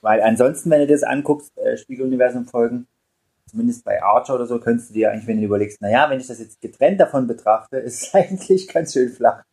Weil 0.00 0.22
ansonsten, 0.22 0.70
wenn 0.70 0.80
du 0.80 0.86
das 0.86 1.02
anguckst, 1.02 1.56
äh, 1.58 1.76
Spiegeluniversum 1.76 2.46
folgen, 2.46 2.86
zumindest 3.46 3.84
bei 3.84 4.02
Archer 4.02 4.34
oder 4.34 4.46
so, 4.46 4.58
könntest 4.58 4.90
du 4.90 4.94
dir 4.94 5.12
eigentlich, 5.12 5.26
wenn 5.26 5.38
du 5.38 5.44
überlegst, 5.44 5.80
naja, 5.80 6.08
wenn 6.08 6.18
ich 6.18 6.26
das 6.26 6.38
jetzt 6.38 6.60
getrennt 6.60 7.00
davon 7.00 7.26
betrachte, 7.26 7.76
ist 7.78 8.02
es 8.02 8.14
eigentlich 8.14 8.68
ganz 8.68 8.92
schön 8.92 9.10
flach. 9.10 9.44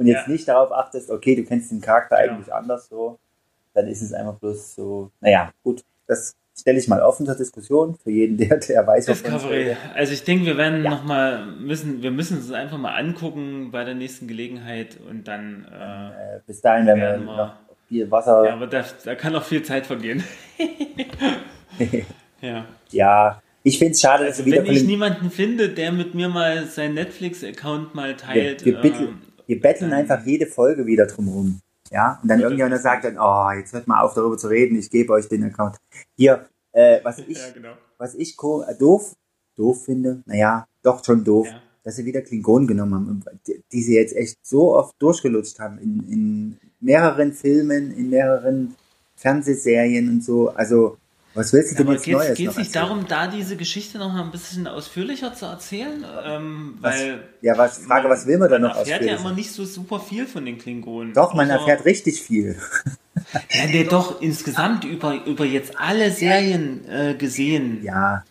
Und 0.00 0.06
jetzt 0.06 0.26
ja. 0.28 0.32
nicht 0.32 0.48
darauf 0.48 0.72
achtest, 0.72 1.10
okay, 1.10 1.36
du 1.36 1.44
kennst 1.44 1.70
den 1.70 1.82
Charakter 1.82 2.24
ja. 2.24 2.32
eigentlich 2.32 2.50
anders 2.54 2.88
so, 2.88 3.18
dann 3.74 3.86
ist 3.86 4.00
es 4.00 4.14
einfach 4.14 4.36
bloß 4.36 4.74
so, 4.74 5.10
naja, 5.20 5.52
gut, 5.62 5.84
das 6.06 6.34
stelle 6.58 6.78
ich 6.78 6.88
mal 6.88 7.02
offen 7.02 7.26
zur 7.26 7.34
Diskussion 7.34 7.96
für 8.02 8.10
jeden, 8.10 8.38
der, 8.38 8.56
der 8.56 8.86
weiß, 8.86 9.08
was 9.08 9.22
Discovery. 9.22 9.76
Also 9.94 10.14
ich 10.14 10.24
denke, 10.24 10.46
wir 10.46 10.56
werden 10.56 10.84
ja. 10.84 10.88
noch 10.88 11.04
mal 11.04 11.44
müssen, 11.44 12.02
wir 12.02 12.10
müssen 12.10 12.38
es 12.38 12.50
einfach 12.50 12.78
mal 12.78 12.94
angucken 12.94 13.70
bei 13.72 13.84
der 13.84 13.94
nächsten 13.94 14.26
Gelegenheit 14.26 14.96
und 15.06 15.28
dann. 15.28 15.66
Äh, 15.70 16.36
äh, 16.36 16.40
bis 16.46 16.62
dahin 16.62 16.86
werden, 16.86 17.00
werden 17.00 17.26
wir 17.26 17.36
noch 17.36 17.54
viel 17.86 18.10
Wasser. 18.10 18.46
Ja, 18.46 18.54
aber 18.54 18.68
da, 18.68 18.82
da 19.04 19.14
kann 19.14 19.34
noch 19.34 19.44
viel 19.44 19.62
Zeit 19.62 19.86
vergehen. 19.86 20.24
ja. 22.40 22.64
Ja. 22.90 23.42
Ich 23.62 23.78
finde 23.78 23.92
es 23.92 24.00
schade, 24.00 24.24
dass 24.24 24.38
also, 24.38 24.46
wieder. 24.46 24.64
Wenn 24.64 24.72
ich 24.72 24.84
niemanden 24.84 25.30
finde, 25.30 25.68
der 25.68 25.92
mit 25.92 26.14
mir 26.14 26.30
mal 26.30 26.64
seinen 26.64 26.94
Netflix-Account 26.94 27.94
mal 27.94 28.16
teilt. 28.16 28.64
Wir, 28.64 28.74
wir, 28.74 28.80
bittel, 28.80 29.08
ähm, 29.08 29.18
wir 29.50 29.60
betteln 29.60 29.92
einfach 29.92 30.24
jede 30.24 30.46
Folge 30.46 30.86
wieder 30.86 31.06
drumherum. 31.06 31.60
Ja, 31.90 32.20
und 32.22 32.28
dann 32.28 32.38
irgendjemand 32.38 32.80
sagt 32.80 33.04
dann, 33.04 33.18
oh, 33.18 33.50
jetzt 33.50 33.72
hört 33.72 33.88
mal 33.88 34.00
auf 34.00 34.14
darüber 34.14 34.38
zu 34.38 34.46
reden, 34.46 34.78
ich 34.78 34.88
gebe 34.90 35.12
euch 35.12 35.26
den 35.26 35.42
Account. 35.42 35.76
Hier, 36.16 36.48
äh, 36.70 37.00
was 37.02 37.18
ich, 37.26 37.36
ja, 37.36 37.50
genau. 37.52 37.72
was 37.98 38.14
ich 38.14 38.36
äh, 38.38 38.74
doof, 38.78 39.16
doof 39.56 39.84
finde, 39.86 40.22
naja, 40.24 40.68
doch 40.84 41.04
schon 41.04 41.24
doof, 41.24 41.48
ja. 41.48 41.60
dass 41.82 41.96
sie 41.96 42.04
wieder 42.04 42.22
Klingonen 42.22 42.68
genommen 42.68 42.94
haben, 42.94 43.24
die, 43.44 43.60
die 43.72 43.82
sie 43.82 43.96
jetzt 43.96 44.14
echt 44.14 44.36
so 44.46 44.76
oft 44.76 44.94
durchgelutscht 45.00 45.58
haben 45.58 45.78
in, 45.78 46.08
in 46.08 46.60
mehreren 46.78 47.32
Filmen, 47.32 47.90
in 47.90 48.08
mehreren 48.08 48.76
Fernsehserien 49.16 50.08
und 50.10 50.24
so. 50.24 50.50
Also 50.50 50.96
was 51.34 51.52
willst 51.52 51.72
du 51.72 51.84
denn 51.84 51.92
jetzt 51.92 52.06
Neues 52.06 52.36
Geht 52.36 52.50
es 52.50 52.56
nicht 52.56 52.74
darum, 52.74 53.06
da 53.06 53.28
diese 53.28 53.56
Geschichte 53.56 53.98
noch 53.98 54.12
mal 54.12 54.22
ein 54.22 54.30
bisschen 54.30 54.66
ausführlicher 54.66 55.34
zu 55.34 55.46
erzählen? 55.46 56.04
Ähm, 56.24 56.78
was, 56.80 56.94
weil 56.96 57.24
ja, 57.40 57.56
was, 57.56 57.78
Frage, 57.78 58.08
was 58.08 58.26
will 58.26 58.38
man 58.38 58.50
da 58.50 58.58
noch 58.58 58.70
ausführlicher? 58.70 58.92
Man 58.92 59.02
erfährt 59.02 59.20
ja 59.20 59.26
immer 59.26 59.36
nicht 59.36 59.52
so 59.52 59.64
super 59.64 60.00
viel 60.00 60.26
von 60.26 60.44
den 60.44 60.58
Klingonen. 60.58 61.14
Doch, 61.14 61.34
man 61.34 61.50
also, 61.50 61.66
erfährt 61.66 61.84
richtig 61.84 62.20
viel. 62.20 62.56
Ja, 63.52 63.66
der 63.66 63.84
doch 63.84 64.20
insgesamt 64.22 64.84
über, 64.84 65.24
über 65.26 65.44
jetzt 65.44 65.78
alle 65.78 66.10
Serien 66.10 66.88
äh, 66.88 67.14
gesehen. 67.14 67.82
Ja. 67.82 68.24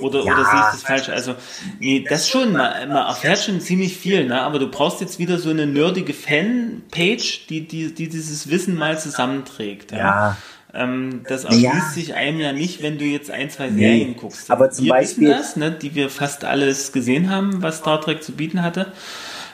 Oder, 0.00 0.24
ja. 0.24 0.32
oder 0.32 0.44
sehe 0.44 0.60
ich 0.60 0.72
das 0.72 0.82
falsch? 0.82 1.08
Also, 1.08 1.34
nee, 1.78 2.04
das 2.08 2.28
schon, 2.28 2.52
man, 2.52 2.88
man 2.88 3.06
erfährt 3.06 3.38
schon 3.38 3.60
ziemlich 3.60 3.96
viel, 3.96 4.26
ne? 4.26 4.40
aber 4.40 4.58
du 4.58 4.68
brauchst 4.68 5.00
jetzt 5.00 5.18
wieder 5.18 5.38
so 5.38 5.50
eine 5.50 5.66
nerdige 5.66 6.14
Fan-Page, 6.14 7.46
die, 7.48 7.66
die, 7.66 7.94
die 7.94 8.08
dieses 8.08 8.50
Wissen 8.50 8.74
mal 8.74 8.98
zusammenträgt. 8.98 9.92
Ja. 9.92 9.98
ja. 9.98 10.36
Ähm, 10.72 11.22
das 11.28 11.44
erschließt 11.44 11.64
ja. 11.64 11.90
sich 11.92 12.14
einem 12.14 12.38
ja 12.38 12.52
nicht, 12.52 12.82
wenn 12.82 12.98
du 12.98 13.04
jetzt 13.04 13.30
ein, 13.30 13.50
zwei 13.50 13.70
Serien 13.70 14.10
nee. 14.10 14.16
guckst. 14.18 14.50
Aber 14.50 14.70
zum 14.70 14.84
wir 14.84 14.92
Beispiel. 14.92 15.28
Das, 15.28 15.56
ne, 15.56 15.72
die 15.72 15.94
wir 15.94 16.10
fast 16.10 16.44
alles 16.44 16.92
gesehen 16.92 17.30
haben, 17.30 17.62
was 17.62 17.78
Star 17.78 18.00
Trek 18.00 18.22
zu 18.22 18.32
bieten 18.32 18.62
hatte. 18.62 18.92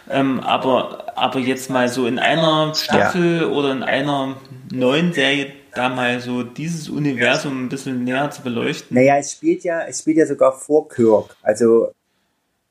Ähm, 0.09 0.41
aber, 0.41 1.12
aber 1.16 1.41
jetzt 1.41 1.71
mal 1.71 1.89
so 1.89 2.07
in 2.07 2.18
einer 2.18 2.75
Staffel 2.75 3.41
ja. 3.43 3.47
oder 3.47 3.73
in 3.73 3.83
einer 3.83 4.37
neuen 4.71 5.12
Serie 5.12 5.53
da 5.77 5.89
mal 5.89 6.20
so 6.20 6.43
dieses 6.43 6.89
Universum 6.89 7.64
ein 7.64 7.68
bisschen 7.68 8.05
näher 8.05 8.31
zu 8.31 8.43
beleuchten. 8.43 8.97
Naja, 8.97 9.16
es 9.18 9.33
spielt 9.33 9.64
ja, 9.64 9.83
es 9.83 10.01
spielt 10.01 10.16
ja 10.16 10.27
sogar 10.27 10.53
vor 10.53 10.89
Kirk. 10.89 11.37
Also 11.43 11.93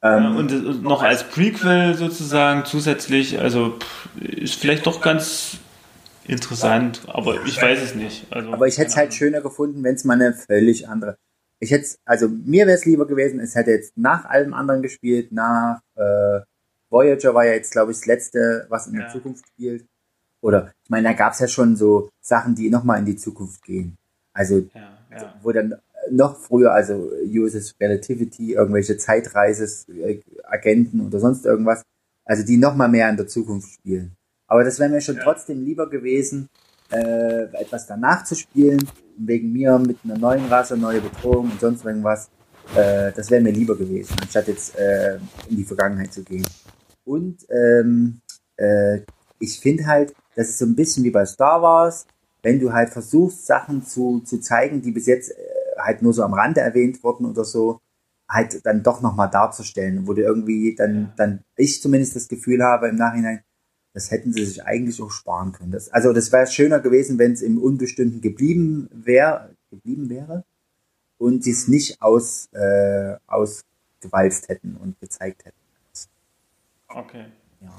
ähm, 0.01 0.23
ja, 0.23 0.29
und 0.35 0.83
noch 0.83 1.01
als 1.01 1.23
Prequel 1.23 1.95
sozusagen 1.95 2.65
zusätzlich, 2.65 3.39
also 3.39 3.79
ist 4.19 4.55
vielleicht 4.55 4.85
doch 4.85 5.01
ganz 5.01 5.57
interessant, 6.27 7.01
aber 7.07 7.43
ich 7.45 7.61
weiß 7.61 7.81
es 7.81 7.95
nicht. 7.95 8.27
Also, 8.31 8.51
aber 8.51 8.67
ich 8.67 8.77
hätte 8.77 8.89
es 8.89 8.97
halt 8.97 9.13
schöner 9.13 9.41
gefunden, 9.41 9.83
wenn 9.83 9.95
es 9.95 10.03
mal 10.03 10.13
eine 10.13 10.33
völlig 10.33 10.87
andere. 10.87 11.17
Ich 11.59 11.71
hätte 11.71 11.87
also 12.05 12.27
mir 12.27 12.67
wäre 12.67 12.77
es 12.77 12.85
lieber 12.85 13.07
gewesen, 13.07 13.39
es 13.39 13.55
hätte 13.55 13.71
jetzt 13.71 13.97
nach 13.97 14.25
allem 14.25 14.53
anderen 14.53 14.81
gespielt, 14.81 15.31
nach 15.31 15.79
äh, 15.95 16.41
Voyager 16.89 17.33
war 17.33 17.45
ja 17.45 17.53
jetzt, 17.53 17.71
glaube 17.71 17.91
ich, 17.91 17.97
das 17.97 18.05
letzte, 18.05 18.65
was 18.69 18.87
in 18.87 18.95
ja. 18.95 19.01
der 19.01 19.09
Zukunft 19.09 19.45
spielt. 19.47 19.85
Oder 20.45 20.71
ich 20.83 20.89
meine, 20.91 21.07
da 21.07 21.13
gab 21.13 21.33
es 21.33 21.39
ja 21.39 21.47
schon 21.47 21.75
so 21.75 22.09
Sachen, 22.21 22.53
die 22.53 22.69
nochmal 22.69 22.99
in 22.99 23.05
die 23.05 23.15
Zukunft 23.15 23.63
gehen. 23.63 23.97
Also 24.31 24.59
ja, 24.75 24.95
ja. 25.11 25.33
wo 25.41 25.51
dann 25.51 25.73
noch 26.11 26.37
früher, 26.37 26.71
also 26.71 27.09
USS 27.25 27.73
Relativity, 27.79 28.53
irgendwelche 28.53 28.95
Zeitreises-Agenten 28.95 31.01
oder 31.01 31.19
sonst 31.19 31.47
irgendwas, 31.47 31.81
also 32.25 32.45
die 32.45 32.57
noch 32.57 32.75
mal 32.75 32.87
mehr 32.87 33.09
in 33.09 33.17
der 33.17 33.25
Zukunft 33.25 33.73
spielen. 33.73 34.11
Aber 34.45 34.63
das 34.63 34.77
wäre 34.77 34.91
mir 34.91 35.01
schon 35.01 35.15
ja. 35.15 35.23
trotzdem 35.23 35.65
lieber 35.65 35.89
gewesen, 35.89 36.47
äh, 36.91 37.45
etwas 37.59 37.87
danach 37.87 38.23
zu 38.23 38.35
spielen, 38.35 38.87
wegen 39.17 39.51
mir 39.51 39.79
mit 39.79 39.97
einer 40.03 40.19
neuen 40.19 40.45
Rasse, 40.45 40.77
neue 40.77 41.01
Bedrohung 41.01 41.49
und 41.49 41.59
sonst 41.59 41.83
irgendwas. 41.83 42.29
Äh, 42.75 43.11
das 43.13 43.31
wäre 43.31 43.41
mir 43.41 43.51
lieber 43.51 43.75
gewesen, 43.75 44.15
anstatt 44.21 44.47
jetzt 44.47 44.77
äh, 44.77 45.15
in 45.49 45.57
die 45.57 45.63
Vergangenheit 45.63 46.13
zu 46.13 46.23
gehen. 46.23 46.45
Und 47.03 47.47
ähm, 47.49 48.21
äh, 48.57 48.99
ich 49.39 49.59
finde 49.59 49.87
halt, 49.87 50.13
das 50.35 50.49
ist 50.49 50.57
so 50.57 50.65
ein 50.65 50.75
bisschen 50.75 51.03
wie 51.03 51.11
bei 51.11 51.25
Star 51.25 51.61
Wars, 51.61 52.05
wenn 52.43 52.59
du 52.59 52.73
halt 52.73 52.89
versuchst, 52.89 53.45
Sachen 53.45 53.83
zu, 53.83 54.21
zu 54.21 54.39
zeigen, 54.39 54.81
die 54.81 54.91
bis 54.91 55.07
jetzt 55.07 55.31
äh, 55.31 55.35
halt 55.77 56.01
nur 56.01 56.13
so 56.13 56.23
am 56.23 56.33
Rande 56.33 56.61
erwähnt 56.61 57.03
wurden 57.03 57.25
oder 57.25 57.43
so, 57.43 57.81
halt 58.29 58.65
dann 58.65 58.83
doch 58.83 59.01
nochmal 59.01 59.29
darzustellen, 59.29 60.07
wo 60.07 60.13
du 60.13 60.21
irgendwie 60.21 60.75
dann, 60.75 61.13
dann 61.17 61.41
ich 61.55 61.81
zumindest 61.81 62.15
das 62.15 62.27
Gefühl 62.27 62.63
habe 62.63 62.87
im 62.87 62.95
Nachhinein, 62.95 63.41
das 63.93 64.11
hätten 64.11 64.33
sie 64.33 64.45
sich 64.45 64.63
eigentlich 64.63 65.01
auch 65.01 65.11
sparen 65.11 65.53
können. 65.53 65.71
Das, 65.71 65.89
also 65.89 66.11
das 66.11 66.31
wäre 66.31 66.47
schöner 66.47 66.79
gewesen, 66.79 67.17
wenn 67.17 67.31
es 67.31 67.41
im 67.41 67.57
Unbestimmten 67.57 68.21
geblieben 68.21 68.89
wäre, 68.91 69.55
geblieben 69.69 70.09
wäre 70.09 70.43
und 71.17 71.43
sie 71.43 71.51
es 71.51 71.67
nicht 71.67 72.01
aus, 72.01 72.49
äh, 72.51 73.15
ausgewalzt 73.25 74.49
hätten 74.49 74.75
und 74.75 74.99
gezeigt 74.99 75.45
hätten. 75.45 75.57
Okay. 76.89 77.25
Ja. 77.61 77.73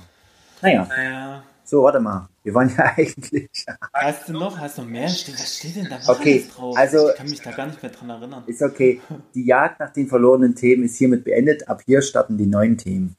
Naja. 0.63 0.87
naja. 0.89 1.45
So, 1.65 1.83
warte 1.83 2.01
mal. 2.01 2.29
Wir 2.47 2.55
waren 2.55 2.73
ja 2.79 2.93
eigentlich. 2.97 3.49
Hast 3.93 4.29
du 4.29 4.33
noch? 4.35 4.57
Hast 4.57 4.79
du 4.79 4.83
mehr? 4.83 5.09
Was 5.09 5.57
steht 5.59 5.75
denn 5.75 5.89
da 5.91 5.99
okay, 6.07 6.47
drauf? 6.55 6.77
Also, 6.79 7.11
ich 7.11 7.17
kann 7.17 7.29
mich 7.29 7.41
da 7.43 7.51
gar 7.51 7.67
nicht 7.67 7.83
mehr 7.83 7.91
dran 7.91 8.09
erinnern. 8.09 8.45
Ist 8.47 8.63
okay. 8.63 9.01
Die 9.35 9.45
Jagd 9.45 9.81
nach 9.81 9.93
den 9.93 10.07
verlorenen 10.07 10.55
Themen 10.55 10.85
ist 10.85 10.97
hiermit 10.97 11.25
beendet. 11.25 11.69
Ab 11.69 11.83
hier 11.85 12.03
starten 12.03 12.39
die 12.39 12.47
neuen 12.47 12.79
Themen. 12.79 13.17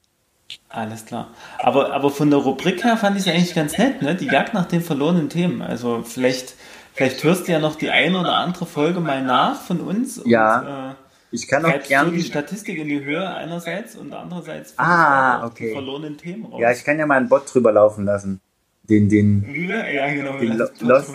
Alles 0.70 1.04
klar. 1.04 1.28
Aber, 1.58 1.92
aber 1.92 2.10
von 2.10 2.30
der 2.30 2.38
Rubrik 2.38 2.82
her 2.82 2.96
fand 2.96 3.18
ich 3.18 3.26
es 3.26 3.28
eigentlich 3.28 3.54
ganz 3.54 3.76
nett, 3.76 4.00
ne? 4.00 4.14
Die 4.14 4.24
Jagd 4.24 4.54
nach 4.54 4.64
den 4.64 4.80
verlorenen 4.80 5.28
Themen. 5.28 5.60
Also 5.60 6.02
vielleicht, 6.04 6.54
vielleicht 6.94 7.22
hörst 7.22 7.48
du 7.48 7.52
ja 7.52 7.58
noch 7.58 7.76
die 7.76 7.90
eine 7.90 8.18
oder 8.18 8.32
andere 8.32 8.64
Folge 8.64 9.00
mal 9.00 9.22
nach 9.22 9.60
von 9.60 9.82
uns. 9.82 10.22
Ja. 10.24 10.60
Und, 10.60 10.66
äh, 10.66 10.94
ich 11.32 11.48
kann 11.48 11.66
auch 11.66 11.82
gerne. 11.82 12.12
die 12.12 12.22
Statistik 12.22 12.78
in 12.78 12.88
die 12.88 13.04
Höhe 13.04 13.28
einerseits 13.28 13.94
und 13.94 14.14
andererseits 14.14 14.72
ah, 14.78 15.44
okay. 15.44 15.66
die 15.66 15.72
verlorenen 15.74 16.16
Themen 16.16 16.46
raus. 16.46 16.58
Ja, 16.62 16.72
ich 16.72 16.82
kann 16.82 16.98
ja 16.98 17.04
mal 17.04 17.18
einen 17.18 17.28
Bot 17.28 17.52
drüber 17.52 17.72
laufen 17.72 18.06
lassen. 18.06 18.40
Den, 18.88 19.08
den. 19.08 19.68
Ja, 19.68 20.08
genau. 20.12 20.38
Den 20.38 20.56
Lost, 20.56 21.12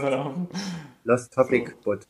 Lost 1.04 1.34
Topic 1.34 1.72
Bot. 1.84 2.08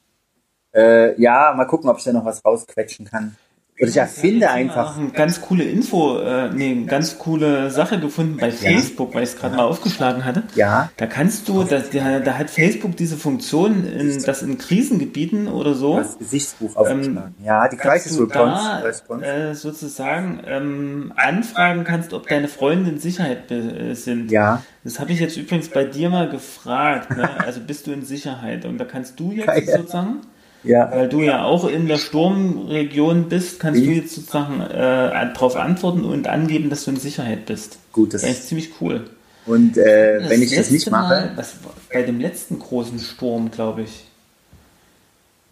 Äh, 0.76 1.20
ja, 1.22 1.54
mal 1.56 1.66
gucken, 1.66 1.90
ob 1.90 1.98
ich 1.98 2.04
da 2.04 2.12
noch 2.12 2.26
was 2.26 2.44
rausquetschen 2.44 3.06
kann. 3.06 3.36
Oder 3.80 3.90
ich 3.90 3.98
erfinde 3.98 4.52
einfach. 4.52 4.98
Eine 4.98 5.10
ganz 5.10 5.42
coole 5.42 5.64
Info, 5.64 6.20
äh, 6.20 6.50
nee, 6.54 6.72
eine 6.72 6.86
ganz 6.86 7.18
coole 7.18 7.72
Sache 7.72 8.00
gefunden 8.00 8.38
bei 8.38 8.52
Facebook, 8.52 9.10
ja. 9.10 9.16
weil 9.16 9.24
ich 9.24 9.30
es 9.30 9.38
gerade 9.38 9.56
ja. 9.56 9.62
mal 9.62 9.68
aufgeschlagen 9.68 10.26
hatte. 10.26 10.44
Ja. 10.54 10.92
Da 10.98 11.08
kannst 11.08 11.50
du, 11.50 11.64
da, 11.64 11.80
da 12.20 12.38
hat 12.38 12.52
Facebook 12.52 12.96
diese 12.96 13.18
Funktion, 13.18 13.88
in, 13.88 14.22
dass 14.24 14.44
in 14.44 14.60
Krisengebieten 14.60 15.48
oder 15.48 15.74
so. 15.74 15.98
Das 15.98 16.20
Gesichtsbuch 16.20 16.76
aufgeschlagen. 16.76 17.34
Ähm, 17.40 17.46
ja, 17.46 17.68
die 17.68 17.78
Crisis 17.78 18.20
Response. 18.20 19.26
Äh, 19.26 19.56
sozusagen 19.56 20.42
ähm, 20.46 21.14
anfragen 21.16 21.84
kannst, 21.84 22.14
ob 22.14 22.28
deine 22.28 22.48
Freunde 22.48 22.92
in 22.92 23.00
Sicherheit 23.00 23.50
äh, 23.52 23.96
sind. 23.96 24.30
Ja. 24.30 24.62
Das 24.84 25.00
habe 25.00 25.14
ich 25.14 25.20
jetzt 25.20 25.36
übrigens 25.36 25.70
bei 25.70 25.84
dir 25.84 26.10
mal 26.10 26.30
gefragt. 26.30 27.10
Ne? 27.18 27.28
Also 27.44 27.60
bist 27.60 27.88
du 27.88 27.92
in 27.92 28.04
Sicherheit? 28.04 28.66
Und 28.66 28.78
da 28.78 28.86
kannst 28.86 29.20
du 29.20 29.32
jetzt 29.32 29.48
Geil. 29.48 29.66
sozusagen 29.66 30.22
ja. 30.64 30.90
Weil 30.92 31.10
du 31.10 31.22
ja 31.22 31.44
auch 31.44 31.68
in 31.68 31.88
der 31.88 31.98
Sturmregion 31.98 33.30
bist, 33.30 33.60
kannst 33.60 33.82
ich? 33.82 33.88
du 33.88 33.94
jetzt 33.94 34.16
sozusagen 34.16 34.62
äh, 34.62 35.34
darauf 35.34 35.56
antworten 35.56 36.06
und 36.06 36.28
angeben, 36.28 36.70
dass 36.70 36.86
du 36.86 36.92
in 36.92 36.98
Sicherheit 36.98 37.46
bist. 37.46 37.80
Gut, 37.92 38.14
das 38.14 38.24
ist 38.24 38.48
ziemlich 38.48 38.72
cool. 38.82 39.10
Und 39.46 39.78
äh, 39.78 40.22
wenn 40.30 40.42
ich 40.42 40.56
das 40.56 40.72
nicht 40.72 40.90
mache. 40.90 41.28
Mal, 41.28 41.32
was, 41.36 41.56
bei 41.92 42.04
dem 42.04 42.20
letzten 42.20 42.60
großen 42.60 43.00
Sturm, 43.00 43.52
glaube 43.52 43.84
ich. 43.84 44.08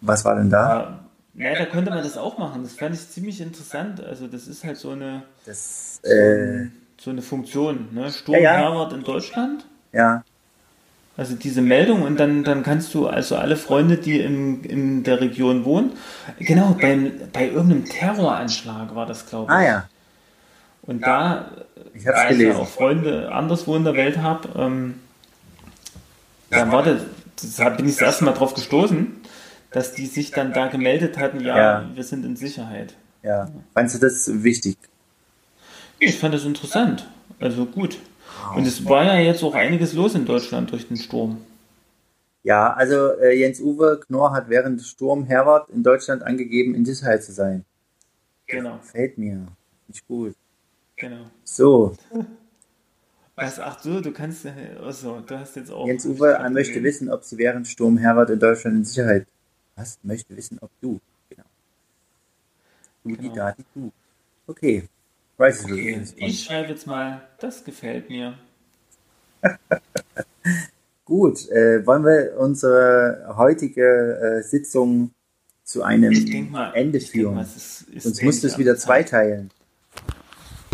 Was 0.00 0.24
war 0.24 0.36
denn 0.36 0.50
da? 0.50 1.00
Ja, 1.34 1.54
da 1.54 1.66
könnte 1.66 1.90
man 1.90 2.02
das 2.02 2.16
auch 2.16 2.38
machen. 2.38 2.62
Das 2.62 2.74
fand 2.74 2.94
ich 2.94 3.08
ziemlich 3.08 3.40
interessant. 3.40 4.02
Also, 4.02 4.26
das 4.26 4.48
ist 4.48 4.64
halt 4.64 4.76
so 4.76 4.90
eine, 4.90 5.22
das, 5.46 6.00
äh, 6.04 6.66
so 6.98 7.10
eine 7.10 7.22
Funktion. 7.22 7.88
Ne? 7.92 8.10
Sturm 8.10 8.40
ja, 8.40 8.60
ja. 8.60 8.90
in 8.90 9.02
Deutschland. 9.02 9.66
Ja. 9.92 10.24
Also 11.16 11.34
diese 11.34 11.60
Meldung 11.60 12.02
und 12.02 12.18
dann, 12.18 12.42
dann 12.42 12.62
kannst 12.62 12.94
du 12.94 13.06
also 13.06 13.36
alle 13.36 13.56
Freunde, 13.56 13.98
die 13.98 14.18
in, 14.18 14.64
in 14.64 15.02
der 15.02 15.20
Region 15.20 15.66
wohnen, 15.66 15.92
genau, 16.38 16.74
beim, 16.80 17.12
bei 17.32 17.48
irgendeinem 17.48 17.84
Terroranschlag 17.84 18.94
war 18.94 19.04
das, 19.04 19.26
glaube 19.26 19.52
ich. 19.52 19.58
Ah 19.58 19.62
ja. 19.62 19.88
Und 20.82 21.02
da, 21.02 21.50
ich 21.92 22.04
da 22.04 22.30
ich 22.30 22.38
ja 22.38 22.56
auch 22.56 22.66
Freunde 22.66 23.30
anderswo 23.30 23.76
in 23.76 23.84
der 23.84 23.94
Welt 23.94 24.18
habe, 24.18 24.48
ähm, 24.56 24.94
dann 26.48 26.72
war 26.72 26.82
das, 26.82 27.02
da 27.58 27.68
bin 27.68 27.86
ich 27.86 27.96
das 27.96 28.02
erste 28.02 28.24
Mal 28.24 28.32
drauf 28.32 28.54
gestoßen, 28.54 29.08
dass 29.70 29.92
die 29.92 30.06
sich 30.06 30.30
dann 30.30 30.52
da 30.52 30.68
gemeldet 30.68 31.18
hatten, 31.18 31.40
ja, 31.40 31.56
ja. 31.56 31.84
wir 31.94 32.04
sind 32.04 32.24
in 32.24 32.36
Sicherheit. 32.36 32.94
Ja. 33.22 33.48
Fandest 33.74 33.96
du 33.96 34.06
das 34.06 34.42
wichtig? 34.42 34.76
Ich 35.98 36.18
fand 36.18 36.34
das 36.34 36.44
interessant. 36.44 37.06
Also 37.38 37.66
gut. 37.66 37.98
Und 38.56 38.66
es 38.66 38.84
war 38.84 39.04
ja 39.04 39.18
jetzt 39.18 39.42
auch 39.42 39.54
einiges 39.54 39.92
los 39.92 40.14
in 40.14 40.24
Deutschland 40.24 40.70
durch 40.70 40.88
den 40.88 40.96
Sturm. 40.96 41.38
Ja, 42.42 42.72
also 42.72 43.12
äh, 43.20 43.38
Jens-Uwe 43.38 44.00
Knorr 44.06 44.32
hat 44.32 44.48
während 44.48 44.80
des 44.80 44.88
Sturm 44.88 45.24
Herbert 45.24 45.70
in 45.70 45.82
Deutschland 45.82 46.22
angegeben, 46.22 46.74
in 46.74 46.84
Sicherheit 46.84 47.22
zu 47.22 47.32
sein. 47.32 47.64
Genau. 48.46 48.78
Fällt 48.82 49.16
mir. 49.16 49.46
Nicht 49.86 50.06
gut. 50.08 50.34
Genau. 50.96 51.26
So. 51.44 51.96
Was, 53.34 53.58
ach 53.58 53.80
so, 53.80 54.00
du 54.00 54.12
kannst, 54.12 54.46
also, 54.80 55.20
du 55.20 55.38
hast 55.38 55.56
jetzt 55.56 55.70
auch. 55.70 55.86
Jens-Uwe 55.86 56.38
möchte 56.50 56.82
wissen, 56.82 57.10
ob 57.10 57.24
sie 57.24 57.38
während 57.38 57.66
Sturm 57.66 57.96
Herbert 57.96 58.30
in 58.30 58.38
Deutschland 58.38 58.76
in 58.76 58.84
Sicherheit. 58.84 59.26
Was? 59.76 59.98
Möchte 60.02 60.36
wissen, 60.36 60.58
ob 60.60 60.70
du. 60.80 61.00
Genau. 61.30 61.44
Du, 63.04 63.08
genau. 63.10 63.22
die 63.22 63.32
Daten, 63.32 63.64
du. 63.74 63.92
Okay. 64.46 64.88
Weiß 65.42 65.64
okay, 65.64 66.00
ich 66.18 66.44
schreibe 66.44 66.68
jetzt 66.68 66.86
mal, 66.86 67.20
das 67.40 67.64
gefällt 67.64 68.08
mir. 68.08 68.38
Gut, 71.04 71.48
äh, 71.50 71.84
wollen 71.84 72.04
wir 72.04 72.36
unsere 72.38 73.34
heutige 73.36 74.38
äh, 74.38 74.42
Sitzung 74.44 75.10
zu 75.64 75.82
einem 75.82 76.12
mal, 76.48 76.72
Ende 76.74 77.00
führen? 77.00 77.34
Mal, 77.34 77.42
ist, 77.42 77.88
ist 77.92 78.04
Sonst 78.04 78.22
musst 78.22 78.44
du 78.44 78.46
es 78.46 78.56
wieder 78.56 78.76
zweiteilen. 78.76 79.50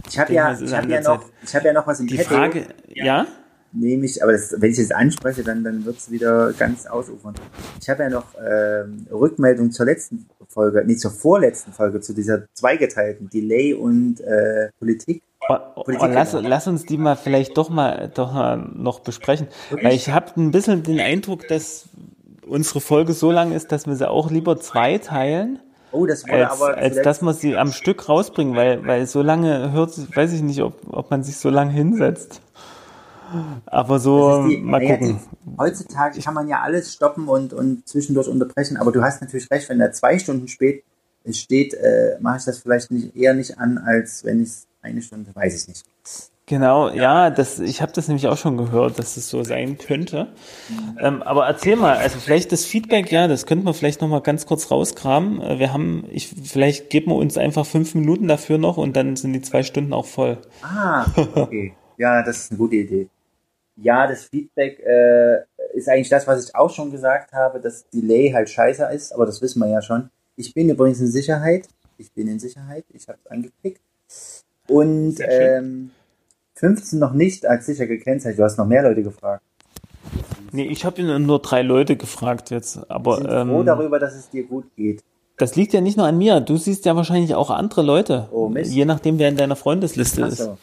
Ich 0.07 0.19
habe 0.19 0.35
ja, 0.35 0.53
ich 0.61 0.75
hab 0.75 0.87
ja, 0.87 1.01
noch, 1.01 1.25
ich 1.43 1.57
hab 1.57 1.65
ja 1.65 1.73
noch 1.73 1.87
was 1.87 2.01
im 2.01 2.07
Die 2.07 2.17
Petto. 2.17 2.29
Frage, 2.29 2.67
ja? 2.89 3.27
Nehme 3.73 4.07
ich, 4.07 4.23
aber 4.23 4.33
das, 4.33 4.55
wenn 4.59 4.71
ich 4.71 4.79
es 4.79 4.91
anspreche, 4.91 5.43
dann, 5.43 5.65
dann 5.65 5.85
wird 5.85 5.99
es 5.99 6.11
wieder 6.11 6.53
ganz 6.53 6.87
ausufern. 6.87 7.35
Ich 7.81 7.89
habe 7.89 8.05
ja 8.05 8.11
noch 8.11 8.35
ähm, 8.39 9.07
Rückmeldung 9.11 9.71
zur 9.71 9.87
letzten 9.87 10.27
Folge, 10.49 10.83
nee, 10.87 10.97
zur 10.97 11.11
vorletzten 11.11 11.73
Folge, 11.73 12.01
zu 12.01 12.15
dieser 12.15 12.43
zweigeteilten 12.55 13.29
Delay 13.29 13.75
und 13.75 14.21
äh, 14.21 14.71
Politik. 14.79 15.23
Oh, 15.49 15.57
oh, 15.77 15.85
lass, 15.89 16.33
lass, 16.33 16.67
uns 16.67 16.85
die 16.85 16.99
mal 16.99 17.17
vielleicht 17.17 17.57
doch 17.57 17.71
mal 17.71 18.11
doch 18.13 18.33
mal 18.33 18.57
noch 18.57 19.01
besprechen. 19.01 19.47
Weil 19.71 19.95
ich 19.95 20.11
habe 20.11 20.33
ein 20.37 20.51
bisschen 20.51 20.83
den 20.83 21.01
Eindruck, 21.01 21.47
dass 21.49 21.89
unsere 22.47 22.81
Folge 22.81 23.13
so 23.13 23.31
lang 23.31 23.53
ist, 23.53 23.73
dass 23.73 23.87
wir 23.87 23.95
sie 23.97 24.11
auch 24.11 24.31
lieber 24.31 24.59
zwei 24.59 24.99
teilen. 24.99 25.61
Oh, 25.91 26.05
das 26.05 26.27
wurde 26.27 26.49
als, 26.49 26.61
aber 26.61 26.77
als 26.77 27.03
dass 27.03 27.23
man 27.23 27.35
sie 27.35 27.57
am 27.57 27.73
Stück 27.73 28.09
rausbringen, 28.09 28.55
weil, 28.57 28.87
weil 28.87 29.07
so 29.07 29.23
lange 29.23 29.73
hört, 29.73 29.93
weiß 30.15 30.33
ich 30.33 30.43
nicht, 30.43 30.63
ob, 30.63 30.75
ob 30.91 31.11
man 31.11 31.23
sich 31.23 31.39
so 31.39 31.49
lange 31.49 31.73
hinsetzt. 31.73 32.43
Aber 33.67 33.99
so, 33.99 34.47
die, 34.47 34.59
mal 34.59 34.85
gucken. 34.85 35.21
Die, 35.45 35.59
heutzutage 35.59 36.21
kann 36.21 36.35
man 36.35 36.49
ja 36.49 36.61
alles 36.61 36.93
stoppen 36.93 37.29
und, 37.29 37.53
und 37.53 37.87
zwischendurch 37.87 38.29
unterbrechen, 38.29 38.77
aber 38.77 38.93
du 38.93 39.03
hast 39.03 39.21
natürlich 39.21 39.51
recht, 39.51 39.69
wenn 39.69 39.81
er 39.81 39.93
zwei 39.93 40.19
Stunden 40.19 40.49
spät 40.49 40.85
steht, 41.33 41.75
äh, 41.75 42.17
mache 42.21 42.39
ich 42.39 42.45
das 42.45 42.59
vielleicht 42.61 42.91
nicht, 42.91 43.15
eher 43.17 43.35
nicht 43.35 43.59
an, 43.59 43.79
als 43.79 44.25
wenn 44.25 44.43
ich 44.43 44.51
eine 44.83 45.03
Stunde, 45.03 45.35
weiß 45.35 45.63
ich 45.63 45.69
nicht. 45.69 45.85
Genau, 46.47 46.89
ja, 46.89 47.29
das, 47.29 47.59
ich 47.59 47.83
habe 47.83 47.93
das 47.93 48.09
nämlich 48.09 48.27
auch 48.27 48.39
schon 48.39 48.57
gehört, 48.57 48.99
dass 48.99 49.19
es 49.19 49.29
so 49.29 49.45
sein 49.45 49.77
könnte. 49.77 50.29
Mhm. 50.71 50.99
Ähm, 50.99 51.23
aber 51.23 51.47
erzähl 51.47 51.77
mal, 51.77 51.99
also 51.99 52.19
vielleicht 52.19 52.53
das 52.53 52.65
Feedback, 52.65 53.13
ja, 53.13 53.29
das 53.29 53.45
könnten 53.45 53.67
wir 53.67 53.75
vielleicht 53.75 54.01
noch 54.01 54.09
mal 54.09 54.23
ganz 54.23 54.47
kurz 54.47 54.71
rauskramen. 54.71 55.43
Äh, 55.43 55.59
wir 55.59 55.75
haben, 55.75 56.07
ich, 56.11 56.29
vielleicht 56.29 56.89
geben 56.89 57.11
wir 57.11 57.17
uns 57.17 57.37
einfach 57.37 57.67
fünf 57.67 57.95
Minuten 57.95 58.29
dafür 58.29 58.57
noch 58.57 58.79
und 58.79 58.97
dann 58.97 59.17
sind 59.17 59.35
die 59.35 59.43
zwei 59.43 59.63
Stunden 59.63 59.93
auch 59.93 60.07
voll. 60.07 60.39
Ah, 60.63 61.05
okay. 61.35 61.75
ja, 61.99 62.23
das 62.23 62.39
ist 62.39 62.53
eine 62.53 62.59
gute 62.59 62.77
Idee 62.77 63.09
ja, 63.81 64.07
das 64.07 64.25
Feedback 64.25 64.81
äh, 64.81 65.43
ist 65.75 65.89
eigentlich 65.89 66.09
das, 66.09 66.27
was 66.27 66.49
ich 66.49 66.55
auch 66.55 66.71
schon 66.71 66.91
gesagt 66.91 67.33
habe, 67.33 67.61
dass 67.61 67.89
Delay 67.91 68.33
halt 68.33 68.51
scheiße 68.51 68.85
ist, 68.93 69.13
aber 69.13 69.27
das 69.27 69.41
wissen 69.41 69.61
wir 69.61 69.69
ja 69.69 69.83
schon. 69.83 70.11
Ich 70.37 70.55
bin 70.55 70.69
übrigens 70.69 71.01
in 71.01 71.09
Sicherheit. 71.09 71.69
Ich 71.97 72.13
bin 72.13 72.29
in 72.29 72.39
Sicherheit. 72.39 72.85
Ich 72.93 73.09
habe 73.09 73.19
es 73.25 73.31
angeklickt. 73.31 73.81
Und 74.69 75.17
ähm, 75.21 75.91
15 76.55 76.99
noch 76.99 77.13
nicht 77.13 77.47
als 77.47 77.67
sicher 77.67 77.87
gekennzeichnet. 77.87 78.39
Du 78.39 78.45
hast 78.45 78.59
noch 78.59 78.67
mehr 78.67 78.83
Leute 78.83 79.03
gefragt. 79.03 79.43
Nee, 80.53 80.67
ich 80.67 80.85
habe 80.85 81.03
nur 81.19 81.41
drei 81.41 81.63
Leute 81.63 81.97
gefragt 81.97 82.51
jetzt. 82.51 82.91
Aber, 82.91 83.19
ich 83.19 83.25
bin 83.25 83.33
ähm, 83.33 83.49
froh 83.49 83.63
darüber, 83.63 83.99
dass 83.99 84.15
es 84.15 84.31
dir 84.31 84.45
gut 84.45 84.65
geht. 84.77 85.03
Das 85.37 85.55
liegt 85.55 85.73
ja 85.73 85.81
nicht 85.81 85.97
nur 85.97 86.07
an 86.07 86.19
mir. 86.19 86.41
Du 86.41 86.57
siehst 86.57 86.85
ja 86.85 86.97
wahrscheinlich 86.97 87.35
auch 87.35 87.51
andere 87.51 87.83
Leute. 87.83 88.29
Oh, 88.33 88.49
Mist. 88.49 88.73
Je 88.73 88.85
nachdem, 88.85 89.19
wer 89.19 89.29
in 89.29 89.37
deiner 89.37 89.57
Freundesliste 89.57 90.25
Ach 90.25 90.29
ist. 90.29 90.39
so. 90.39 90.59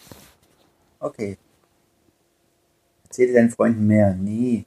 Okay. 0.99 1.37
Erzähle 3.15 3.33
deinen 3.33 3.49
Freunden 3.49 3.87
mehr. 3.87 4.13
Nee. 4.13 4.65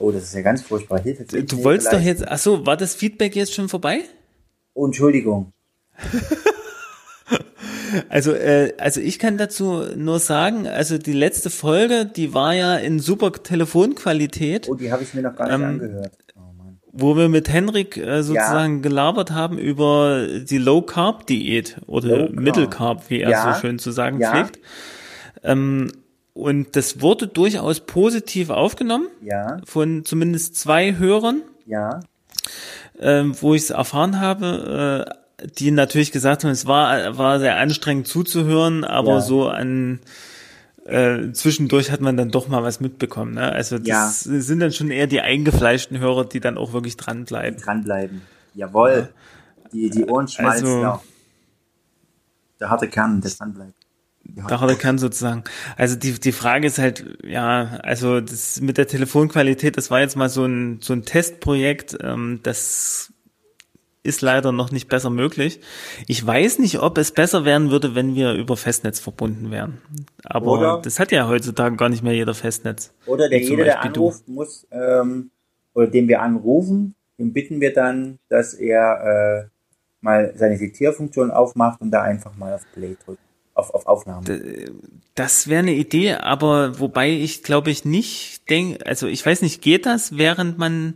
Oh, 0.00 0.10
das 0.10 0.24
ist 0.24 0.34
ja 0.34 0.42
ganz 0.42 0.62
furchtbar. 0.62 1.00
Hilfe. 1.00 1.24
Du 1.24 1.62
wolltest 1.62 1.88
doch 1.88 1.92
leisten. 1.92 2.08
jetzt. 2.08 2.28
Ach 2.28 2.38
so, 2.38 2.66
war 2.66 2.76
das 2.76 2.96
Feedback 2.96 3.36
jetzt 3.36 3.54
schon 3.54 3.68
vorbei? 3.68 4.00
Oh, 4.74 4.86
Entschuldigung. 4.86 5.52
Also, 8.10 8.32
äh, 8.32 8.74
also 8.78 9.00
ich 9.00 9.18
kann 9.18 9.38
dazu 9.38 9.82
nur 9.96 10.18
sagen, 10.18 10.66
also 10.66 10.98
die 10.98 11.14
letzte 11.14 11.48
Folge, 11.48 12.04
die 12.04 12.34
war 12.34 12.54
ja 12.54 12.76
in 12.76 13.00
super 13.00 13.32
Telefonqualität, 13.32 14.68
Oh, 14.68 14.74
die 14.74 14.92
habe 14.92 15.02
ich 15.02 15.14
mir 15.14 15.22
noch 15.22 15.34
gar 15.34 15.46
nicht 15.46 15.54
Ähm, 15.54 15.64
angehört. 15.64 16.12
Oh 16.36 16.40
wo 16.92 17.16
wir 17.16 17.30
mit 17.30 17.48
Henrik 17.48 17.96
äh, 17.96 18.22
sozusagen 18.22 18.82
gelabert 18.82 19.30
haben 19.30 19.56
über 19.56 20.26
die 20.26 20.58
Low 20.58 20.82
Carb 20.82 21.26
Diät 21.26 21.78
oder 21.86 22.08
Low 22.08 22.26
Carb. 22.26 22.34
Mittelcarb, 22.40 23.02
wie 23.10 23.20
er 23.20 23.30
Ja. 23.30 23.54
so 23.54 23.60
schön 23.60 23.78
zu 23.78 23.90
sagen 23.90 24.20
Ja. 24.20 24.32
pflegt. 24.32 24.58
Ähm, 25.42 25.90
und 26.38 26.76
das 26.76 27.00
wurde 27.00 27.26
durchaus 27.26 27.80
positiv 27.80 28.50
aufgenommen 28.50 29.08
Ja, 29.22 29.58
von 29.64 30.04
zumindest 30.04 30.56
zwei 30.56 30.96
Hörern. 30.96 31.42
ja. 31.66 32.00
ähm, 33.00 33.34
wo 33.40 33.54
ich 33.54 33.62
es 33.62 33.70
erfahren 33.70 34.18
habe, 34.20 35.06
äh, 35.06 35.48
die 35.58 35.70
natürlich 35.70 36.10
gesagt 36.10 36.42
haben, 36.44 36.50
es 36.50 36.66
war, 36.66 37.16
war 37.16 37.38
sehr 37.38 37.56
anstrengend 37.58 38.08
zuzuhören, 38.08 38.82
aber 38.84 39.14
Ja. 39.14 39.20
so 39.20 39.48
an 39.48 40.00
äh, 40.84 41.32
zwischendurch 41.32 41.90
hat 41.92 42.00
man 42.00 42.16
dann 42.16 42.30
doch 42.30 42.48
mal 42.48 42.62
was 42.62 42.80
mitbekommen. 42.80 43.34
Ne? 43.34 43.52
Also 43.52 43.78
das 43.78 44.20
sind 44.24 44.60
dann 44.60 44.72
schon 44.72 44.90
eher 44.90 45.06
die 45.06 45.20
eingefleischten 45.20 45.98
Hörer, 45.98 46.24
die 46.24 46.40
dann 46.40 46.56
auch 46.56 46.72
wirklich 46.72 46.96
dranbleiben. 46.96 47.60
Dranbleiben. 47.60 48.22
Jawohl. 48.54 49.10
Die, 49.72 49.90
die 49.90 50.06
Ohren 50.06 50.26
schmalzen. 50.28 50.66
Also- 50.66 50.82
ja. 50.82 51.02
Der 52.58 52.70
harte 52.70 52.88
Kern, 52.88 53.20
der 53.20 53.30
dranbleibt. 53.30 53.74
Ja. 54.34 54.46
Da 54.46 54.60
hat 54.60 54.68
er 54.68 54.76
kann 54.76 54.98
sozusagen. 54.98 55.44
Also 55.76 55.96
die, 55.96 56.12
die 56.12 56.32
Frage 56.32 56.66
ist 56.66 56.78
halt, 56.78 57.18
ja, 57.24 57.78
also 57.82 58.20
das 58.20 58.60
mit 58.60 58.78
der 58.78 58.86
Telefonqualität, 58.86 59.76
das 59.76 59.90
war 59.90 60.00
jetzt 60.00 60.16
mal 60.16 60.28
so 60.28 60.44
ein, 60.44 60.80
so 60.82 60.92
ein 60.92 61.04
Testprojekt, 61.04 61.96
ähm, 62.02 62.40
das 62.42 63.12
ist 64.02 64.22
leider 64.22 64.52
noch 64.52 64.70
nicht 64.70 64.88
besser 64.88 65.10
möglich. 65.10 65.60
Ich 66.06 66.24
weiß 66.24 66.60
nicht, 66.60 66.80
ob 66.80 66.98
es 66.98 67.12
besser 67.12 67.44
werden 67.44 67.70
würde, 67.70 67.94
wenn 67.94 68.14
wir 68.14 68.32
über 68.34 68.56
Festnetz 68.56 69.00
verbunden 69.00 69.50
wären. 69.50 69.78
Aber 70.24 70.52
Oder- 70.52 70.80
das 70.82 70.98
hat 70.98 71.12
ja 71.12 71.28
heutzutage 71.28 71.76
gar 71.76 71.88
nicht 71.88 72.02
mehr 72.02 72.14
jeder 72.14 72.34
Festnetz. 72.34 72.92
Oder 73.06 73.28
der 73.28 73.40
jeder, 73.40 73.64
der 73.64 73.74
Beispiel 73.74 73.92
du. 73.92 74.00
anruft, 74.00 74.28
muss, 74.28 74.66
ähm, 74.70 75.30
oder 75.74 75.88
den 75.88 76.08
wir 76.08 76.22
anrufen, 76.22 76.94
den 77.18 77.32
bitten 77.32 77.60
wir 77.60 77.72
dann, 77.72 78.18
dass 78.28 78.54
er 78.54 79.44
äh, 79.44 79.48
mal 80.00 80.32
seine 80.36 80.56
Diktierfunktion 80.58 81.30
aufmacht 81.30 81.80
und 81.80 81.90
da 81.90 82.02
einfach 82.02 82.36
mal 82.36 82.54
auf 82.54 82.64
Play 82.72 82.96
drückt. 83.04 83.20
Auf, 83.58 83.74
auf 83.74 83.86
Aufnahme. 83.86 84.24
Das 85.16 85.48
wäre 85.48 85.58
eine 85.58 85.74
Idee, 85.74 86.14
aber 86.14 86.78
wobei 86.78 87.10
ich 87.10 87.42
glaube 87.42 87.72
ich 87.72 87.84
nicht 87.84 88.48
denke, 88.48 88.86
also 88.86 89.08
ich 89.08 89.26
weiß 89.26 89.42
nicht, 89.42 89.62
geht 89.62 89.84
das, 89.84 90.16
während 90.16 90.58
man 90.58 90.94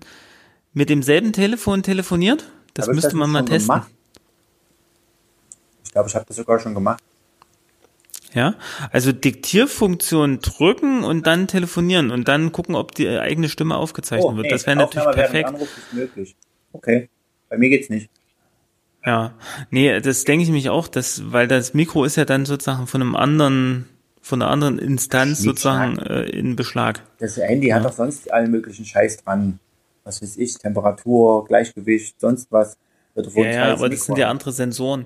mit 0.73 0.89
demselben 0.89 1.33
Telefon 1.33 1.83
telefoniert? 1.83 2.53
Das 2.75 2.87
müsste 2.87 3.17
man 3.17 3.31
nicht 3.31 3.33
mal 3.33 3.45
testen. 3.45 3.75
Gemacht? 3.75 3.91
Ich 5.85 5.91
glaube, 5.91 6.09
ich 6.09 6.15
habe 6.15 6.25
das 6.25 6.37
sogar 6.37 6.61
schon 6.61 6.73
gemacht. 6.73 7.03
Ja, 8.33 8.55
also 8.93 9.11
Diktierfunktion 9.11 10.39
drücken 10.39 11.03
und 11.03 11.27
dann 11.27 11.49
telefonieren 11.49 12.13
und 12.13 12.29
dann 12.29 12.53
gucken, 12.53 12.77
ob 12.77 12.95
die 12.95 13.09
eigene 13.09 13.49
Stimme 13.49 13.77
aufgezeichnet 13.77 14.37
wird. 14.37 14.45
nee, 14.47 14.51
Das 14.51 14.67
wäre 14.69 14.77
natürlich 14.77 15.11
perfekt. 15.11 15.49
Anruf 15.49 15.77
ist 15.77 15.93
möglich. 15.93 16.37
Okay. 16.73 17.09
Bei 17.49 17.59
mir 17.59 17.71
geht's 17.71 17.91
nicht. 17.91 18.09
Ja, 19.05 19.33
nee, 19.71 20.01
das 20.01 20.25
denke 20.25 20.45
ich 20.45 20.51
mich 20.51 20.71
auch, 20.71 20.87
dass, 20.89 21.33
weil 21.33 21.49
das 21.49 21.75
Mikro 21.75 22.05
ist 22.05 22.17
ja 22.17 22.25
dann 22.25 22.47
sozusagen 22.47 22.87
von 22.87 23.01
einem 23.01 23.17
anderen, 23.17 23.89
von 24.21 24.41
einer 24.41 24.51
anderen 24.51 24.79
Instanz 24.79 25.43
Schnickschnack. 25.43 25.97
sozusagen 25.97 25.99
äh, 25.99 26.31
in 26.31 26.55
Beschlag. 26.57 27.03
Das 27.19 27.37
Handy 27.37 27.69
hat 27.71 27.85
doch 27.85 27.93
sonst 27.93 28.33
allen 28.33 28.51
möglichen 28.51 28.85
Scheiß 28.85 29.25
dran. 29.25 29.59
Was 30.05 30.23
weiß 30.23 30.37
ich, 30.37 30.55
Temperatur, 30.59 31.45
Gleichgewicht, 31.47 32.21
sonst 32.21 32.51
was. 32.51 32.77
Ja, 33.15 33.45
ja, 33.45 33.73
aber 33.75 33.89
das 33.89 34.05
sind 34.07 34.17
ja 34.19 34.27
an. 34.27 34.33
andere 34.33 34.53
Sensoren. 34.53 35.05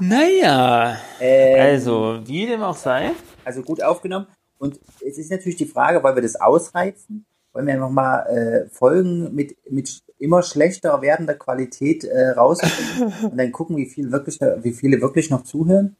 Naja, 0.00 0.96
Ähm, 1.20 1.60
also, 1.60 2.20
wie 2.24 2.46
dem 2.46 2.62
auch 2.62 2.76
sei. 2.76 3.12
also 3.44 3.62
gut 3.62 3.82
aufgenommen. 3.82 4.26
Und 4.58 4.80
es 5.06 5.18
ist 5.18 5.30
natürlich 5.30 5.56
die 5.56 5.66
Frage, 5.66 6.02
wollen 6.02 6.16
wir 6.16 6.22
das 6.22 6.36
ausreizen? 6.40 7.24
Wollen 7.58 7.66
wir 7.66 7.74
einfach 7.74 7.90
mal 7.90 8.20
äh, 8.26 8.68
Folgen 8.68 9.34
mit, 9.34 9.56
mit 9.68 10.04
immer 10.20 10.44
schlechter 10.44 11.02
werdender 11.02 11.34
Qualität 11.34 12.04
äh, 12.04 12.28
rausbringen 12.28 13.12
und 13.32 13.36
dann 13.36 13.50
gucken, 13.50 13.76
wie 13.76 13.86
viel 13.86 14.12
wirklich, 14.12 14.38
wie 14.38 14.70
viele 14.70 15.00
wirklich 15.00 15.28
noch 15.28 15.42
zuhören? 15.42 15.96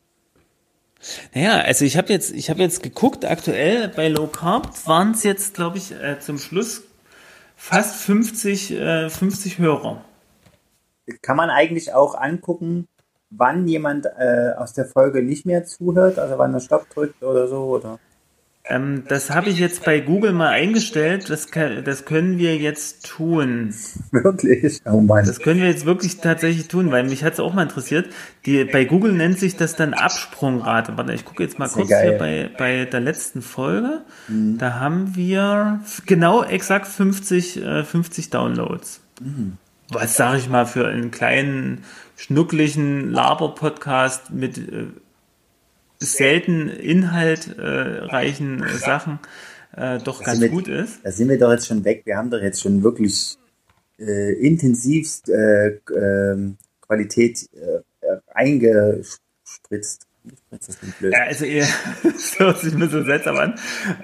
Naja, 1.34 1.58
also 1.62 1.84
ich 1.84 1.96
habe 1.96 2.12
jetzt, 2.12 2.30
ich 2.30 2.48
habe 2.48 2.60
jetzt 2.60 2.84
geguckt, 2.84 3.24
aktuell 3.24 3.88
bei 3.88 4.06
Low 4.06 4.28
Carb 4.28 4.68
waren 4.86 5.10
es 5.10 5.24
jetzt, 5.24 5.54
glaube 5.54 5.78
ich, 5.78 5.90
äh, 5.90 6.20
zum 6.20 6.38
Schluss 6.38 6.84
fast 7.56 7.96
50, 8.04 8.70
äh, 8.70 9.10
50 9.10 9.58
Hörer. 9.58 10.04
Kann 11.22 11.36
man 11.36 11.50
eigentlich 11.50 11.92
auch 11.92 12.14
angucken, 12.14 12.86
wann 13.30 13.66
jemand 13.66 14.06
äh, 14.06 14.52
aus 14.56 14.74
der 14.74 14.84
Folge 14.84 15.24
nicht 15.24 15.44
mehr 15.44 15.64
zuhört, 15.64 16.20
also 16.20 16.38
wann 16.38 16.54
er 16.54 16.60
Stopp 16.60 16.88
drückt 16.90 17.20
oder 17.24 17.48
so, 17.48 17.64
oder? 17.64 17.98
Ähm, 18.68 19.04
das 19.08 19.30
habe 19.30 19.48
ich 19.48 19.58
jetzt 19.58 19.84
bei 19.84 20.00
Google 20.00 20.32
mal 20.32 20.48
eingestellt. 20.48 21.30
Das, 21.30 21.50
kann, 21.50 21.84
das 21.84 22.04
können 22.04 22.38
wir 22.38 22.56
jetzt 22.56 23.06
tun. 23.06 23.74
Wirklich? 24.10 24.80
Oh 24.84 25.00
Mann. 25.00 25.24
Das 25.24 25.40
können 25.40 25.60
wir 25.60 25.68
jetzt 25.68 25.86
wirklich 25.86 26.18
tatsächlich 26.18 26.68
tun, 26.68 26.90
weil 26.90 27.04
mich 27.04 27.24
hat 27.24 27.34
es 27.34 27.40
auch 27.40 27.54
mal 27.54 27.62
interessiert. 27.62 28.10
Die, 28.44 28.64
bei 28.64 28.84
Google 28.84 29.12
nennt 29.12 29.38
sich 29.38 29.56
das 29.56 29.74
dann 29.74 29.94
Absprungrate. 29.94 30.96
Warte, 30.96 31.14
ich 31.14 31.24
gucke 31.24 31.42
jetzt 31.42 31.58
mal 31.58 31.68
kurz 31.68 31.88
geil. 31.88 32.10
hier 32.10 32.18
bei, 32.18 32.50
bei 32.56 32.84
der 32.84 33.00
letzten 33.00 33.40
Folge. 33.40 34.02
Da 34.28 34.74
haben 34.74 35.16
wir 35.16 35.80
genau 36.04 36.44
exakt 36.44 36.86
50, 36.86 37.62
äh, 37.62 37.84
50 37.84 38.30
Downloads. 38.30 39.00
Was 39.90 40.16
sage 40.16 40.38
ich 40.38 40.48
mal 40.50 40.66
für 40.66 40.86
einen 40.86 41.10
kleinen, 41.10 41.84
schnucklichen 42.16 43.10
Laber-Podcast 43.10 44.30
mit 44.30 44.58
äh, 44.58 44.88
selten 46.00 46.68
inhaltreichen 46.68 48.62
äh, 48.62 48.68
Sachen 48.76 49.18
äh, 49.76 49.98
doch 49.98 50.22
ganz 50.22 50.38
sind 50.38 50.42
wir- 50.42 50.50
gut 50.50 50.68
ist. 50.68 51.00
Da 51.04 51.10
sind 51.12 51.28
wir 51.28 51.38
doch 51.38 51.50
jetzt 51.50 51.66
schon 51.66 51.84
weg. 51.84 52.02
Wir 52.04 52.16
haben 52.16 52.30
doch 52.30 52.40
jetzt 52.40 52.60
schon 52.62 52.82
wirklich 52.82 53.36
äh, 53.98 54.32
intensivst 54.34 55.28
äh, 55.28 55.78
ähm, 55.94 56.56
Qualität 56.80 57.48
äh, 57.52 58.16
eingespritzt. 58.32 60.04
Ja, 61.00 61.22
also 61.26 61.46
ihr, 61.46 61.66
das 62.02 62.34
hört 62.38 62.58
sich 62.58 62.74
ein 62.74 62.80
bisschen 62.80 63.04
seltsam 63.06 63.36
an. 63.38 63.54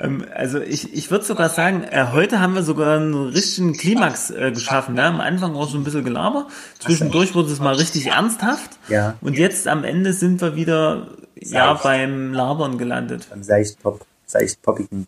Ähm, 0.00 0.24
also 0.34 0.58
ich, 0.60 0.94
ich 0.94 1.10
würde 1.10 1.24
sogar 1.24 1.50
sagen, 1.50 1.82
äh, 1.84 2.06
heute 2.12 2.40
haben 2.40 2.54
wir 2.54 2.62
sogar 2.62 2.96
einen 2.98 3.14
richtigen 3.28 3.74
Klimax 3.74 4.30
äh, 4.30 4.50
geschaffen. 4.52 4.94
Ne? 4.94 5.02
Am 5.04 5.20
Anfang 5.20 5.54
auch 5.54 5.68
so 5.68 5.76
ein 5.76 5.84
bisschen 5.84 6.04
Gelaber. 6.04 6.48
Zwischendurch 6.78 7.34
wurde 7.34 7.52
es 7.52 7.60
mal 7.60 7.74
richtig 7.74 8.06
ernsthaft. 8.06 8.78
Ja. 8.88 9.16
Und 9.20 9.36
jetzt 9.36 9.68
am 9.68 9.84
Ende 9.84 10.12
sind 10.14 10.40
wir 10.40 10.56
wieder 10.56 11.08
ja 11.36 11.70
Seicht. 11.72 11.82
beim 11.84 12.32
Labern 12.32 12.78
gelandet. 12.78 13.28
Am 13.32 13.42
seicht-pop, 13.42 14.04
seicht-poppigen. 14.26 15.06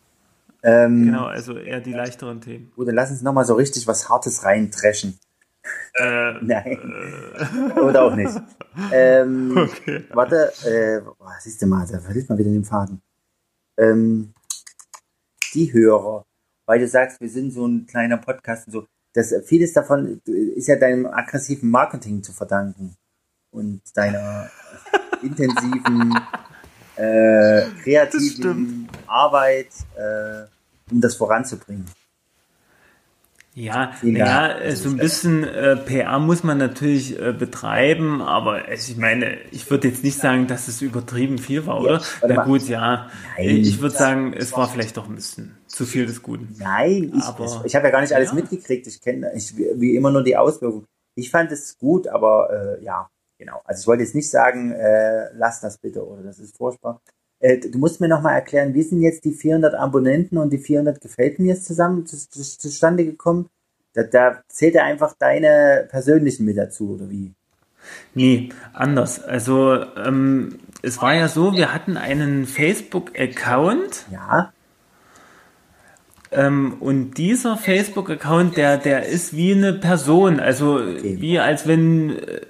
Ähm, 0.62 1.04
Genau, 1.06 1.26
also 1.26 1.56
eher 1.56 1.80
die 1.80 1.92
leichteren 1.92 2.40
Themen. 2.40 2.72
Gut, 2.74 2.88
dann 2.88 2.94
lass 2.94 3.10
uns 3.10 3.22
nochmal 3.22 3.44
so 3.44 3.54
richtig 3.54 3.86
was 3.86 4.08
Hartes 4.08 4.44
reintreschen. 4.44 5.18
Äh, 5.94 6.32
Nein. 6.42 7.72
Oder 7.82 8.04
auch 8.04 8.14
nicht. 8.14 8.34
Ähm, 8.92 9.56
Okay. 9.56 10.04
Warte, 10.12 10.52
äh, 10.64 11.00
boah, 11.00 11.34
siehst 11.40 11.62
du 11.62 11.66
mal, 11.66 11.86
da 11.90 12.00
verliert 12.00 12.28
man 12.28 12.38
wieder 12.38 12.50
den 12.50 12.64
Faden. 12.64 13.00
Ähm, 13.78 14.32
die 15.54 15.72
Hörer, 15.72 16.24
weil 16.66 16.80
du 16.80 16.88
sagst, 16.88 17.20
wir 17.20 17.28
sind 17.28 17.52
so 17.52 17.66
ein 17.66 17.86
kleiner 17.86 18.16
Podcast 18.18 18.66
und 18.66 18.72
so, 18.72 18.86
das, 19.14 19.32
vieles 19.44 19.72
davon 19.72 20.20
ist 20.26 20.66
ja 20.68 20.76
deinem 20.76 21.06
aggressiven 21.06 21.70
Marketing 21.70 22.22
zu 22.22 22.32
verdanken 22.32 22.96
und 23.50 23.80
deiner 23.94 24.50
intensiven, 25.22 26.14
äh, 26.96 27.62
kreativen 27.82 28.88
Arbeit, 29.06 29.68
äh, 29.96 30.44
um 30.92 31.00
das 31.00 31.14
voranzubringen. 31.16 31.86
Ja, 33.54 33.92
ja, 34.02 34.48
Dank. 34.48 34.60
äh, 34.64 34.76
so 34.76 34.90
ein 34.90 34.98
bisschen 34.98 35.42
äh, 35.42 35.76
PR 35.76 36.18
muss 36.18 36.44
man 36.44 36.58
natürlich 36.58 37.18
äh, 37.18 37.32
betreiben, 37.32 38.20
aber 38.20 38.66
also 38.66 38.92
ich 38.92 38.98
meine, 38.98 39.38
ich 39.50 39.70
würde 39.70 39.88
jetzt 39.88 40.04
nicht 40.04 40.18
sagen, 40.18 40.46
dass 40.46 40.68
es 40.68 40.82
übertrieben 40.82 41.38
viel 41.38 41.64
war, 41.64 41.80
oder? 41.80 42.02
warte 42.20 42.34
Na 42.34 42.44
gut, 42.44 42.68
ja. 42.68 43.08
Nein. 43.38 43.48
Ich 43.48 43.80
würde 43.80 43.96
sagen, 43.96 44.34
es 44.34 44.52
war 44.52 44.68
vielleicht 44.68 44.98
doch 44.98 45.08
ein 45.08 45.14
bisschen 45.14 45.56
zu 45.68 45.86
viel 45.86 46.04
des 46.04 46.22
Guten. 46.22 46.54
Nein, 46.58 47.10
ich, 47.16 47.24
Aber- 47.24 47.46
ich, 47.46 47.64
ich 47.64 47.74
habe 47.74 47.86
ja 47.86 47.92
gar 47.92 48.02
nicht 48.02 48.12
alles 48.12 48.28
Ja. 48.28 48.34
mitgekriegt. 48.34 48.86
Ich 48.88 49.00
kenne 49.00 49.32
ich, 49.34 49.56
wie 49.56 49.68
wie 49.76 49.96
immer 49.96 50.10
nur 50.10 50.22
die 50.22 50.36
Auswirkungen. 50.36 50.84
Ich 51.14 51.30
fand 51.30 51.50
es 51.50 51.78
gut, 51.78 52.08
aber 52.08 52.50
äh, 52.78 52.84
ja, 52.84 53.08
genau. 53.38 53.60
Also 53.64 53.80
ich 53.80 53.86
wollte 53.86 54.02
jetzt 54.02 54.14
nicht 54.14 54.30
sagen, 54.30 54.72
äh, 54.72 55.30
lass 55.34 55.60
das 55.60 55.78
bitte 55.78 56.06
oder 56.06 56.22
das 56.22 56.38
ist 56.38 56.56
furchtbar. 56.56 57.00
Äh, 57.38 57.58
du 57.58 57.78
musst 57.78 58.00
mir 58.00 58.08
nochmal 58.08 58.34
erklären, 58.34 58.74
wie 58.74 58.82
sind 58.82 59.02
jetzt 59.02 59.24
die 59.24 59.32
400 59.32 59.74
Abonnenten 59.74 60.38
und 60.38 60.50
die 60.50 60.58
400 60.58 61.00
gefällt 61.00 61.38
mir 61.38 61.60
zusammen 61.60 62.06
zu, 62.06 62.16
zu, 62.16 62.42
zustande 62.42 63.04
gekommen? 63.04 63.48
Da, 63.92 64.02
da 64.02 64.42
zählt 64.48 64.74
ja 64.74 64.84
einfach 64.84 65.14
deine 65.18 65.86
persönlichen 65.90 66.44
mit 66.44 66.56
dazu, 66.56 66.94
oder 66.94 67.10
wie? 67.10 67.34
Nee, 68.14 68.50
anders. 68.72 69.22
Also 69.22 69.74
ähm, 69.96 70.58
es 70.82 71.00
war 71.00 71.14
ja 71.14 71.28
so, 71.28 71.52
wir 71.54 71.72
hatten 71.72 71.96
einen 71.96 72.46
Facebook-Account. 72.46 74.06
Ja. 74.10 74.52
Ähm, 76.32 76.74
und 76.80 77.14
dieser 77.14 77.56
Facebook-Account, 77.56 78.56
der, 78.56 78.78
der 78.78 79.06
ist 79.06 79.36
wie 79.36 79.52
eine 79.52 79.72
Person. 79.72 80.40
Also 80.40 80.76
Okay. 80.76 81.16
wie 81.20 81.38
als 81.38 81.66
wenn 81.66 82.10
äh, 82.10 82.40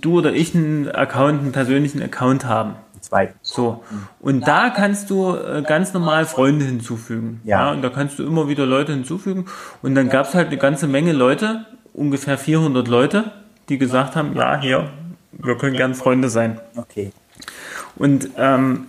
du 0.00 0.18
oder 0.18 0.32
ich 0.32 0.54
einen 0.54 0.88
Account, 0.88 1.40
einen 1.40 1.52
persönlichen 1.52 2.02
Account 2.02 2.44
haben. 2.46 2.76
Zweiten. 3.00 3.34
So. 3.42 3.84
Und 4.20 4.48
da 4.48 4.70
kannst 4.70 5.10
du 5.10 5.34
äh, 5.34 5.62
ganz 5.66 5.92
normal 5.92 6.24
Freunde 6.24 6.64
hinzufügen. 6.64 7.40
Ja. 7.44 7.70
Und 7.70 7.82
da 7.82 7.90
kannst 7.90 8.18
du 8.18 8.24
immer 8.24 8.48
wieder 8.48 8.64
Leute 8.64 8.92
hinzufügen. 8.92 9.44
Und 9.82 9.94
dann 9.94 10.08
gab 10.08 10.26
es 10.26 10.34
halt 10.34 10.48
eine 10.48 10.56
ganze 10.56 10.86
Menge 10.86 11.12
Leute, 11.12 11.66
ungefähr 11.92 12.38
400 12.38 12.88
Leute, 12.88 13.32
die 13.68 13.76
gesagt 13.78 14.16
haben, 14.16 14.34
ja, 14.34 14.58
hier, 14.60 14.90
wir 15.32 15.56
können 15.58 15.76
gern 15.76 15.94
Freunde 15.94 16.30
sein. 16.30 16.60
Okay. 16.76 17.12
Und 17.96 18.30
ähm, 18.38 18.86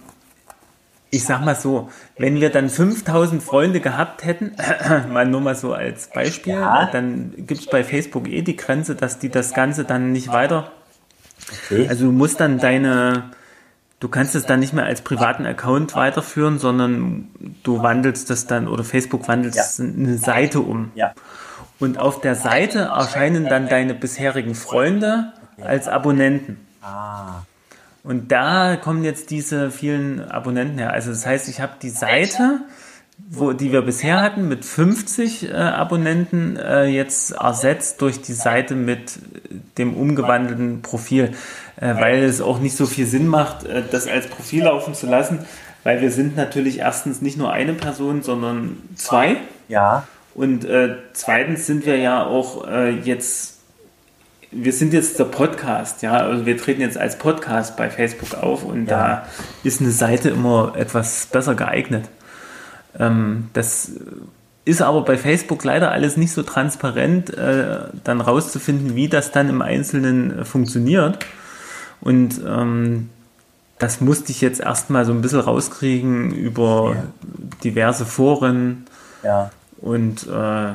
ich 1.16 1.24
sag 1.26 1.44
mal 1.46 1.56
so, 1.56 1.90
wenn 2.18 2.42
wir 2.42 2.50
dann 2.50 2.70
5000 2.70 3.42
Freunde 3.42 3.80
gehabt 3.80 4.26
hätten, 4.26 4.56
mal 5.12 5.26
nur 5.26 5.42
mal 5.42 5.56
so 5.56 5.74
als 5.74 6.08
Beispiel, 6.08 6.54
Ja. 6.54 6.88
dann 6.92 7.34
gibt's 7.38 7.68
bei 7.68 7.84
Facebook 7.84 8.28
eh 8.28 8.42
die 8.42 8.56
Grenze, 8.56 8.96
dass 8.96 9.18
die 9.20 9.30
das 9.30 9.54
Ganze 9.54 9.84
dann 9.86 10.12
nicht 10.12 10.30
weiter 10.32 10.72
Okay. 11.68 11.88
also 11.90 12.06
du 12.06 12.12
musst 12.12 12.40
dann 12.40 12.58
deine, 12.60 13.32
du 14.00 14.08
kannst 14.08 14.36
es 14.36 14.46
dann 14.46 14.62
nicht 14.62 14.74
mehr 14.74 14.86
als 14.86 15.02
privaten 15.02 15.46
Account 15.46 15.96
weiterführen, 15.96 16.58
sondern 16.60 17.28
du 17.64 17.84
wandelst 17.84 18.30
das 18.30 18.48
dann 18.48 18.68
oder 18.68 18.84
Facebook 18.84 19.28
wandelt 19.28 19.54
Ja. 19.56 19.62
es 19.62 19.78
in 19.80 20.08
eine 20.08 20.18
Seite 20.18 20.62
um. 20.62 20.92
ja. 20.96 21.14
Und 21.78 22.00
auf 22.00 22.22
der 22.22 22.36
Seite 22.36 22.80
erscheinen 22.96 23.46
dann 23.50 23.68
deine 23.68 23.94
bisherigen 23.94 24.56
Freunde 24.56 25.34
als 25.62 25.88
Abonnenten. 25.90 26.58
Ah. 26.82 27.42
Und 28.06 28.32
da 28.32 28.76
kommen 28.76 29.04
jetzt 29.04 29.32
diese 29.32 29.72
vielen 29.72 30.22
Abonnenten 30.22 30.78
her. 30.78 30.94
Also 30.94 31.10
das 31.10 31.26
heißt, 31.26 31.50
ich 31.50 31.60
habe 31.60 31.74
die 31.82 31.90
Seite, 31.90 32.60
wo, 33.18 33.54
die 33.54 33.72
wir 33.72 33.82
bisher 33.82 34.22
hatten, 34.22 34.48
mit 34.48 34.64
50 34.64 35.50
äh, 35.50 35.54
Abonnenten 35.54 36.56
äh, 36.58 36.86
jetzt 36.86 37.32
ersetzt 37.32 38.02
durch 38.02 38.22
die 38.22 38.34
Seite 38.34 38.76
mit 38.76 39.20
dem 39.80 39.96
umgewandelten 39.96 40.84
Profil, 40.84 41.32
äh, 41.78 41.96
weil 41.96 42.24
es 42.24 42.42
auch 42.42 42.60
nicht 42.60 42.78
so 42.78 42.86
viel 42.86 43.08
Sinn 43.08 43.28
macht, 43.28 43.66
äh, 43.66 43.82
das 43.90 44.08
als 44.08 44.28
Profil 44.28 44.66
laufen 44.66 44.94
zu 44.94 45.08
lassen, 45.08 45.40
weil 45.84 46.02
wir 46.02 46.12
sind 46.12 46.36
natürlich 46.36 46.80
erstens 46.80 47.22
nicht 47.22 47.38
nur 47.38 47.52
eine 47.52 47.74
Person, 47.74 48.22
sondern 48.22 48.78
zwei. 48.96 49.38
Ja. 49.68 50.08
Und 50.36 50.66
äh, 50.66 50.98
zweitens 51.14 51.66
sind 51.66 51.86
wir 51.86 51.98
ja 51.98 52.26
auch 52.26 52.68
äh, 52.68 52.92
jetzt, 52.92 53.55
wir 54.56 54.74
sind 54.74 54.94
jetzt 54.94 55.20
der 55.20 55.26
Podcast, 55.26 56.02
ja, 56.02 56.14
also 56.14 56.46
wir 56.46 56.58
treten 56.58 56.82
jetzt 56.82 56.98
als 56.98 57.18
Podcast 57.18 57.76
bei 57.78 57.90
Facebook 57.90 58.34
auf 58.42 58.64
und 58.64 58.88
Ja. 58.90 58.98
da 58.98 59.26
ist 59.64 59.82
eine 59.82 59.92
Seite 59.92 60.30
immer 60.30 60.74
etwas 60.76 61.28
besser 61.28 61.56
geeignet. 61.56 62.10
Ähm, 62.98 63.50
das 63.54 63.92
ist 64.64 64.82
aber 64.82 65.04
bei 65.04 65.18
Facebook 65.18 65.64
leider 65.64 65.92
alles 65.92 66.18
nicht 66.18 66.32
so 66.32 66.42
transparent, 66.44 67.32
äh, 67.38 67.80
dann 68.04 68.22
rauszufinden, 68.22 68.96
wie 68.96 69.10
das 69.10 69.32
dann 69.32 69.50
im 69.50 69.62
Einzelnen 69.62 70.40
äh, 70.40 70.46
funktioniert. 70.46 71.26
Und 72.02 72.40
ähm, 72.48 73.10
das 73.78 74.00
musste 74.00 74.32
ich 74.32 74.42
jetzt 74.42 74.62
erstmal 74.62 75.06
so 75.06 75.12
ein 75.12 75.22
bisschen 75.22 75.42
rauskriegen 75.42 76.32
über 76.32 76.96
diverse 77.64 78.06
Foren. 78.06 78.86
Ja. 79.24 79.52
Und 79.82 80.26
äh, 80.28 80.74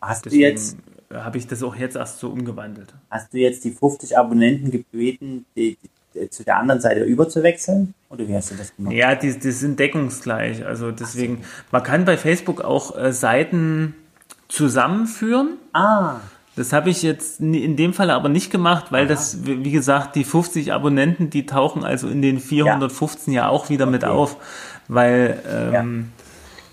Hast 0.00 0.26
du 0.26 0.30
jetzt, 0.30 0.76
habe 1.22 1.38
ich 1.38 1.46
das 1.46 1.62
auch 1.62 1.76
jetzt 1.76 1.96
erst 1.96 2.18
so 2.18 2.30
umgewandelt. 2.30 2.94
hast 3.10 3.32
du 3.32 3.38
jetzt 3.38 3.64
die 3.64 3.70
50 3.70 4.16
Abonnenten 4.18 4.70
gebeten, 4.70 5.44
die, 5.56 5.76
die, 6.14 6.30
zu 6.30 6.44
der 6.44 6.56
anderen 6.56 6.80
Seite 6.80 7.04
überzuwechseln? 7.04 7.94
Oder 8.10 8.26
wie 8.28 8.34
hast 8.34 8.50
du 8.50 8.54
das 8.54 8.74
gemacht? 8.74 8.94
Ja, 8.94 9.14
die, 9.14 9.38
die 9.38 9.50
sind 9.50 9.78
deckungsgleich. 9.78 10.64
Also 10.64 10.90
deswegen, 10.90 11.42
man 11.70 11.82
kann 11.82 12.04
bei 12.04 12.16
Facebook 12.16 12.62
auch 12.62 12.96
äh, 12.96 13.12
Seiten 13.12 13.94
zusammenführen. 14.48 15.58
Ah. 15.72 16.20
Das 16.56 16.72
habe 16.72 16.90
ich 16.90 17.02
jetzt 17.02 17.40
in 17.40 17.76
dem 17.76 17.92
Fall 17.92 18.10
aber 18.10 18.28
nicht 18.28 18.52
gemacht, 18.52 18.92
weil 18.92 19.08
das, 19.08 19.44
wie 19.44 19.72
gesagt, 19.72 20.14
die 20.14 20.22
50 20.22 20.72
Abonnenten, 20.72 21.28
die 21.28 21.46
tauchen 21.46 21.82
also 21.82 22.08
in 22.08 22.22
den 22.22 22.38
415 22.38 23.32
ja, 23.32 23.48
auch 23.48 23.70
wieder 23.70 23.86
mit 23.86 24.04
Okay. 24.04 24.12
auf, 24.12 24.36
weil, 24.86 25.42
ähm, 25.50 26.12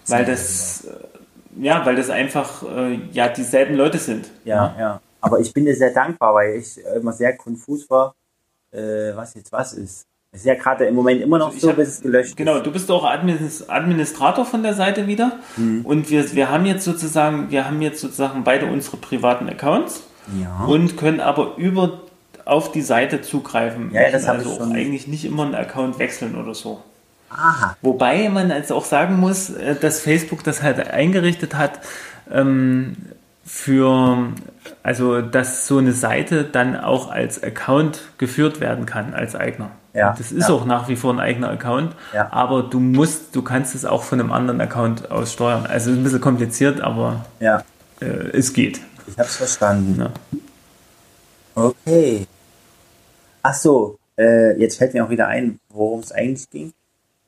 weil 0.08 0.26
das, 0.26 0.86
äh, 0.86 1.01
ja, 1.60 1.86
weil 1.86 1.96
das 1.96 2.10
einfach 2.10 2.64
äh, 2.64 3.00
ja 3.12 3.28
dieselben 3.30 3.76
Leute 3.76 3.98
sind. 3.98 4.30
Ja, 4.46 4.76
ja. 4.80 5.02
Aber 5.20 5.40
ich 5.40 5.54
bin 5.54 5.66
dir 5.66 5.76
sehr 5.76 5.94
dankbar, 5.94 6.34
weil 6.34 6.56
ich 6.56 6.80
immer 6.96 7.14
sehr 7.14 7.36
konfus 7.38 7.90
war, 7.90 8.16
äh, 8.72 9.16
was 9.16 9.34
jetzt 9.36 9.52
was 9.52 9.74
ist. 9.74 10.06
Es 10.34 10.40
ist 10.42 10.46
ja 10.46 10.56
gerade 10.56 10.86
im 10.86 10.96
Moment 10.96 11.22
immer 11.22 11.38
noch 11.38 11.48
Also 11.48 11.60
so, 11.60 11.70
hab- 11.70 11.76
bis 11.76 11.90
es 11.90 12.02
gelöscht 12.02 12.38
Genau, 12.38 12.58
ist. 12.58 12.66
du 12.66 12.72
bist 12.72 12.90
auch 12.90 13.04
Adminis- 13.04 13.68
Administrator 13.68 14.46
von 14.46 14.64
der 14.64 14.74
Seite 14.74 15.06
wieder. 15.08 15.34
Mhm. 15.58 15.86
Und 15.86 16.10
wir, 16.10 16.34
wir 16.34 16.50
haben 16.50 16.66
jetzt 16.66 16.86
sozusagen, 16.86 17.52
wir 17.52 17.66
haben 17.68 17.82
jetzt 17.82 18.00
sozusagen 18.00 18.44
beide 18.46 18.66
unsere 18.68 18.96
privaten 18.98 19.50
Accounts 19.50 20.04
Ja. 20.42 20.66
und 20.66 20.96
können 20.98 21.20
aber 21.20 21.56
über 21.58 22.02
auf 22.46 22.72
die 22.72 22.82
Seite 22.82 23.22
zugreifen. 23.22 23.92
Ja, 23.94 24.04
das 24.04 24.14
Müssen 24.14 24.28
hab 24.30 24.38
also 24.38 24.52
ich 24.52 24.58
schon. 24.58 24.72
eigentlich 24.72 25.08
nicht 25.08 25.26
immer 25.26 25.44
einen 25.44 25.54
Account 25.56 26.00
wechseln 26.00 26.36
oder 26.36 26.56
so. 26.56 26.82
Aha. 27.34 27.76
Wobei 27.82 28.30
man 28.30 28.50
jetzt 28.50 28.72
auch 28.72 28.86
sagen 28.86 29.18
muss, 29.20 29.50
äh, 29.52 29.76
dass 29.76 30.02
Facebook 30.02 30.44
das 30.44 30.62
halt 30.62 30.90
eingerichtet 30.90 31.56
hat 31.56 31.80
ähm, 32.32 32.96
für, 33.46 34.28
also 34.84 35.22
dass 35.22 35.68
so 35.68 35.78
eine 35.78 35.94
Seite 35.94 36.44
dann 36.44 36.76
auch 36.78 37.10
als 37.10 37.42
Account 37.42 38.02
geführt 38.18 38.60
werden 38.60 38.86
kann, 38.86 39.14
als 39.14 39.36
eigener. 39.36 39.72
Ja, 39.94 40.16
das 40.18 40.32
ist 40.32 40.48
ja. 40.48 40.56
auch 40.56 40.66
nach 40.66 40.88
wie 40.88 40.96
vor 40.96 41.14
ein 41.14 41.20
eigener 41.20 41.50
Account, 41.50 41.94
Ja. 42.14 42.32
aber 42.32 42.64
du 42.64 42.80
musst, 42.80 43.36
du 43.36 43.42
kannst 43.42 43.76
es 43.76 43.84
auch 43.86 44.04
von 44.04 44.22
einem 44.22 44.32
anderen 44.32 44.62
Account 44.62 45.12
aus 45.12 45.34
steuern. 45.34 45.66
Also 45.66 45.92
ist 45.92 45.98
ein 45.98 46.04
bisschen 46.04 46.22
kompliziert, 46.22 46.80
aber 46.80 47.26
Ja, 47.42 47.64
äh, 48.00 48.06
es 48.06 48.54
geht. 48.54 48.80
ich 49.08 49.18
hab's 49.18 49.36
verstanden. 49.36 50.00
Ja. 50.00 50.12
Okay. 51.56 52.26
Ach 53.44 53.54
so, 53.54 53.98
äh, 54.18 54.58
jetzt 54.60 54.78
fällt 54.78 54.94
mir 54.94 55.04
auch 55.04 55.10
wieder 55.10 55.28
ein, 55.28 55.60
worum 55.70 56.00
es 56.00 56.12
eigentlich 56.14 56.50
ging. 56.50 56.72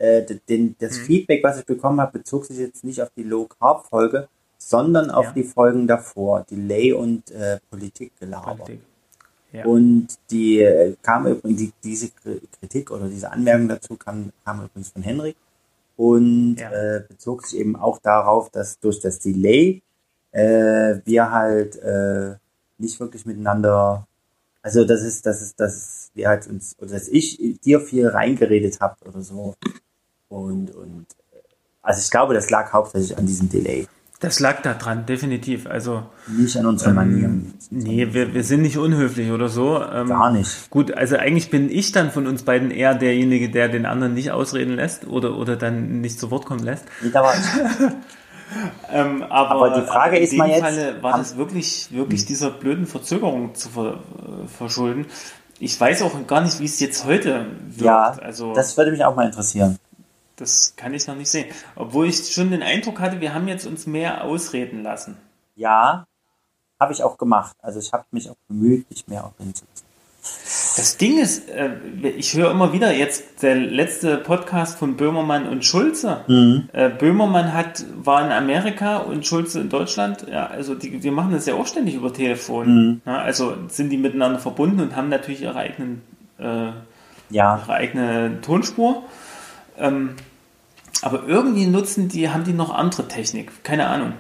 Äh, 0.04 0.26
den, 0.50 0.76
das 0.80 0.98
Mhm. 0.98 1.04
Feedback, 1.06 1.44
was 1.44 1.60
ich 1.60 1.66
bekommen 1.66 2.02
habe, 2.02 2.20
bezog 2.20 2.46
sich 2.46 2.58
jetzt 2.58 2.84
nicht 2.84 3.02
auf 3.02 3.10
die 3.16 3.24
Low-Carb-Folge, 3.24 4.28
sondern 4.58 5.10
auf 5.12 5.28
Ja. 5.28 5.32
die 5.32 5.44
Folgen 5.44 5.88
davor, 5.88 6.46
Delay 6.50 6.92
und 6.94 7.32
äh, 7.32 7.60
Politikgelaber. 7.70 8.56
Politik. 8.56 8.82
Ja. 9.54 9.66
Und 9.66 10.08
die 10.32 10.60
äh, 10.62 10.96
kam 11.02 11.28
übrigens, 11.28 11.60
die, 11.60 11.72
diese 11.84 12.08
Kri- 12.08 12.42
Kritik 12.60 12.92
oder 12.92 13.08
diese 13.08 13.32
Anmerkung 13.32 13.70
dazu 13.70 13.96
kam, 13.96 14.32
kam 14.44 14.66
übrigens 14.66 14.90
von 14.90 15.04
Henrik 15.04 15.38
und 15.96 16.56
Ja. 16.60 16.72
äh, 16.72 17.04
bezog 17.08 17.46
sich 17.46 17.60
eben 17.60 17.76
auch 17.76 18.00
darauf, 18.00 18.50
dass 18.50 18.80
durch 18.80 19.00
das 19.00 19.20
Delay 19.20 19.82
äh, 20.32 20.96
wir 21.06 21.32
halt 21.32 21.78
äh, 21.78 22.34
nicht 22.80 23.00
wirklich 23.00 23.26
miteinander, 23.26 24.06
also 24.64 24.84
das 24.86 25.02
ist, 25.04 25.26
das 25.28 25.42
ist, 25.42 25.60
dass 25.60 26.10
wir 26.16 26.28
halt 26.28 26.48
uns, 26.48 26.76
oder 26.80 26.92
dass 26.92 27.08
ich 27.08 27.60
dir 27.64 27.80
viel 27.80 28.08
reingeredet 28.08 28.80
habt 28.82 29.06
oder 29.08 29.22
so. 29.22 29.56
Und, 30.34 30.72
und 30.72 31.06
äh, 31.32 31.38
also 31.82 32.00
ich 32.00 32.10
glaube, 32.10 32.34
das 32.34 32.50
lag 32.50 32.74
hauptsächlich 32.74 33.18
an 33.18 33.28
diesem 33.28 33.50
Delay, 33.50 33.88
Das 34.20 34.40
lag 34.40 34.62
da 34.62 34.74
dran, 34.74 35.06
definitiv. 35.06 35.68
Also 35.68 36.04
nicht 36.28 36.58
an 36.58 36.66
unseren 36.66 36.96
Manieren. 36.96 37.54
nee, 37.70 38.14
wir, 38.14 38.34
wir 38.34 38.44
sind 38.44 38.64
nicht 38.64 38.78
unhöflich 38.78 39.32
oder 39.32 39.48
so. 39.50 39.82
Ähm, 39.82 40.08
Gar 40.08 40.32
nicht. 40.32 40.70
Gut, 40.72 40.94
also 40.94 41.18
eigentlich 41.18 41.52
bin 41.52 41.70
ich 41.70 41.92
dann 41.92 42.10
von 42.10 42.26
uns 42.26 42.44
beiden 42.44 42.72
eher 42.72 42.96
derjenige, 42.96 43.52
der 43.52 43.70
den 43.70 43.86
anderen 43.86 44.14
nicht 44.16 44.32
ausreden 44.32 44.76
lässt 44.76 45.06
oder, 45.08 45.38
oder 45.38 45.56
dann 45.56 46.02
nicht 46.02 46.20
zu 46.20 46.32
Wort 46.32 46.46
kommen 46.46 46.64
lässt. 46.64 46.86
Nee, 47.02 47.10
ich. 47.12 47.92
Ähm, 48.92 49.24
aber, 49.24 49.52
Aber 49.52 49.82
die 49.82 49.88
Frage 49.88 50.18
in 50.18 50.24
ist 50.24 50.32
dem 50.32 50.40
mal 50.40 50.50
jetzt, 50.50 50.62
Falle 50.62 51.02
war 51.02 51.18
das 51.18 51.38
wirklich, 51.38 51.90
wirklich 51.92 52.26
dieser 52.26 52.50
blöden 52.52 52.86
Verzögerung 52.86 53.56
zu 53.56 53.70
ver, 53.70 53.94
äh, 53.94 54.48
verschulden. 54.48 55.06
Ich 55.60 55.80
weiß 55.80 56.02
auch 56.04 56.28
gar 56.28 56.42
nicht, 56.42 56.60
wie 56.60 56.66
es 56.66 56.80
jetzt 56.80 57.06
heute 57.06 57.46
wirkt. 57.68 57.82
Ja, 57.82 58.18
also 58.22 58.54
das 58.54 58.76
würde 58.78 58.92
mich 58.92 59.04
auch 59.06 59.16
mal 59.16 59.26
interessieren. 59.26 59.78
Das 60.36 60.74
kann 60.76 60.94
ich 60.94 61.08
noch 61.08 61.16
nicht 61.16 61.30
sehen. 61.30 61.46
Obwohl 61.76 62.08
ich 62.08 62.32
schon 62.34 62.52
den 62.52 62.64
Eindruck 62.64 63.00
hatte, 63.00 63.22
wir 63.22 63.34
haben 63.34 63.48
jetzt 63.48 63.66
uns 63.66 63.86
mehr 63.86 64.24
ausreden 64.24 64.84
lassen. 64.84 65.18
Ja, 65.56 66.06
habe 66.80 66.94
ich 66.94 67.04
auch 67.04 67.18
gemacht. 67.18 67.56
Also 67.62 67.80
ich 67.80 67.94
habe 67.94 68.06
mich 68.12 68.30
auch 68.30 68.36
bemüht, 68.48 68.90
mich 68.90 69.08
mehr 69.08 69.24
auch 69.24 69.34
hinzusetzen. 69.38 69.86
Das 70.76 70.98
Ding 70.98 71.20
ist, 71.20 71.50
äh, 71.50 71.76
ich 72.16 72.34
höre 72.34 72.50
immer 72.50 72.72
wieder 72.72 72.94
jetzt 72.94 73.44
der 73.44 73.56
letzte 73.56 74.18
Podcast 74.18 74.80
von 74.80 74.96
Böhmermann 74.96 75.48
und 75.50 75.66
Schulze. 75.66 76.24
Mhm. 76.28 76.70
Äh, 76.72 76.90
Böhmermann 76.90 77.54
hat, 77.54 77.86
war 77.96 78.26
in 78.26 78.32
Amerika 78.32 78.98
und 78.98 79.28
Schulze 79.28 79.60
in 79.60 79.70
Deutschland. 79.70 80.26
Ja, 80.30 80.48
also 80.48 80.76
die, 80.76 81.00
die 81.00 81.12
machen 81.12 81.34
das 81.34 81.46
ja 81.46 81.56
auch 81.56 81.68
ständig 81.68 81.96
über 81.96 82.14
Telefon. 82.14 82.68
Mhm. 82.68 83.02
Ja, 83.06 83.18
also 83.18 83.56
sind 83.68 83.90
die 83.90 83.98
miteinander 83.98 84.40
verbunden 84.40 84.80
und 84.80 84.96
haben 84.96 85.10
natürlich 85.10 85.42
ihre 85.42 85.58
eigenen, 85.58 86.02
äh, 86.40 86.72
Ja, 87.30 87.58
ihre 87.58 87.74
eigene 87.74 88.40
Tonspur. 88.42 89.04
Ähm, 89.84 90.16
aber 91.04 91.28
irgendwie 91.28 91.68
nutzen 91.68 92.08
die, 92.08 92.30
haben 92.30 92.46
die 92.46 92.54
noch 92.54 92.74
andere 92.74 93.08
Technik. 93.08 93.64
Keine 93.64 93.88
Ahnung. 93.88 94.14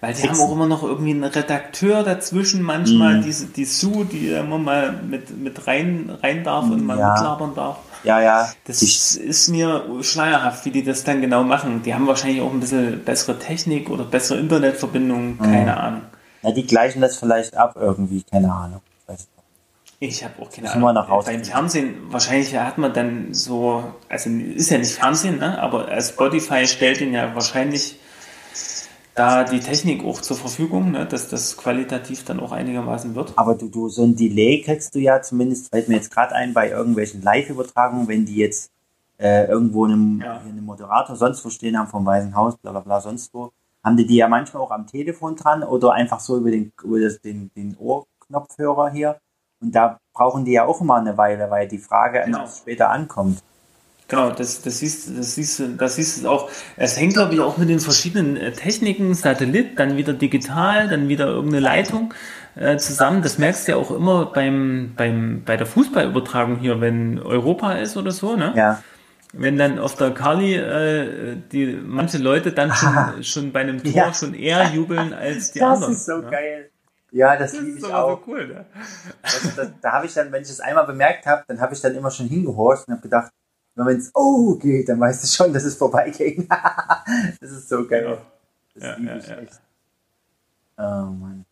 Weil 0.00 0.14
sie 0.14 0.26
haben 0.30 0.40
auch 0.40 0.50
immer 0.50 0.66
noch 0.66 0.82
irgendwie 0.82 1.10
einen 1.10 1.24
Redakteur 1.24 2.02
dazwischen, 2.02 2.62
manchmal 2.62 3.18
mhm. 3.18 3.22
diese, 3.22 3.46
die 3.46 3.66
Sue, 3.66 4.06
die 4.06 4.30
immer 4.30 4.56
mal 4.56 4.92
mit, 4.92 5.36
mit 5.36 5.66
rein, 5.66 6.10
rein 6.22 6.42
darf 6.42 6.64
und 6.64 6.86
mal 6.86 6.98
ja. 6.98 7.12
mitlabern 7.12 7.54
darf. 7.54 7.76
Ja, 8.02 8.18
ja. 8.22 8.50
Das 8.64 8.80
ich, 8.80 9.20
ist 9.20 9.48
mir 9.48 9.84
schleierhaft, 10.00 10.64
wie 10.64 10.70
die 10.70 10.82
das 10.82 11.04
dann 11.04 11.20
genau 11.20 11.44
machen. 11.44 11.82
Die 11.82 11.94
haben 11.94 12.06
wahrscheinlich 12.06 12.40
auch 12.40 12.50
ein 12.50 12.60
bisschen 12.60 13.04
bessere 13.04 13.38
Technik 13.38 13.90
oder 13.90 14.04
bessere 14.04 14.38
Internetverbindungen, 14.38 15.38
keine 15.38 15.72
mhm. 15.72 15.78
Ahnung. 15.78 16.02
Ja, 16.42 16.52
die 16.52 16.66
gleichen 16.66 17.02
das 17.02 17.18
vielleicht 17.18 17.54
ab 17.54 17.76
irgendwie, 17.78 18.22
keine 18.22 18.50
Ahnung. 18.50 18.80
Ich 20.02 20.24
habe 20.24 20.40
auch 20.40 20.50
keine 20.50 20.70
Ahnung. 20.70 20.94
Noch 20.94 21.24
Beim 21.26 21.44
Fernsehen, 21.44 22.10
wahrscheinlich 22.10 22.56
hat 22.56 22.78
man 22.78 22.94
dann 22.94 23.34
so, 23.34 23.84
also 24.08 24.30
ist 24.30 24.70
ja 24.70 24.78
nicht 24.78 24.92
Fernsehen, 24.92 25.38
ne? 25.38 25.60
aber 25.60 26.00
Spotify 26.00 26.66
stellt 26.66 27.02
ihn 27.02 27.12
ja 27.12 27.34
wahrscheinlich 27.34 28.00
da 29.14 29.44
die 29.44 29.60
Technik 29.60 30.02
auch 30.02 30.22
zur 30.22 30.38
Verfügung, 30.38 30.92
ne? 30.92 31.04
dass 31.04 31.28
das 31.28 31.58
qualitativ 31.58 32.24
dann 32.24 32.40
auch 32.40 32.52
einigermaßen 32.52 33.14
wird. 33.14 33.34
Aber 33.36 33.54
du, 33.54 33.68
du, 33.68 33.90
so 33.90 34.04
ein 34.04 34.16
Delay 34.16 34.62
kriegst 34.62 34.94
du 34.94 35.00
ja 35.00 35.20
zumindest, 35.20 35.68
fällt 35.68 35.90
mir 35.90 35.96
jetzt 35.96 36.10
gerade 36.10 36.34
ein, 36.34 36.54
bei 36.54 36.70
irgendwelchen 36.70 37.20
Live-Übertragungen, 37.20 38.08
wenn 38.08 38.24
die 38.24 38.36
jetzt 38.36 38.70
äh, 39.18 39.48
irgendwo 39.48 39.84
einem, 39.84 40.22
ja. 40.24 40.38
einem 40.38 40.64
Moderator 40.64 41.14
sonst 41.14 41.44
wo 41.44 41.50
stehen 41.50 41.78
haben 41.78 41.88
vom 41.88 42.06
Weißen 42.06 42.34
Haus, 42.34 42.56
bla 42.56 42.70
bla 42.70 42.80
bla, 42.80 43.02
sonst 43.02 43.34
wo, 43.34 43.52
haben 43.84 43.98
die 43.98 44.06
die 44.06 44.16
ja 44.16 44.28
manchmal 44.28 44.62
auch 44.62 44.70
am 44.70 44.86
Telefon 44.86 45.36
dran 45.36 45.62
oder 45.62 45.92
einfach 45.92 46.20
so 46.20 46.38
über 46.38 46.50
den, 46.50 46.72
über 46.82 47.00
das, 47.00 47.20
den, 47.20 47.50
den 47.54 47.76
Ohrknopfhörer 47.76 48.90
hier 48.92 49.20
und 49.60 49.74
da 49.74 49.98
brauchen 50.14 50.44
die 50.44 50.52
ja 50.52 50.64
auch 50.64 50.80
immer 50.80 50.96
eine 50.96 51.16
Weile, 51.16 51.50
weil 51.50 51.68
die 51.68 51.78
Frage 51.78 52.22
genau. 52.24 52.46
später 52.46 52.90
ankommt. 52.90 53.42
Genau, 54.10 54.30
das, 54.30 54.60
das 54.62 54.80
siehst 54.80 55.16
das 55.16 55.36
siehst 55.36 55.62
das 55.78 55.94
siehst 55.94 56.24
du 56.24 56.28
auch. 56.28 56.50
Es 56.76 56.98
hängt, 56.98 57.12
glaube 57.12 57.34
ich, 57.34 57.40
auch 57.40 57.58
mit 57.58 57.68
den 57.68 57.78
verschiedenen 57.78 58.36
äh, 58.36 58.50
Techniken, 58.50 59.14
Satellit, 59.14 59.78
dann 59.78 59.96
wieder 59.96 60.12
digital, 60.12 60.88
dann 60.88 61.08
wieder 61.08 61.28
irgendeine 61.28 61.60
Leitung 61.60 62.12
äh, 62.56 62.76
zusammen. 62.76 63.22
Das 63.22 63.38
merkst 63.38 63.68
du 63.68 63.72
ja 63.72 63.78
auch 63.78 63.92
immer 63.92 64.26
beim, 64.26 64.94
beim, 64.96 65.44
bei 65.44 65.56
der 65.56 65.66
Fußballübertragung 65.66 66.58
hier, 66.58 66.80
wenn 66.80 67.20
Europa 67.20 67.74
ist 67.74 67.96
oder 67.96 68.10
so, 68.10 68.34
ne? 68.34 68.52
Ja. 68.56 68.82
Wenn 69.32 69.56
dann 69.56 69.78
auf 69.78 69.94
der 69.94 70.10
Kali 70.10 70.56
äh, 70.56 71.36
die 71.52 71.78
manche 71.80 72.18
Leute 72.18 72.50
dann 72.50 72.72
schon, 72.72 72.92
schon 73.22 73.52
bei 73.52 73.60
einem 73.60 73.80
Tor 73.80 73.92
ja. 73.92 74.12
schon 74.12 74.34
eher 74.34 74.70
jubeln 74.74 75.12
als 75.12 75.52
die 75.52 75.60
das 75.60 75.68
anderen. 75.68 75.92
Das 75.92 76.00
ist 76.00 76.06
so 76.06 76.16
ne? 76.16 76.30
geil. 76.30 76.69
Ja, 77.12 77.36
das, 77.36 77.52
das 77.52 77.60
liebe 77.60 77.78
ich 77.78 77.84
auch. 77.84 78.20
So 78.24 78.30
cool, 78.30 78.46
ne? 78.46 78.66
das, 79.22 79.56
das, 79.56 79.68
da 79.80 79.92
habe 79.92 80.06
ich 80.06 80.14
dann, 80.14 80.30
wenn 80.32 80.42
ich 80.42 80.48
das 80.48 80.60
einmal 80.60 80.86
bemerkt 80.86 81.26
habe, 81.26 81.44
dann 81.48 81.60
habe 81.60 81.74
ich 81.74 81.80
dann 81.80 81.94
immer 81.94 82.10
schon 82.10 82.28
hingehorcht 82.28 82.86
und 82.86 82.94
habe 82.94 83.02
gedacht, 83.02 83.32
wenn 83.74 83.96
es 83.96 84.10
oh 84.14 84.56
geht, 84.56 84.88
dann 84.88 85.00
weißt 85.00 85.22
du 85.22 85.26
schon, 85.26 85.52
dass 85.52 85.64
es 85.64 85.76
vorbeiging. 85.76 86.48
das 87.40 87.50
ist 87.50 87.68
so 87.68 87.86
geil. 87.86 88.18
Das 88.74 88.82
ja, 88.82 88.96
liebe 88.96 89.18
ich 89.18 89.28
ja, 89.28 89.36
echt. 89.36 89.60
Oh 90.76 90.82
Mann. 90.82 91.44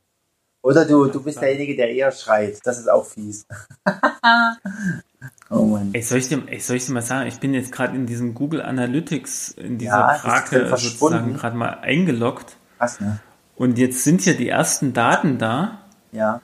Oder 0.63 0.85
du, 0.85 1.07
du 1.07 1.23
bist 1.23 1.41
derjenige, 1.41 1.77
der 1.77 1.91
eher 1.91 2.11
schreit. 2.11 2.59
Das 2.65 2.79
ist 2.79 2.89
auch 2.89 3.07
fies. 3.07 3.47
oh 5.51 5.63
Mann. 5.63 5.91
Ey, 5.93 6.03
soll 6.03 6.19
ich 6.19 6.29
dir, 6.29 6.43
ey, 6.47 6.61
soll 6.61 6.77
ich 6.77 6.87
dir 6.87 6.93
mal 6.93 7.03
sagen, 7.03 7.29
ich 7.29 7.41
bin 7.41 7.55
jetzt 7.55 7.73
gerade 7.73 7.97
in 7.97 8.07
diesem 8.07 8.35
Google 8.35 8.63
Analytics, 8.63 9.53
in 9.53 9.79
dieser 9.79 9.99
ja, 9.99 10.15
Frage 10.15 10.69
sozusagen 10.69 11.35
gerade 11.35 11.57
mal 11.57 11.79
eingeloggt. 11.81 12.57
Krass, 12.79 13.01
ne? 13.01 13.21
Und 13.59 13.77
jetzt 13.77 14.05
sind 14.05 14.21
hier 14.21 14.37
die 14.37 14.49
ersten 14.49 14.93
Daten 14.93 15.39
da. 15.39 15.81
Ja. 16.13 16.41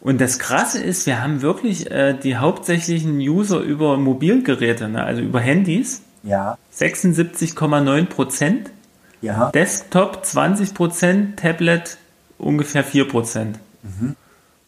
Und 0.00 0.20
das 0.20 0.38
Krasse 0.38 0.82
ist, 0.82 1.06
wir 1.06 1.22
haben 1.22 1.40
wirklich 1.40 1.90
äh, 1.90 2.12
die 2.12 2.36
hauptsächlichen 2.36 3.18
User 3.18 3.60
über 3.60 3.96
Mobilgeräte, 3.96 4.88
ne? 4.88 5.04
also 5.04 5.22
über 5.22 5.40
Handys. 5.40 6.02
Ja. 6.24 6.58
76,9 6.74 8.06
Prozent. 8.06 8.70
Ja. 9.22 9.50
Desktop 9.52 10.26
20 10.26 10.74
Prozent, 10.74 11.38
Tablet 11.38 11.98
ungefähr 12.36 12.82
4 12.82 13.08
Prozent. 13.08 13.58
Mhm. 13.82 14.16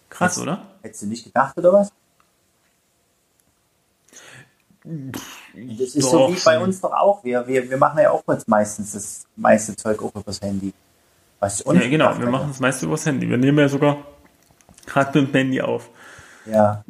Krass, 0.09 0.37
Hättest, 0.37 0.43
oder? 0.43 0.67
Hättest 0.83 1.03
du 1.03 1.07
nicht 1.07 1.25
gedacht, 1.25 1.59
oder 1.59 1.73
was? 1.73 1.93
Das 4.85 5.95
ist 5.95 6.05
doch, 6.05 6.29
so 6.29 6.35
wie 6.35 6.41
bei 6.45 6.59
uns 6.61 6.81
doch 6.81 6.93
auch. 6.93 7.25
Wir, 7.25 7.47
wir, 7.47 7.69
wir 7.69 7.77
machen 7.77 7.99
ja 7.99 8.13
auch 8.13 8.23
meistens 8.47 8.93
das 8.93 9.27
meiste 9.37 9.75
Zeug 9.77 10.01
auch 10.03 10.15
übers 10.15 10.41
Handy. 10.41 10.73
Was 11.41 11.61
uns 11.63 11.83
ja, 11.83 11.89
genau, 11.89 12.19
wir 12.19 12.29
machen 12.29 12.49
das 12.49 12.61
meiste 12.61 12.87
übers 12.87 13.07
Handy. 13.07 13.29
Wir 13.29 13.37
nehmen 13.39 13.59
ja 13.59 13.69
sogar 13.69 13.99
gerade 14.87 15.21
mit 15.21 15.31
dem 15.31 15.35
Handy 15.35 15.61
auf. 15.61 15.89
Ja, 16.47 16.85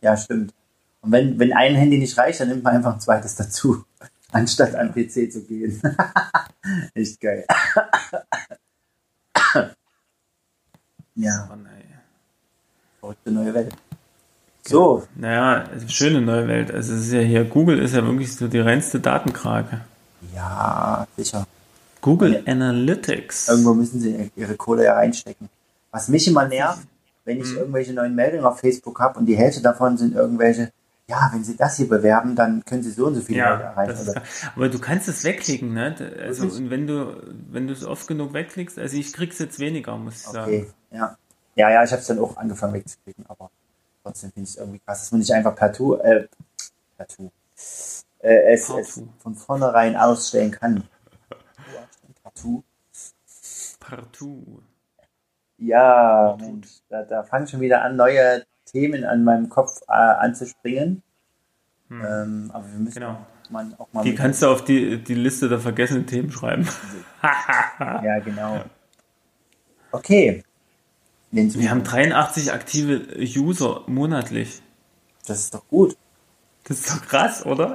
ja, 0.00 0.16
stimmt. 0.16 0.52
Und 1.00 1.12
wenn, 1.12 1.38
wenn 1.38 1.52
ein 1.52 1.74
Handy 1.74 1.98
nicht 1.98 2.18
reicht, 2.18 2.40
dann 2.40 2.48
nimmt 2.48 2.64
man 2.64 2.76
einfach 2.76 2.94
ein 2.94 3.00
zweites 3.00 3.36
dazu, 3.36 3.84
anstatt 4.32 4.74
an 4.74 4.92
PC 4.92 5.32
zu 5.32 5.44
gehen. 5.44 5.80
Echt 6.94 7.20
geil. 7.20 7.46
ja. 11.14 11.48
Verrückte 13.00 13.30
neue 13.30 13.54
Welt. 13.54 13.72
So. 14.66 15.06
Naja, 15.14 15.64
schöne 15.86 16.20
neue 16.20 16.48
Welt. 16.48 16.72
Also 16.72 16.94
es 16.94 17.06
ist 17.06 17.12
ja 17.12 17.20
hier, 17.20 17.44
Google 17.44 17.78
ist 17.78 17.94
ja 17.94 18.04
wirklich 18.04 18.34
so 18.34 18.48
die 18.48 18.58
reinste 18.58 18.98
Datenkrake. 18.98 19.82
Ja, 20.34 21.06
sicher. 21.16 21.46
Google 22.00 22.42
Analytics. 22.46 23.48
Irgendwo 23.48 23.74
müssen 23.74 24.00
sie 24.00 24.30
ihre 24.36 24.56
Kohle 24.56 24.84
ja 24.84 24.94
reinstecken. 24.94 25.48
Was 25.90 26.08
mich 26.08 26.28
immer 26.28 26.46
nervt, 26.46 26.86
wenn 27.24 27.40
ich 27.40 27.48
hm. 27.48 27.58
irgendwelche 27.58 27.92
neuen 27.92 28.14
Meldungen 28.14 28.44
auf 28.44 28.60
Facebook 28.60 29.00
habe 29.00 29.18
und 29.18 29.26
die 29.26 29.36
Hälfte 29.36 29.62
davon 29.62 29.96
sind 29.96 30.14
irgendwelche, 30.14 30.70
ja, 31.08 31.30
wenn 31.32 31.44
Sie 31.44 31.56
das 31.56 31.76
hier 31.76 31.88
bewerben, 31.88 32.34
dann 32.34 32.64
können 32.64 32.82
Sie 32.82 32.90
so 32.90 33.06
und 33.06 33.14
so 33.14 33.20
viele 33.20 33.38
ja, 33.38 33.50
Leute 33.50 33.62
erreichen. 33.64 34.20
aber 34.56 34.68
du 34.68 34.78
kannst 34.78 35.08
es 35.08 35.24
wegklicken, 35.24 35.72
ne? 35.72 35.94
Also 36.20 36.46
und 36.46 36.70
wenn 36.70 36.86
du 36.86 37.16
wenn 37.50 37.66
du 37.66 37.72
es 37.72 37.84
oft 37.84 38.08
genug 38.08 38.32
wegklickst, 38.32 38.78
also 38.78 38.96
ich 38.96 39.12
krieg's 39.12 39.38
jetzt 39.38 39.58
weniger, 39.58 39.96
muss 39.96 40.22
ich 40.22 40.28
okay. 40.28 40.34
sagen. 40.34 40.74
Ja, 40.90 41.16
ja, 41.54 41.70
ja, 41.70 41.84
ich 41.84 41.92
habe 41.92 42.00
es 42.00 42.06
dann 42.08 42.18
auch 42.18 42.36
angefangen 42.36 42.74
wegzuklicken, 42.74 43.24
aber 43.28 43.50
trotzdem 44.02 44.32
finde 44.32 44.48
ich 44.48 44.54
es 44.54 44.56
irgendwie 44.56 44.80
krass, 44.80 45.00
dass 45.00 45.12
man 45.12 45.20
nicht 45.20 45.32
einfach 45.32 45.54
partout, 45.54 45.96
äh, 45.96 46.26
partout, 46.98 47.30
äh, 48.20 48.52
es, 48.52 48.68
es 48.68 49.02
von 49.18 49.34
vornherein 49.34 49.96
ausstellen 49.96 50.50
kann. 50.50 50.84
Partout. 52.36 52.64
Partout. 53.80 54.62
Ja, 55.58 56.36
Mensch, 56.38 56.68
da, 56.88 57.02
da 57.02 57.22
fangen 57.22 57.46
schon 57.46 57.60
wieder 57.60 57.82
an, 57.82 57.96
neue 57.96 58.44
Themen 58.66 59.04
an 59.04 59.24
meinem 59.24 59.48
Kopf 59.48 59.80
äh, 59.88 59.92
anzuspringen. 59.92 61.02
Hm. 61.88 62.04
Ähm, 62.04 62.50
aber 62.52 62.64
wir 62.70 62.78
müssen 62.78 63.00
genau. 63.00 63.26
man 63.48 63.74
auch 63.78 63.88
mal. 63.92 64.02
Die 64.02 64.14
kannst 64.14 64.42
du 64.42 64.48
auf 64.48 64.64
die, 64.64 65.02
die 65.02 65.14
Liste 65.14 65.48
der 65.48 65.60
vergessenen 65.60 66.06
Themen 66.06 66.30
schreiben. 66.30 66.68
ja, 67.80 68.18
genau. 68.18 68.64
Okay. 69.92 70.42
Wir 71.30 71.70
haben 71.70 71.84
83 71.84 72.52
aktive 72.52 73.16
User 73.18 73.82
monatlich. 73.86 74.60
Das 75.26 75.40
ist 75.40 75.54
doch 75.54 75.66
gut. 75.68 75.96
Das 76.64 76.80
ist 76.80 76.90
doch 76.90 77.06
krass, 77.06 77.46
oder? 77.46 77.74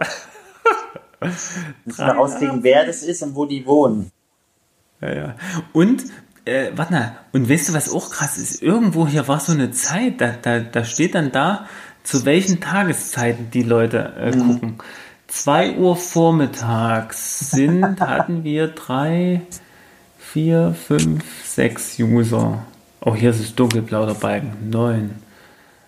Müssen 1.85 2.05
wir 2.05 2.13
rauskriegen, 2.13 2.63
wer 2.63 2.85
das 2.85 3.03
ist 3.03 3.21
und 3.23 3.35
wo 3.35 3.45
die 3.45 3.65
wohnen. 3.65 4.11
Ja, 5.01 5.13
ja. 5.13 5.35
Und, 5.73 6.03
äh, 6.45 6.71
warte 6.75 6.93
mal, 6.93 7.17
und 7.33 7.49
weißt 7.49 7.69
du, 7.69 7.73
was 7.73 7.91
auch 7.91 8.11
krass 8.11 8.37
ist? 8.37 8.61
Irgendwo 8.61 9.07
hier 9.07 9.27
war 9.27 9.39
so 9.39 9.51
eine 9.51 9.71
Zeit, 9.71 10.21
da, 10.21 10.33
da, 10.41 10.59
da 10.59 10.83
steht 10.83 11.15
dann 11.15 11.31
da, 11.31 11.67
zu 12.03 12.25
welchen 12.25 12.59
Tageszeiten 12.59 13.51
die 13.51 13.63
Leute 13.63 14.13
äh, 14.17 14.35
mhm. 14.35 14.47
gucken. 14.47 14.77
2 15.27 15.77
Uhr 15.77 15.95
vormittags 15.95 17.51
sind, 17.51 17.83
hatten 18.01 18.43
wir 18.43 18.67
drei, 18.67 19.41
vier, 20.17 20.73
fünf, 20.73 21.23
sechs 21.45 21.97
User. 21.99 22.65
Oh, 22.99 23.15
hier 23.15 23.31
ist 23.31 23.39
es 23.39 23.55
dunkelblau 23.55 24.05
der 24.05 24.13
Balken. 24.13 24.69
Neun. 24.69 25.15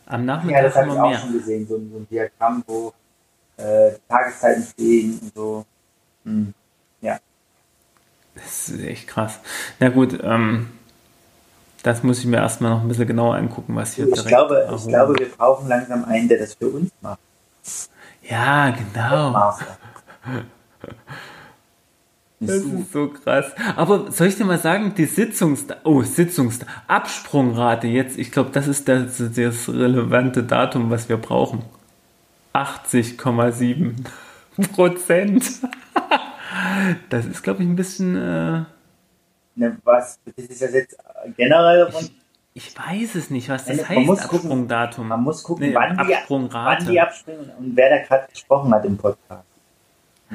Am 0.06 0.26
Nachmittag 0.26 0.62
ja, 0.62 0.68
das 0.68 0.76
haben 0.76 0.88
wir 0.88 0.94
mehr. 0.94 1.04
auch 1.04 1.20
schon 1.20 1.34
gesehen, 1.34 1.68
so, 1.68 1.76
so 1.76 1.98
ein 1.98 2.08
Diagramm, 2.10 2.64
wo 2.68 2.94
äh, 3.58 3.92
Tageszeiten 4.08 4.64
stehen 4.64 5.20
und 5.22 5.36
so. 5.36 5.66
Hm. 6.24 6.54
Das 8.36 8.70
ist 8.70 8.84
echt 8.84 9.08
krass. 9.08 9.40
Na 9.80 9.90
gut, 9.90 10.20
ähm, 10.24 10.70
das 11.84 12.02
muss 12.02 12.20
ich 12.20 12.26
mir 12.26 12.38
erstmal 12.38 12.72
noch 12.72 12.82
ein 12.82 12.88
bisschen 12.88 13.08
genauer 13.08 13.36
angucken, 13.36 13.76
was 13.76 13.94
hier 13.94 14.08
ich 14.08 14.14
direkt 14.14 14.30
glaube, 14.30 14.68
Ich 14.76 14.88
glaube, 14.88 15.16
wir 15.20 15.30
brauchen 15.30 15.68
langsam 15.68 16.06
einen, 16.06 16.30
der 16.30 16.40
das 16.40 16.54
für 16.54 16.70
uns 16.70 16.90
macht. 17.02 17.20
Ja, 18.24 18.70
genau. 18.70 19.54
Das 22.40 22.56
ist 22.58 22.92
so 22.92 23.10
krass. 23.10 23.46
Aber 23.76 24.12
soll 24.12 24.28
ich 24.28 24.38
dir 24.38 24.46
mal 24.46 24.58
sagen, 24.58 24.94
die 24.96 25.06
Sitzungs... 25.06 25.66
Oh, 25.84 26.02
Sitzungs... 26.04 26.60
Absprungrate 26.88 27.88
jetzt, 27.88 28.18
ich 28.18 28.32
glaube, 28.32 28.50
das 28.52 28.68
ist 28.68 28.88
das, 28.88 29.18
das 29.18 29.70
relevante 29.70 30.44
Datum, 30.44 30.90
was 30.90 31.10
wir 31.10 31.18
brauchen. 31.18 31.64
80,7 32.54 33.94
Prozent. 34.74 35.44
Das 37.10 37.26
ist, 37.26 37.44
glaube 37.44 37.64
ich, 37.64 37.70
ein 37.70 37.76
bisschen. 37.76 38.16
Äh, 38.16 38.64
ne, 39.56 39.78
was? 39.84 40.20
Das 40.26 40.46
ist 40.46 40.62
das 40.62 40.74
jetzt 40.74 40.98
generell? 41.38 41.90
Ich, 42.00 42.12
ich 42.54 42.78
weiß 42.78 43.16
es 43.16 43.30
nicht, 43.30 43.50
was 43.50 43.66
das 43.66 43.78
man 43.78 43.90
heißt, 43.90 44.06
muss 44.06 44.20
Absprungdatum. 44.20 44.96
Gucken, 44.96 45.10
man 45.10 45.24
muss 45.24 45.44
gucken, 45.44 45.70
nee, 45.70 45.76
wann, 45.76 45.98
die, 45.98 46.54
wann 46.54 46.86
die 46.86 47.00
abspringen 47.00 47.52
und 47.58 47.76
wer 47.76 47.90
da 47.90 48.04
gerade 48.04 48.32
gesprochen 48.32 48.74
hat 48.74 48.86
im 48.86 48.98
Podcast. 48.98 49.44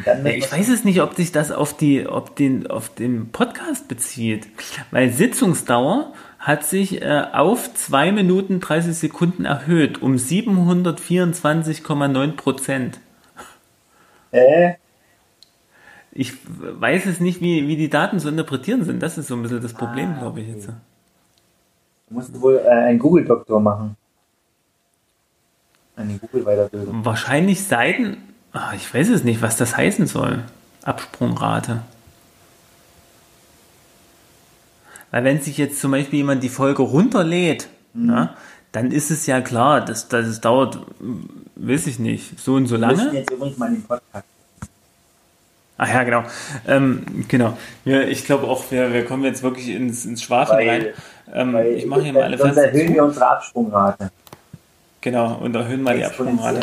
Ja, 0.04 0.14
ich 0.24 0.52
weiß 0.52 0.68
es 0.68 0.84
nicht, 0.84 1.00
ob 1.00 1.14
sich 1.14 1.32
das 1.32 1.50
auf, 1.50 1.76
die, 1.76 2.06
auf, 2.06 2.32
den, 2.34 2.68
auf 2.68 2.88
den 2.88 3.32
Podcast 3.32 3.88
bezieht. 3.88 4.46
Weil 4.90 5.10
Sitzungsdauer 5.10 6.12
hat 6.38 6.64
sich 6.64 7.02
äh, 7.02 7.24
auf 7.32 7.74
2 7.74 8.12
Minuten 8.12 8.60
30 8.60 8.96
Sekunden 8.96 9.44
erhöht 9.44 10.00
um 10.02 10.14
724,9 10.14 12.36
Prozent. 12.36 13.00
Äh? 14.30 14.74
Ich 16.18 16.32
weiß 16.58 17.06
es 17.06 17.20
nicht, 17.20 17.40
wie, 17.40 17.68
wie 17.68 17.76
die 17.76 17.88
Daten 17.88 18.18
zu 18.18 18.28
interpretieren 18.28 18.84
sind. 18.84 19.00
Das 19.00 19.18
ist 19.18 19.28
so 19.28 19.36
ein 19.36 19.42
bisschen 19.42 19.62
das 19.62 19.72
Problem, 19.72 20.14
ah, 20.16 20.18
glaube 20.18 20.40
ich 20.40 20.48
jetzt. 20.48 20.66
Du 20.66 20.74
musst 22.08 22.40
wohl 22.40 22.56
äh, 22.56 22.68
einen 22.68 22.98
Google-Doktor 22.98 23.60
machen. 23.60 23.96
Eine 25.94 26.18
Google-Weiterbildung. 26.18 27.04
Wahrscheinlich 27.04 27.62
Seiten. 27.62 28.16
Ach, 28.52 28.74
ich 28.74 28.92
weiß 28.92 29.10
es 29.10 29.22
nicht, 29.22 29.42
was 29.42 29.56
das 29.58 29.76
heißen 29.76 30.08
soll. 30.08 30.42
Absprungrate. 30.82 31.82
Weil 35.12 35.22
wenn 35.22 35.40
sich 35.40 35.56
jetzt 35.56 35.80
zum 35.80 35.92
Beispiel 35.92 36.16
jemand 36.16 36.42
die 36.42 36.48
Folge 36.48 36.82
runterlädt, 36.82 37.68
mhm. 37.92 38.06
na, 38.06 38.36
dann 38.72 38.90
ist 38.90 39.12
es 39.12 39.26
ja 39.26 39.40
klar, 39.40 39.84
dass, 39.84 40.08
dass 40.08 40.26
es 40.26 40.40
dauert, 40.40 40.80
weiß 41.54 41.86
ich 41.86 42.00
nicht, 42.00 42.40
so 42.40 42.54
und 42.54 42.66
so 42.66 42.74
lange. 42.76 42.96
Wir 42.96 43.04
müssen 43.04 43.16
jetzt 43.18 43.30
übrigens 43.30 43.58
mal 43.58 43.70
den 43.70 43.84
Podcast. 43.84 44.24
Ach 45.80 45.88
ja, 45.88 46.02
genau. 46.02 46.24
Ähm, 46.66 47.24
genau. 47.28 47.56
Ja, 47.84 48.00
ich 48.02 48.24
glaube 48.24 48.48
auch, 48.48 48.70
wir, 48.72 48.92
wir 48.92 49.04
kommen 49.04 49.24
jetzt 49.24 49.44
wirklich 49.44 49.68
ins, 49.68 50.04
ins 50.04 50.22
Schwafeln 50.22 50.68
rein. 50.68 50.86
Ähm, 51.32 51.52
weil, 51.52 51.68
ich 51.68 51.86
mache 51.86 52.02
hier 52.02 52.12
mal 52.12 52.24
alle 52.24 52.36
fest. 52.36 52.54
Sonst 52.54 52.66
erhöhen 52.66 52.94
wir 52.94 53.04
unsere 53.04 53.28
Absprungrate. 53.28 54.10
Genau, 55.00 55.36
und 55.36 55.54
erhöhen 55.54 55.82
mal 55.82 55.96
die 55.96 56.04
Absprungrate. 56.04 56.60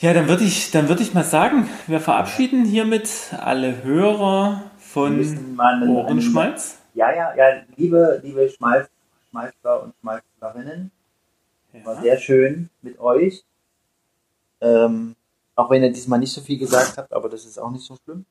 Ja, 0.00 0.14
dann 0.14 0.28
würde 0.28 0.44
ich, 0.44 0.72
dann 0.72 0.90
ich 0.98 1.14
mal 1.14 1.24
sagen, 1.24 1.68
wir 1.86 2.00
verabschieden 2.00 2.64
hiermit 2.64 3.08
alle 3.38 3.84
Hörer 3.84 4.62
von 4.78 5.58
Ohrenschmalz. 5.88 6.78
Ja, 6.94 7.14
ja, 7.14 7.34
ja, 7.36 7.62
liebe, 7.76 8.20
liebe 8.24 8.50
Schmalz, 8.50 8.88
Schmalzler 9.30 9.84
und 9.84 9.94
Schmalzlerinnen, 10.00 10.90
ja. 11.72 11.86
war 11.86 12.00
sehr 12.00 12.18
schön 12.18 12.68
mit 12.82 12.98
euch. 12.98 13.44
Ähm, 14.60 15.14
auch 15.54 15.70
wenn 15.70 15.82
ihr 15.82 15.92
diesmal 15.92 16.18
nicht 16.18 16.32
so 16.32 16.40
viel 16.40 16.58
gesagt 16.58 16.96
habt, 16.96 17.12
aber 17.12 17.28
das 17.28 17.44
ist 17.44 17.58
auch 17.58 17.70
nicht 17.70 17.84
so 17.84 17.96
schlimm. 18.04 18.24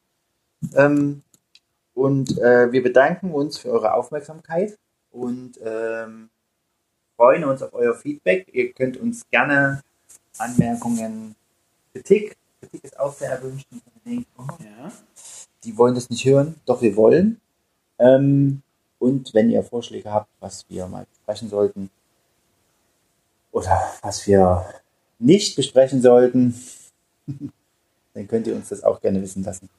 Ähm, 0.76 1.22
und 1.94 2.38
äh, 2.38 2.72
wir 2.72 2.82
bedanken 2.82 3.32
uns 3.32 3.58
für 3.58 3.70
eure 3.70 3.94
Aufmerksamkeit 3.94 4.78
und 5.12 5.60
ähm, 5.64 6.30
freuen 7.16 7.44
uns 7.44 7.62
auf 7.62 7.74
euer 7.74 7.94
Feedback. 7.94 8.48
Ihr 8.54 8.72
könnt 8.72 8.98
uns 8.98 9.30
gerne 9.30 9.84
Anmerkungen, 10.38 11.36
Kritik, 11.92 12.38
Kritik 12.60 12.84
ist 12.84 13.00
auch 13.00 13.14
sehr 13.14 13.32
erwünscht. 13.32 13.68
Ja. 14.06 14.92
Die 15.64 15.78
wollen 15.78 15.96
das 15.96 16.10
nicht 16.10 16.26
hören, 16.26 16.56
doch 16.66 16.82
wir 16.82 16.96
wollen. 16.96 17.42
Ähm, 17.98 18.62
und 18.98 19.34
wenn 19.34 19.50
ihr 19.50 19.64
Vorschläge 19.64 20.12
habt, 20.12 20.30
was 20.40 20.66
wir 20.70 20.88
mal 20.88 21.06
besprechen 21.06 21.50
sollten 21.50 21.90
oder 23.52 23.82
was 24.02 24.26
wir 24.28 24.66
nicht 25.20 25.56
besprechen 25.56 26.02
sollten, 26.02 26.54
dann 28.14 28.28
könnt 28.28 28.48
ihr 28.48 28.56
uns 28.56 28.70
das 28.70 28.84
auch 28.84 29.02
gerne 29.02 29.22
wissen 29.22 29.44
lassen. 29.44 29.70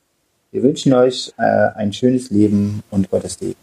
Wir 0.53 0.63
wünschen 0.63 0.93
euch 0.93 1.33
äh, 1.39 1.43
ein 1.77 1.93
schönes 1.93 2.31
Leben 2.31 2.83
und 2.91 3.11
Gottes 3.11 3.35
Segen. 3.35 3.57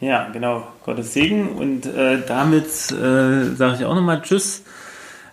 Ja, 0.00 0.28
genau, 0.30 0.66
Gottes 0.84 1.12
Segen. 1.12 1.56
Und 1.56 1.86
äh, 1.86 2.24
damit 2.26 2.66
äh, 2.92 3.54
sage 3.54 3.76
ich 3.78 3.84
auch 3.84 3.94
nochmal 3.94 4.22
Tschüss 4.22 4.62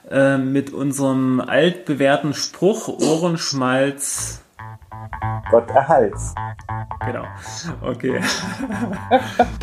äh, 0.10 0.38
mit 0.38 0.74
unserem 0.74 1.40
altbewährten 1.40 2.34
Spruch 2.34 2.88
Ohrenschmalz 2.88 4.42
Gott 5.52 5.70
erhalts. 5.70 6.36
Genau. 7.06 7.26
Okay. 7.82 8.20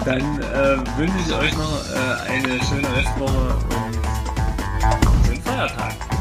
Dann 0.05 0.21
äh, 0.21 0.99
wünsche 0.99 1.19
ich 1.27 1.35
euch 1.35 1.57
noch 1.57 1.85
äh, 1.91 2.31
eine 2.31 2.65
schöne 2.65 2.97
Restwoche 2.97 3.57
und 3.57 3.99
einen 4.83 5.25
schönen 5.25 5.43
Feiertag. 5.43 6.14